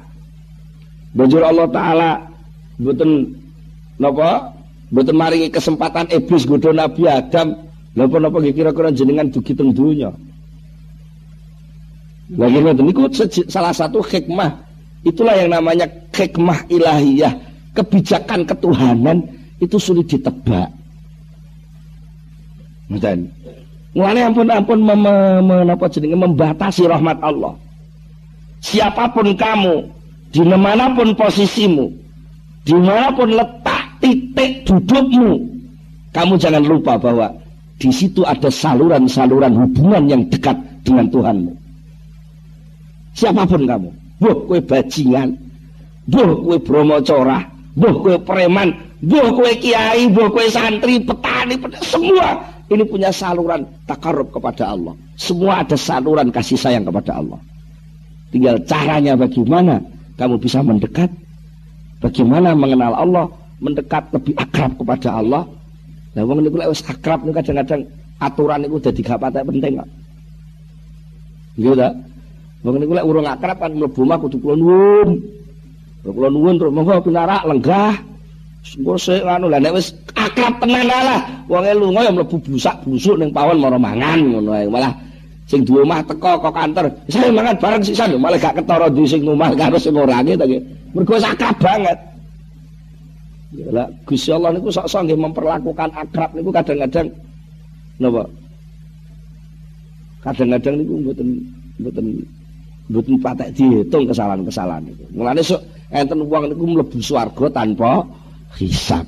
Bujur 1.12 1.44
Allah 1.44 1.68
Ta'ala 1.68 2.24
Betul 2.80 3.36
Napa 4.00 4.62
Mboten 4.92 5.16
maringi 5.16 5.48
kesempatan 5.48 6.12
iblis 6.12 6.44
godho 6.44 6.76
Nabi 6.76 7.08
Adam. 7.08 7.56
Lha 7.96 8.08
napa 8.08 8.39
kira-kira 8.44 8.92
jenengan 8.92 9.32
dugi 9.32 9.56
teng? 9.56 9.72
Lagi 12.32 12.58
ngoten 12.64 12.86
niku 12.88 13.12
salah 13.52 13.76
satu 13.76 14.00
hikmah. 14.00 14.56
Itulah 15.04 15.36
yang 15.36 15.52
namanya 15.52 15.90
hikmah 16.16 16.64
ilahiyah. 16.72 17.34
Kebijakan 17.72 18.44
ketuhanan 18.48 19.24
itu 19.60 19.76
sulit 19.80 20.08
ditebak. 20.08 20.72
Ngoten. 22.92 23.28
Mulane 23.92 24.20
ampun-ampun 24.24 24.80
menapa 25.44 25.92
jenenge 25.92 26.16
membatasi 26.16 26.88
rahmat 26.88 27.20
Allah. 27.20 27.60
Siapa 28.64 29.12
pun 29.12 29.28
kamu, 29.36 29.84
di 30.32 30.40
mana 30.48 30.96
pun 30.96 31.12
posisimu, 31.12 31.92
di 32.64 32.76
mana 32.78 33.12
pun 33.12 33.28
letak 33.36 34.00
titik 34.00 34.64
dudukmu. 34.64 35.44
Kamu 36.16 36.34
jangan 36.40 36.64
lupa 36.64 36.96
bahwa 36.96 37.36
di 37.80 37.92
situ 37.92 38.24
ada 38.24 38.48
saluran-saluran 38.48 39.56
hubungan 39.60 40.04
yang 40.08 40.24
dekat 40.32 40.56
dengan 40.88 41.12
Tuhanmu. 41.12 41.52
Siapa 43.12 43.43
pun 43.43 43.68
kamu, 43.68 43.89
buh 44.24 44.38
kue 44.47 44.59
bajingan, 44.64 45.36
buh 46.07 46.32
kue 46.47 46.57
bromocora, 46.64 47.43
buh 47.76 47.95
kue 47.99 48.16
preman, 48.24 48.72
buh 49.03 49.36
kue 49.36 49.51
kiai, 49.59 50.07
buh 50.07 50.32
kue 50.32 50.47
santri, 50.47 51.03
petani, 51.03 51.59
petani, 51.59 51.84
semua 51.84 52.39
ini 52.72 52.88
punya 52.88 53.12
saluran 53.12 53.68
takarub 53.84 54.32
kepada 54.32 54.72
Allah. 54.72 54.95
Semua 55.20 55.59
ada 55.59 55.76
saluran 55.76 56.32
kasih 56.32 56.55
sayang 56.55 56.88
kepada 56.88 57.20
Allah. 57.20 57.39
Tinggal 58.32 58.64
caranya 58.64 59.20
bagaimana 59.20 59.84
kamu 60.16 60.39
bisa 60.39 60.64
mendekat, 60.64 61.12
bagaimana 61.99 62.55
mengenal 62.55 62.95
Allah, 62.95 63.26
mendekat 63.59 64.07
lebih 64.16 64.39
akrab 64.39 64.72
kepada 64.80 65.20
Allah. 65.20 65.43
Nah, 66.16 66.24
wong 66.24 66.47
niku 66.47 66.59
lek 66.59 66.72
wis 66.72 66.84
akrab 66.88 67.28
kadang-kadang 67.28 67.84
aturan 68.24 68.59
niku 68.64 68.80
dadi 68.80 69.03
gak 69.03 69.20
patek 69.20 69.43
penting 69.43 69.74
kok. 69.80 69.89
Nggih 71.59 71.74
ta? 71.76 71.89
Wong 72.62 72.78
niku 72.78 72.93
lek 72.93 73.05
urung 73.05 73.26
akrab 73.26 73.57
kan 73.57 73.74
mlebu 73.74 74.01
mah 74.05 74.18
kudu 74.22 74.38
kula 74.38 74.55
nuwun. 74.57 75.09
Kula 76.05 76.30
nuwun 76.30 76.55
terus 76.62 76.74
monggo 76.74 77.01
pinarak 77.01 77.41
lenggah. 77.49 77.97
Engko 78.62 78.93
sik 79.01 79.26
anu 79.26 79.49
lah 79.49 79.57
nek 79.57 79.74
wis 79.74 79.89
akrab 80.14 80.62
tenan 80.62 80.86
lah. 80.86 81.26
Wong 81.49 81.66
e 81.66 81.74
lunga 81.74 82.05
ya 82.05 82.14
mlebu 82.14 82.38
busak-busuk 82.38 83.18
ning 83.18 83.34
pawon 83.34 83.57
mara 83.57 83.82
mangan 83.82 84.22
ngono 84.22 84.53
ae. 84.53 84.70
Malah 84.70 84.93
sing 85.49 85.66
duwe 85.66 85.82
omah 85.84 86.05
teko 86.05 86.39
kok 86.39 86.53
kantor, 86.55 86.88
saya 87.12 87.28
mangan 87.28 87.59
bareng 87.59 87.84
sisan 87.84 88.16
malah 88.16 88.39
gak 88.39 88.62
ketara 88.62 88.88
duwe 88.88 89.03
sing 89.03 89.26
omah 89.26 89.51
karo 89.57 89.76
sing 89.82 89.97
ora 89.97 90.22
nggih 90.22 90.38
ta. 90.38 90.45
Mergo 90.93 91.18
akrab 91.18 91.57
banget. 91.57 91.97
Lah 93.74 93.89
Gusti 94.07 94.32
Allah 94.32 94.55
niku 94.55 94.72
sok-sok 94.72 95.01
nggih 95.09 95.20
memperlakukan 95.20 95.89
akrab 95.91 96.30
niku 96.38 96.55
kadang-kadang 96.55 97.12
napa? 97.99 98.24
Kadang-kadang 100.24 100.80
niku 100.80 100.93
mboten 101.03 101.28
mboten 101.82 102.05
mboten 102.92 103.16
patek 103.24 103.56
dihitung 103.56 104.04
kesalahan-kesalahan 104.12 104.84
niku. 104.84 105.08
Mulane 105.16 105.39
sok 105.39 105.64
enten 105.96 106.28
wong 106.28 106.52
niku 106.52 106.64
mlebu 106.68 107.00
swarga 107.00 107.48
tanpa 107.48 108.04
hisab. 108.60 109.08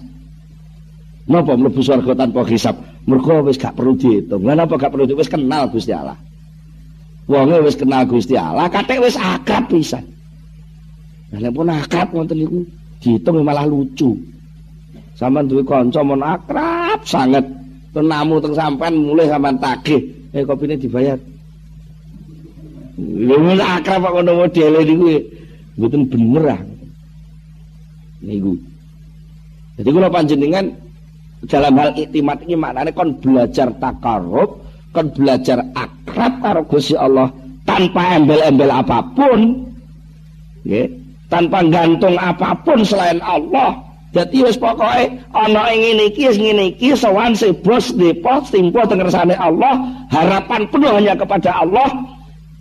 Napa 1.27 1.53
mlebu 1.59 1.83
swarga 1.83 2.15
tanpa 2.15 2.47
hisab? 2.47 2.79
Mergo 3.03 3.43
wis 3.43 3.59
gak 3.59 3.75
perlu 3.75 3.99
dihitung. 3.99 4.47
Lah 4.47 4.55
napa 4.55 4.79
gak 4.79 4.95
perlu 4.95 5.11
wis 5.19 5.27
kenal 5.27 5.67
Gusti 5.67 5.91
Allah. 5.91 6.15
Wonge 7.27 7.59
wis 7.67 7.75
kenal 7.75 8.07
Gusti 8.07 8.39
Allah, 8.39 8.71
kathek 8.71 9.03
wis 9.03 9.19
akrab 9.19 9.67
pisan. 9.67 10.07
Lah 11.35 11.51
pun 11.51 11.67
akrab 11.67 12.15
ngoten 12.15 12.39
niku 12.39 12.63
dihitung 13.03 13.43
malah 13.43 13.67
lucu. 13.67 14.15
Sampeyan 15.13 15.45
duwe 15.51 15.61
kanca 15.67 16.01
mon 16.01 16.23
akrab 16.23 17.03
sanget. 17.03 17.43
Tenamu 17.93 18.41
teng 18.41 18.57
sampean 18.57 18.97
mulih 18.97 19.29
sampean 19.29 19.59
tagih. 19.61 20.01
Eh 20.33 20.41
kopine 20.41 20.73
dibayar. 20.79 21.19
Lha 22.97 23.81
akrab 23.81 24.05
kok 24.05 24.13
ngono 24.13 24.31
modele 24.45 24.79
niku 24.85 25.07
mboten 25.77 26.01
bener 26.05 26.45
ah. 26.53 26.61
Niku. 28.21 28.53
Jadi 29.81 29.89
kula 29.89 30.09
panjenengan 30.13 30.65
dalam 31.49 31.73
hal 31.81 31.91
iktimat 31.97 32.37
ini 32.45 32.53
maknanya 32.53 32.93
kon 32.93 33.17
belajar 33.17 33.73
takarub 33.81 34.61
kon 34.93 35.09
belajar 35.17 35.65
akrab 35.73 36.33
karo 36.39 36.61
Gusti 36.69 36.93
Allah 36.93 37.33
tanpa 37.65 38.21
embel-embel 38.21 38.69
apa 38.69 39.01
pun. 39.17 39.65
Nggih. 40.63 40.87
Tanpa 41.33 41.65
gantung 41.65 42.13
apa 42.21 42.53
pun 42.61 42.85
selain 42.85 43.17
Allah. 43.25 43.73
Jadi 44.13 44.45
wis 44.45 44.61
pokoke 44.61 45.09
ana 45.33 45.73
ing 45.73 45.81
ngene 45.81 46.13
iki 46.13 46.29
wis 46.29 46.37
ngene 46.37 46.77
iki 46.77 46.93
sowan 46.93 47.33
si 47.33 47.49
bos 47.49 47.89
depo 47.97 48.45
timpo 48.45 48.85
teng 48.85 49.01
Allah 49.01 49.73
harapan 50.13 50.69
penuh 50.69 50.93
hanya 50.93 51.17
kepada 51.17 51.49
Allah 51.65 51.89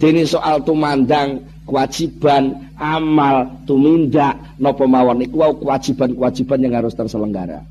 dene 0.03 0.27
soal 0.27 0.59
tumandang 0.67 1.39
kewajiban 1.63 2.75
amal 2.75 3.47
tumindak 3.71 4.35
napa 4.59 4.83
mawon 4.83 5.23
iku 5.23 5.63
kewajiban-kewajiban 5.63 6.59
yang 6.59 6.75
harus 6.83 6.99
terselenggara. 6.99 7.63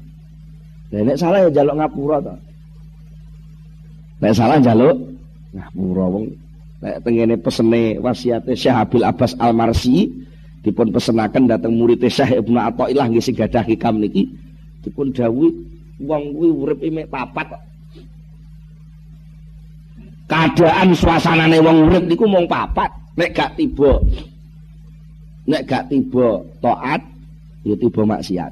Nek 0.95 1.19
salah 1.19 1.43
ya 1.43 1.51
jaluk 1.51 1.75
ngapura 1.75 2.23
to? 2.23 2.35
Nek 4.23 4.31
salah 4.31 4.63
njaluk 4.63 4.95
ngapura 5.51 6.05
wong. 6.07 6.25
Nek 6.79 7.03
tengene 7.03 7.35
pesene 7.35 7.99
wasiate 7.99 8.55
Syekh 8.55 8.79
Abil 8.79 9.03
Abbas 9.03 9.35
Al-Marsi 9.35 10.07
dipun 10.63 10.95
pesenaken 10.95 11.51
dhateng 11.51 11.75
murid 11.75 11.99
Syekh 11.99 12.39
Ibnu 12.47 12.55
Athaillah 12.63 13.11
nggih 13.11 13.19
sing 13.19 13.35
gadah 13.35 13.67
hikam 13.67 13.99
niki 13.99 14.31
dipun 14.87 15.11
dawuhi 15.11 15.51
wong 15.99 16.31
kuwi 16.31 16.47
urip 16.47 16.79
papat 17.11 17.59
keadaan 20.31 20.95
suasanane 20.95 21.59
wong 21.59 21.91
urip 21.91 22.07
niku 22.07 22.23
mung 22.23 22.47
papat. 22.47 22.87
Nek 23.19 23.35
gak 23.35 23.59
tiba 23.59 23.99
nek 25.43 25.67
gak 25.67 25.91
tiba 25.91 26.39
taat 26.63 27.03
ya 27.67 27.75
tiba 27.75 28.01
maksiat. 28.07 28.51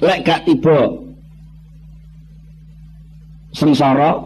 Nek 0.00 0.20
gak 0.24 0.40
tiba 0.48 0.88
sengsara 3.52 4.16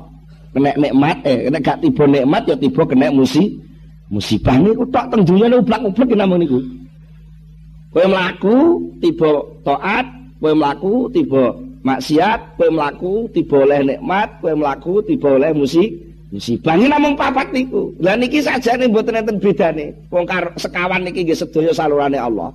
kena 0.55 0.71
nikmat 0.79 1.19
eh 1.27 1.51
kena 1.51 1.59
gak 1.59 1.83
tiba 1.83 2.07
nikmat 2.07 2.43
ya 2.47 2.55
tiba 2.55 2.83
kena 2.87 3.11
musi 3.11 3.59
musibah 4.07 4.55
niku 4.63 4.87
tok 4.95 5.11
teng 5.11 5.27
dunya 5.27 5.51
niku 5.51 5.67
blak-blak 5.67 6.15
namung 6.15 6.39
niku. 6.39 6.63
Kowe 7.91 8.07
mlaku 8.07 8.57
tiba 9.03 9.43
taat 9.67 10.07
kowe 10.39 10.55
mlaku 10.55 11.11
tiba 11.11 11.66
maksiat 11.87 12.59
kowe 12.59 12.66
mlaku 12.66 13.30
tiba 13.30 13.62
oleh 13.62 13.95
nikmat 13.95 14.43
kowe 14.43 14.51
mlaku 14.59 15.07
tiba 15.07 15.39
oleh 15.39 15.55
musi 15.55 15.95
musibah. 16.34 16.74
Ini 16.74 16.91
namung 16.91 17.14
papat 17.14 17.55
niku. 17.55 17.95
Lah 18.03 18.18
niki 18.18 18.43
sajane 18.43 18.91
mboten 18.91 19.22
enten 19.22 19.39
bedane. 19.39 19.95
Wong 20.11 20.26
sekawan 20.59 21.07
niki 21.07 21.22
nggih 21.22 21.39
sedaya 21.39 21.70
salurane 21.70 22.18
Allah. 22.18 22.51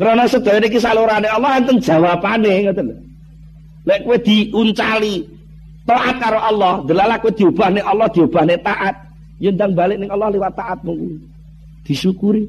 Karena 0.00 0.24
sedaya 0.24 0.58
niki 0.64 0.80
salurane 0.80 1.28
Allah 1.28 1.60
enten 1.60 1.76
jawabane 1.84 2.64
ngoten 2.64 2.86
lho. 2.88 2.96
Lek 3.84 4.00
kowe 4.08 4.16
diuncali 4.16 5.28
taat 5.84 6.16
karo 6.16 6.40
Allah 6.40 6.80
delala 6.88 7.20
kowe 7.20 7.28
diubahne 7.28 7.84
Allah 7.84 8.08
diubahne 8.08 8.56
taat. 8.64 8.96
Yendang 9.36 9.76
balik 9.76 10.00
ning 10.00 10.08
Allah 10.08 10.32
lewat 10.32 10.56
taatmu. 10.56 10.96
Disyukuri 11.84 12.48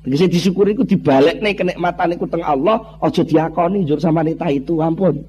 tegese 0.00 0.26
disyukuri 0.32 0.72
iku 0.72 0.84
dibalekne 0.88 1.52
kenikmatan 1.52 2.16
iku 2.16 2.24
teng 2.24 2.40
Allah 2.40 2.80
aja 3.04 3.20
diakoni 3.20 3.84
njur 3.84 4.00
samane 4.00 4.32
ta 4.36 4.48
itu 4.48 4.80
ampun. 4.80 5.20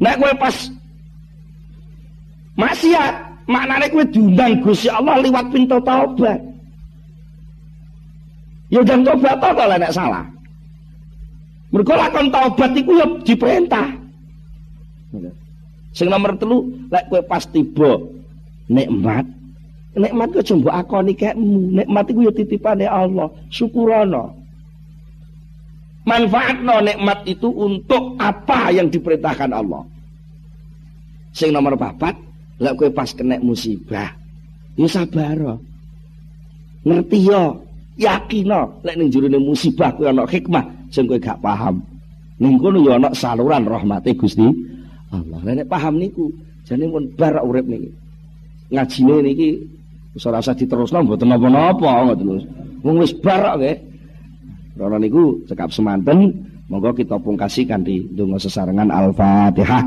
Nek 0.00 0.16
kowe 0.16 0.32
pas 0.40 0.56
maksiat 2.56 3.14
maknane 3.48 3.86
kowe 3.92 4.04
diundang 4.08 4.60
Gusti 4.64 4.88
Allah 4.88 5.20
lewat 5.20 5.52
pintu 5.52 5.76
taubat. 5.84 6.40
Ya 8.72 8.82
jam 8.82 9.06
tobat 9.06 9.38
to 9.38 9.48
kalau 9.54 9.76
nek 9.78 9.94
salah? 9.94 10.24
Mergo 11.70 11.94
lakon 11.94 12.32
taubat 12.32 12.70
iku 12.72 12.92
ya 12.96 13.06
diperintah. 13.22 13.88
Sing 15.96 16.12
nomor 16.12 16.36
telu, 16.36 16.64
lek 16.92 17.08
kowe 17.08 17.20
pas 17.24 17.44
tiba 17.48 17.96
nikmat, 18.68 19.24
nikmat 19.96 20.28
ku 20.36 20.40
jombo 20.44 20.68
akoni 20.70 21.16
kekmu. 21.16 21.80
Nikmat 21.82 22.04
iku 22.12 22.20
ya 22.28 22.32
titipane 22.32 22.86
Allah. 22.86 23.32
Syukurana. 23.48 24.28
Manfaatno 26.06 26.86
nikmat 26.86 27.26
itu 27.26 27.50
untuk 27.50 28.14
apa 28.22 28.70
yang 28.70 28.86
diperintahkan 28.86 29.50
Allah. 29.50 29.82
Sing 31.34 31.50
nomor 31.50 31.74
papat, 31.74 32.14
lek 32.62 32.78
kowe 32.78 32.88
pas 32.94 33.10
kena 33.10 33.42
musibah, 33.42 34.14
ya 34.78 34.86
sabar. 34.86 35.58
Ngerti 36.86 37.26
ya, 37.26 37.50
yakin 37.98 38.54
lek 38.86 38.94
ning 38.96 39.10
jero 39.10 39.26
musibah 39.42 39.90
kuwi 39.98 40.14
ana 40.14 40.22
hikmah 40.24 40.64
sing 40.94 41.10
kowe 41.10 41.18
gak 41.18 41.42
paham. 41.42 41.82
Ning 42.38 42.54
kono 42.62 42.86
ya 42.86 43.02
ana 43.02 43.10
saluran 43.10 43.66
rahmate 43.66 44.14
Gusti 44.14 44.46
Allah. 45.10 45.42
Nek 45.42 45.66
paham 45.66 45.98
niku, 45.98 46.30
jane 46.62 46.86
pun 46.86 47.10
bar 47.18 47.42
urip 47.42 47.66
niki. 47.66 47.90
Ngajine 48.70 49.26
niki 49.26 49.58
ora 50.24 50.40
usah 50.40 50.56
diterusno 50.56 51.04
mboten 51.04 51.28
napa-napa 51.28 52.08
ngoten. 52.08 52.28
Wong 52.80 52.96
wis 53.04 53.12
bar 53.20 53.60
nggih. 53.60 53.76
Rono 54.76 54.96
niku 55.00 55.40
cekap 55.48 55.72
semanten, 55.72 56.32
monggo 56.68 56.92
kita 56.92 57.16
pungkasi 57.16 57.64
kanthi 57.64 58.04
donga 58.12 58.36
sesarengan 58.36 58.92
Al-Fatihah. 58.92 59.82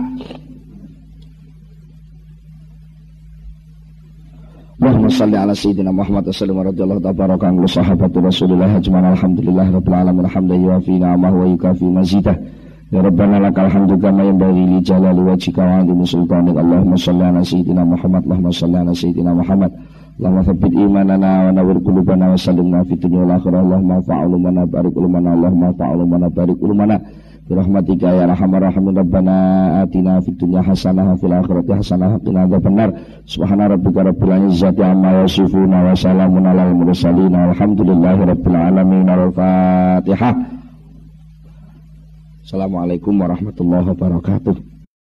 Allahumma 4.79 5.11
salli 5.11 5.35
ala 5.35 5.51
sayyidina 5.51 5.91
Muhammad 5.91 6.31
sallallahu 6.31 6.71
alaihi 6.71 7.03
wa 7.03 7.03
tabaraka 7.03 7.45
an 7.51 7.67
sahabati 7.67 8.17
Rasulillah 8.23 8.71
alhamdulillah 8.79 9.75
rabbil 9.75 9.91
alamin 9.91 10.23
wa 10.23 11.45
yukafi 11.51 11.83
mazidah 11.83 12.39
Ya 12.89 13.05
Rabbana 13.05 13.37
lakal 13.37 13.69
hamdu 13.69 14.01
kama 14.01 14.25
li 14.33 14.81
jalali 14.81 15.21
wa 15.21 15.37
sultanik. 16.09 16.57
Allahumma 16.57 16.97
shalli 16.97 17.21
ala 17.21 17.45
sayyidina 17.45 17.85
Muhammad. 17.85 18.25
Allahumma 18.25 18.49
shalli 18.49 18.77
ala 18.81 18.93
sayyidina 18.97 19.29
Muhammad. 19.37 19.71
Allahumma 20.19 20.43
thabbit 20.43 20.75
imanana 20.75 21.47
wa 21.47 21.51
nawwir 21.55 21.79
qulubana 21.79 22.35
wa 22.35 22.35
sallimna 22.35 22.83
fid 22.83 22.99
dunya 22.99 23.23
wal 23.23 23.39
akhirah. 23.39 23.63
Allahumma 23.63 24.03
fa'al 24.03 24.35
mana 24.35 24.67
barik 24.67 24.91
ulumana. 24.91 25.31
Allahumma 25.31 25.71
fa'al 25.79 26.03
mana 26.03 26.27
barik 26.27 26.59
ulumana. 26.59 26.99
Birahmatika 27.47 28.11
ya 28.11 28.27
arhamar 28.27 28.67
rahimin 28.67 28.99
Rabbana 28.99 29.35
atina 29.79 30.19
fid 30.19 30.35
dunya 30.35 30.59
hasanah 30.59 31.15
fil 31.23 31.31
akhirati 31.31 31.71
hasanah 31.71 32.19
qina 32.19 32.51
adzabannar. 32.51 32.99
Subhana 33.23 33.71
rabbika 33.71 34.03
rabbil 34.11 34.51
izzati 34.51 34.83
amma 34.83 35.23
yasifun 35.23 35.71
wa 35.71 35.95
salamun 35.95 36.43
alal 36.43 36.75
mursalin. 36.75 37.31
Alhamdulillahi 37.31 38.21
rabbil 38.27 38.59
alamin. 38.59 39.07
Al-Fatihah. 39.07 40.35
Assalamualaikum 42.43 43.15
warahmatullahi 43.15 43.87
wabarakatuh. 43.95 44.78